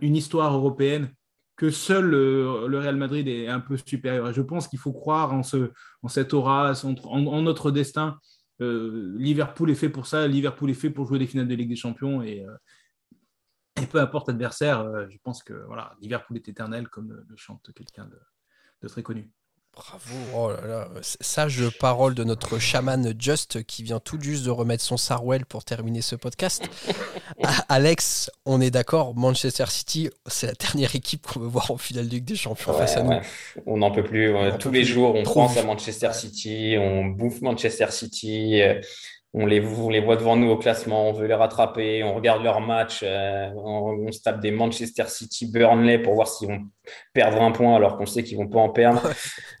une 0.00 0.16
histoire 0.16 0.54
européenne 0.54 1.10
que 1.56 1.70
seul 1.70 2.04
le, 2.04 2.78
Real 2.78 2.96
Madrid 2.96 3.26
est 3.26 3.48
un 3.48 3.60
peu 3.60 3.76
supérieur. 3.76 4.28
Et 4.28 4.34
je 4.34 4.42
pense 4.42 4.68
qu'il 4.68 4.78
faut 4.78 4.92
croire 4.92 5.32
en, 5.32 5.42
ce, 5.42 5.72
en 6.02 6.08
cette 6.08 6.34
aura, 6.34 6.72
en, 7.04 7.42
notre 7.42 7.70
destin. 7.70 8.18
Euh, 8.60 9.14
Liverpool 9.18 9.70
est 9.70 9.74
fait 9.74 9.88
pour 9.88 10.06
ça. 10.06 10.26
Liverpool 10.26 10.70
est 10.70 10.74
fait 10.74 10.90
pour 10.90 11.06
jouer 11.06 11.18
des 11.18 11.26
finales 11.26 11.48
de 11.48 11.54
Ligue 11.54 11.68
des 11.68 11.76
Champions. 11.76 12.22
Et, 12.22 12.44
euh, 12.44 12.56
peu 13.90 14.00
importe 14.00 14.28
l'adversaire, 14.28 14.80
euh, 14.80 15.06
je 15.10 15.18
pense 15.22 15.42
que 15.42 15.52
voilà, 15.66 15.94
Liverpool 16.00 16.36
est 16.36 16.48
éternel, 16.48 16.88
comme 16.88 17.12
le, 17.12 17.36
chante 17.36 17.70
quelqu'un 17.74 18.08
de 18.82 18.88
très 18.88 19.02
connu. 19.02 19.30
Bravo, 19.76 20.16
oh 20.34 20.50
là 20.52 20.66
là, 20.66 20.88
sage 21.02 21.68
parole 21.78 22.14
de 22.14 22.24
notre 22.24 22.58
chaman 22.58 23.12
Just 23.18 23.62
qui 23.64 23.82
vient 23.82 24.00
tout 24.00 24.18
juste 24.18 24.46
de 24.46 24.50
remettre 24.50 24.82
son 24.82 24.96
Sarwell 24.96 25.44
pour 25.44 25.64
terminer 25.64 26.00
ce 26.00 26.16
podcast. 26.16 26.64
Ah, 27.42 27.64
Alex, 27.68 28.30
on 28.46 28.62
est 28.62 28.70
d'accord, 28.70 29.14
Manchester 29.14 29.66
City, 29.68 30.08
c'est 30.26 30.46
la 30.46 30.52
dernière 30.54 30.94
équipe 30.96 31.26
qu'on 31.26 31.40
veut 31.40 31.48
voir 31.48 31.70
en 31.70 31.76
finale 31.76 32.06
de 32.06 32.14
Ligue 32.14 32.24
des 32.24 32.36
Champions 32.36 32.72
face 32.72 32.96
à 32.96 33.02
nous. 33.02 33.12
On 33.66 33.76
n'en 33.76 33.90
peut 33.90 34.02
plus, 34.02 34.32
tous 34.58 34.70
les 34.70 34.84
jours 34.84 35.14
on 35.14 35.22
pense 35.22 35.56
à 35.56 35.62
Manchester 35.62 36.12
City, 36.14 36.76
on 36.78 37.04
bouffe 37.04 37.42
Manchester 37.42 37.88
City. 37.90 38.62
Euh, 39.36 39.40
on 39.42 39.46
les, 39.46 39.60
les 39.60 40.00
voit 40.00 40.16
devant 40.16 40.36
nous 40.36 40.50
au 40.50 40.56
classement, 40.56 41.08
on 41.08 41.12
veut 41.12 41.26
les 41.26 41.34
rattraper, 41.34 42.02
on 42.02 42.14
regarde 42.14 42.42
leurs 42.42 42.60
matchs, 42.60 43.00
euh, 43.02 43.48
on, 43.56 44.10
se 44.10 44.22
tape 44.22 44.40
des 44.40 44.50
Manchester 44.50 45.04
City, 45.08 45.50
Burnley 45.50 45.98
pour 45.98 46.14
voir 46.14 46.28
s'ils 46.28 46.48
vont 46.48 46.62
perdre 47.12 47.42
un 47.42 47.52
point 47.52 47.76
alors 47.76 47.96
qu'on 47.96 48.06
sait 48.06 48.22
qu'ils 48.22 48.38
vont 48.38 48.48
pas 48.48 48.60
en 48.60 48.70
perdre. 48.70 49.02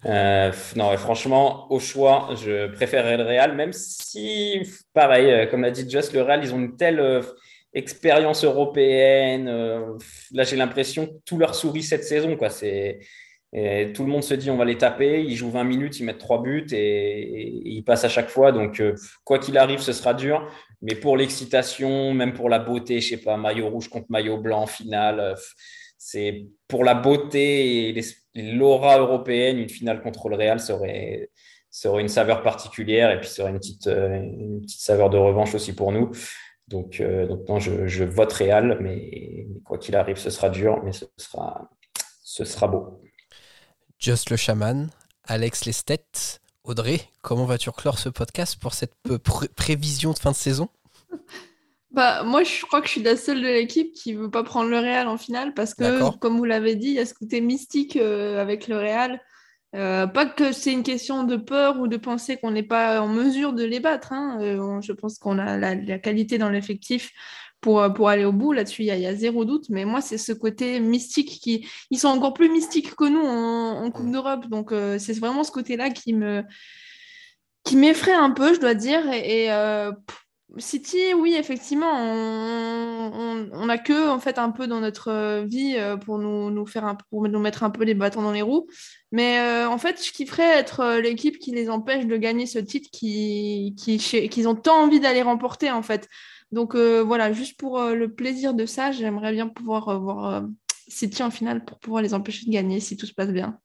Euh, 0.04 0.52
non, 0.76 0.96
franchement, 0.96 1.66
au 1.72 1.80
choix, 1.80 2.28
je 2.36 2.68
préférerais 2.68 3.16
le 3.16 3.24
Real, 3.24 3.56
même 3.56 3.72
si, 3.72 4.62
pareil, 4.94 5.32
euh, 5.32 5.46
comme 5.46 5.62
l'a 5.62 5.72
dit 5.72 5.88
Just, 5.88 6.12
le 6.12 6.22
Real, 6.22 6.44
ils 6.44 6.54
ont 6.54 6.58
une 6.58 6.76
telle 6.76 7.22
expérience 7.74 8.44
européenne. 8.44 9.46
là, 10.32 10.44
j'ai 10.44 10.54
l'impression 10.54 11.06
que 11.06 11.12
tout 11.24 11.38
leur 11.38 11.56
sourit 11.56 11.82
cette 11.82 12.04
saison. 12.04 12.36
Quoi. 12.36 12.50
C'est 12.50 13.00
et 13.52 13.92
tout 13.92 14.04
le 14.04 14.10
monde 14.10 14.24
se 14.24 14.34
dit 14.34 14.50
on 14.50 14.56
va 14.56 14.64
les 14.64 14.76
taper, 14.76 15.22
ils 15.22 15.36
jouent 15.36 15.50
20 15.50 15.64
minutes, 15.64 16.00
ils 16.00 16.04
mettent 16.04 16.18
3 16.18 16.42
buts 16.42 16.66
et, 16.72 17.62
ils 17.64 17.82
passent 17.82 18.04
à 18.04 18.08
chaque 18.08 18.28
fois. 18.28 18.52
Donc, 18.52 18.80
euh, 18.80 18.94
quoi 19.24 19.38
qu'il 19.38 19.56
arrive, 19.56 19.80
ce 19.80 19.92
sera 19.92 20.14
dur. 20.14 20.48
Mais 20.82 20.94
pour 20.94 21.16
l'excitation, 21.16 22.12
même 22.12 22.34
pour 22.34 22.48
la 22.48 22.58
beauté, 22.58 23.00
je 23.00 23.10
sais 23.10 23.16
pas, 23.22 23.36
maillot 23.36 23.68
rouge 23.68 23.88
contre 23.88 24.06
maillot 24.10 24.38
blanc 24.38 24.66
finale, 24.66 25.20
euh, 25.20 25.34
c'est 25.98 26.46
pour 26.68 26.84
la 26.84 26.94
beauté 26.94 27.88
et 27.88 28.02
l'aura 28.34 28.98
européenne, 28.98 29.58
une 29.58 29.68
finale 29.68 30.02
contre 30.02 30.28
le 30.28 30.36
Real 30.36 30.60
serait, 30.60 31.30
serait 31.70 32.02
une 32.02 32.08
saveur 32.08 32.42
particulière 32.42 33.10
et 33.10 33.20
puis 33.20 33.28
serait 33.28 33.50
une 33.50 33.58
petite, 33.58 33.86
euh, 33.86 34.20
une 34.20 34.60
petite 34.62 34.80
saveur 34.80 35.08
de 35.08 35.16
revanche 35.16 35.54
aussi 35.54 35.72
pour 35.72 35.92
nous. 35.92 36.10
Donc, 36.68 37.00
donc 37.00 37.48
non, 37.48 37.60
je, 37.60 37.86
je 37.86 38.04
vote 38.04 38.32
Real, 38.32 38.78
mais, 38.80 39.46
mais 39.48 39.60
quoi 39.64 39.78
qu'il 39.78 39.94
arrive, 39.94 40.16
ce 40.16 40.30
sera 40.30 40.50
dur, 40.50 40.82
mais 40.84 40.92
ce 40.92 41.04
sera, 41.16 41.70
ce 42.22 42.44
sera 42.44 42.66
beau. 42.66 43.00
Just 44.06 44.30
le 44.30 44.36
chaman, 44.36 44.88
Alex 45.24 45.64
Lestet, 45.64 46.38
Audrey, 46.62 47.00
comment 47.22 47.44
vas-tu 47.44 47.72
clore 47.72 47.98
ce 47.98 48.08
podcast 48.08 48.56
pour 48.56 48.72
cette 48.72 48.94
prévision 49.56 50.12
de 50.12 50.18
fin 50.20 50.30
de 50.30 50.36
saison? 50.36 50.68
Bah, 51.90 52.22
moi, 52.22 52.44
je 52.44 52.64
crois 52.64 52.80
que 52.80 52.86
je 52.86 52.92
suis 52.92 53.02
la 53.02 53.16
seule 53.16 53.40
de 53.42 53.48
l'équipe 53.48 53.92
qui 53.94 54.12
ne 54.12 54.20
veut 54.20 54.30
pas 54.30 54.44
prendre 54.44 54.70
le 54.70 54.78
Real 54.78 55.08
en 55.08 55.16
finale 55.16 55.54
parce 55.54 55.74
que, 55.74 56.16
comme 56.18 56.36
vous 56.36 56.44
l'avez 56.44 56.76
dit, 56.76 56.86
il 56.86 56.92
y 56.92 56.98
a 57.00 57.06
ce 57.06 57.14
côté 57.14 57.40
mystique 57.40 57.96
euh, 57.96 58.40
avec 58.40 58.68
le 58.68 58.76
Real. 58.76 59.20
Euh, 59.74 60.06
pas 60.06 60.26
que 60.26 60.52
c'est 60.52 60.72
une 60.72 60.84
question 60.84 61.24
de 61.24 61.36
peur 61.36 61.80
ou 61.80 61.88
de 61.88 61.96
penser 61.96 62.36
qu'on 62.36 62.52
n'est 62.52 62.62
pas 62.62 63.00
en 63.00 63.08
mesure 63.08 63.54
de 63.54 63.64
les 63.64 63.80
battre. 63.80 64.12
Hein. 64.12 64.38
Euh, 64.40 64.80
je 64.82 64.92
pense 64.92 65.18
qu'on 65.18 65.38
a 65.40 65.56
la, 65.56 65.98
qualité 65.98 66.38
dans 66.38 66.50
l'effectif 66.50 67.10
pour, 67.66 67.80
euh, 67.80 67.88
pour 67.88 68.08
aller 68.08 68.24
au 68.24 68.30
bout. 68.30 68.52
Là-dessus, 68.52 68.82
il 68.82 68.86
y, 68.86 69.06
a 69.06 69.14
zéro 69.16 69.44
doute. 69.44 69.66
Mais 69.70 69.84
moi, 69.84 70.00
c'est 70.00 70.18
ce 70.18 70.30
côté 70.30 70.78
mystique 70.78 71.40
qui. 71.42 71.66
Ils 71.90 71.98
sont 71.98 72.06
encore 72.06 72.32
plus 72.32 72.48
mystiques 72.48 72.94
que 72.94 73.08
nous 73.08 73.20
en, 73.20 73.90
Coupe 73.90 74.12
d'Europe. 74.12 74.46
Donc, 74.46 74.70
euh, 74.70 75.00
c'est 75.00 75.14
vraiment 75.14 75.42
ce 75.42 75.50
côté-là 75.50 75.90
qui 75.90 76.12
me 76.12 76.44
qui 77.64 77.74
m'effraie 77.74 78.14
un 78.14 78.30
peu, 78.30 78.54
je 78.54 78.60
dois 78.60 78.74
dire. 78.74 79.10
Et, 79.12 79.50
euh, 79.50 79.90
City, 80.58 81.12
oui, 81.14 81.34
effectivement, 81.34 81.92
on 81.92 83.66
n'a 83.66 83.78
que 83.78 84.10
en 84.10 84.20
fait 84.20 84.38
un 84.38 84.50
peu 84.50 84.68
dans 84.68 84.78
notre 84.78 85.42
vie 85.44 85.76
pour 86.04 86.18
nous, 86.18 86.50
nous, 86.50 86.66
faire 86.66 86.84
un, 86.84 86.94
pour 87.10 87.28
nous 87.28 87.40
mettre 87.40 87.64
un 87.64 87.70
peu 87.70 87.82
les 87.82 87.94
bâtons 87.94 88.22
dans 88.22 88.30
les 88.30 88.42
roues. 88.42 88.68
Mais 89.10 89.40
en 89.66 89.76
fait, 89.76 90.02
je 90.02 90.12
kifferais 90.12 90.56
être 90.56 91.00
l'équipe 91.02 91.40
qui 91.40 91.50
les 91.50 91.68
empêche 91.68 92.06
de 92.06 92.16
gagner 92.16 92.46
ce 92.46 92.60
titre 92.60 92.88
qu'ils 92.92 93.74
qui, 93.74 93.98
qui, 93.98 94.46
ont 94.46 94.54
tant 94.54 94.84
envie 94.84 95.00
d'aller 95.00 95.22
remporter 95.22 95.72
en 95.72 95.82
fait. 95.82 96.08
Donc 96.52 96.74
euh, 96.74 97.02
voilà, 97.02 97.32
juste 97.32 97.58
pour 97.58 97.78
euh, 97.78 97.94
le 97.94 98.12
plaisir 98.12 98.54
de 98.54 98.66
ça, 98.66 98.92
j'aimerais 98.92 99.32
bien 99.32 99.48
pouvoir 99.48 99.88
euh, 99.88 99.98
voir 99.98 100.44
City 100.88 101.22
en 101.22 101.30
finale 101.30 101.64
pour 101.64 101.78
pouvoir 101.78 102.02
les 102.02 102.14
empêcher 102.14 102.46
de 102.46 102.52
gagner 102.52 102.80
si 102.80 102.96
tout 102.96 103.06
se 103.06 103.14
passe 103.14 103.30
bien. 103.30 103.58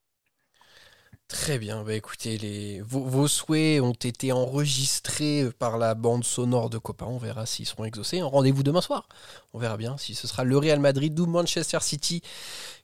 Très 1.28 1.60
bien, 1.60 1.84
bah 1.84 1.94
écoutez, 1.94 2.82
vos, 2.86 3.28
souhaits 3.30 3.82
ont 3.82 3.94
été 3.94 4.34
enregistrés 4.34 5.50
par 5.60 5.78
la 5.78 5.96
bande 5.96 6.26
sonore 6.26 6.70
de 6.70 6.78
Copa. 6.78 7.06
On 7.06 7.18
verra 7.18 7.46
s'ils 7.46 7.66
seront 7.66 7.86
exaucés. 7.86 8.22
Rendez-vous 8.22 8.64
demain 8.64 8.82
soir. 8.82 9.08
On 9.54 9.60
verra 9.60 9.78
bien 9.78 9.98
si 9.98 10.14
ce 10.14 10.28
sera 10.28 10.44
le 10.44 10.58
Real 10.58 10.82
Madrid 10.82 11.18
ou 11.18 11.28
Manchester 11.28 11.80
City 11.80 12.22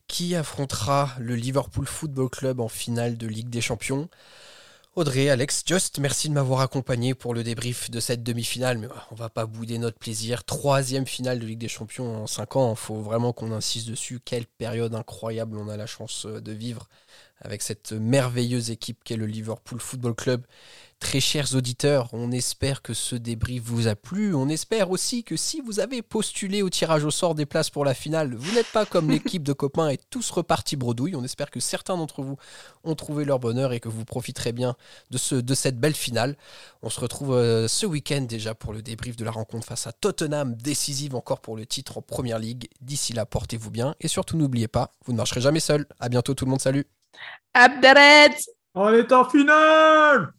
qui 0.07 0.33
affrontera 0.33 1.11
le 1.19 1.35
Liverpool 1.35 1.85
Football 1.85 2.29
Club 2.29 2.61
en 2.61 2.69
finale 2.69 3.17
de 3.17 3.27
Ligue 3.27 3.49
des 3.49 3.59
Champions. 3.59 4.07
Audrey, 4.97 5.29
Alex, 5.29 5.61
Just, 5.63 5.99
merci 5.99 6.27
de 6.27 6.33
m'avoir 6.33 6.61
accompagné 6.61 7.13
pour 7.13 7.35
le 7.35 7.43
débrief 7.43 7.91
de 7.91 7.99
cette 7.99 8.23
demi-finale, 8.23 8.79
mais 8.79 8.87
on 9.11 9.15
va 9.15 9.29
pas 9.29 9.45
bouder 9.45 9.77
notre 9.77 9.99
plaisir. 9.99 10.43
Troisième 10.43 11.05
finale 11.05 11.37
de 11.37 11.45
Ligue 11.45 11.59
des 11.59 11.67
Champions 11.67 12.23
en 12.23 12.25
cinq 12.25 12.55
ans, 12.55 12.71
il 12.71 12.77
faut 12.77 12.99
vraiment 12.99 13.31
qu'on 13.31 13.51
insiste 13.51 13.87
dessus. 13.87 14.19
Quelle 14.19 14.47
période 14.47 14.95
incroyable 14.95 15.59
on 15.59 15.69
a 15.69 15.77
la 15.77 15.85
chance 15.85 16.25
euh, 16.25 16.41
de 16.41 16.51
vivre 16.51 16.89
avec 17.41 17.61
cette 17.61 17.91
merveilleuse 17.91 18.71
équipe 18.71 19.03
qu'est 19.03 19.17
le 19.17 19.27
Liverpool 19.27 19.79
Football 19.79 20.15
Club. 20.15 20.47
Très 20.99 21.19
chers 21.19 21.53
auditeurs, 21.53 22.09
on 22.11 22.31
espère 22.31 22.81
que 22.81 22.95
ce 22.95 23.15
débrief 23.15 23.61
vous 23.61 23.87
a 23.87 23.95
plu. 23.95 24.33
On 24.33 24.49
espère 24.49 24.89
aussi 24.89 25.23
que 25.23 25.35
si 25.35 25.61
vous 25.61 25.79
avez 25.79 26.01
postulé 26.01 26.63
au 26.63 26.71
tirage 26.71 27.05
au 27.05 27.11
sort 27.11 27.35
des 27.35 27.45
places 27.45 27.69
pour 27.69 27.85
la 27.85 27.93
finale, 27.93 28.33
vous 28.33 28.55
n'êtes 28.55 28.71
pas 28.71 28.85
comme 28.85 29.11
l'équipe 29.11 29.43
de 29.43 29.53
copains 29.53 29.89
et 29.89 29.99
tous 30.09 30.31
repartis 30.31 30.75
bredouille. 30.75 31.15
On 31.15 31.23
espère 31.23 31.51
que 31.51 31.59
certains 31.59 31.97
d'entre 31.97 32.23
vous 32.23 32.37
ont 32.83 32.95
trouvé 32.95 33.25
leur 33.25 33.37
bonheur 33.37 33.73
et 33.73 33.79
que 33.79 33.89
vous 33.89 34.05
profiterez 34.05 34.53
bien 34.53 34.75
de, 35.11 35.19
ce, 35.19 35.35
de 35.35 35.53
cette 35.53 35.79
belle 35.79 35.93
finale. 35.93 36.35
On 36.81 36.89
se 36.89 36.99
retrouve 36.99 37.35
euh, 37.35 37.67
ce 37.67 37.85
week-end 37.85 38.21
déjà 38.21 38.55
pour 38.55 38.73
le 38.73 38.81
débrief 38.81 39.15
de 39.15 39.23
la 39.23 39.31
rencontre 39.31 39.67
face 39.67 39.85
à 39.85 39.91
Tottenham, 39.91 40.55
décisive 40.55 41.13
encore 41.13 41.41
pour 41.41 41.55
le 41.55 41.67
titre 41.67 41.99
en 41.99 42.01
Première 42.01 42.39
Ligue. 42.39 42.69
D'ici 42.81 43.13
là, 43.13 43.27
portez-vous 43.27 43.69
bien 43.69 43.93
et 44.01 44.07
surtout 44.07 44.35
n'oubliez 44.35 44.67
pas, 44.67 44.91
vous 45.05 45.11
ne 45.11 45.17
marcherez 45.17 45.41
jamais 45.41 45.59
seul. 45.59 45.85
À 45.99 46.09
bientôt 46.09 46.33
tout 46.33 46.45
le 46.45 46.49
monde, 46.49 46.61
salut. 46.61 46.87
Abderret 47.53 48.35
On 48.73 48.89
est 48.89 49.11
en 49.11 49.29
finale 49.29 50.33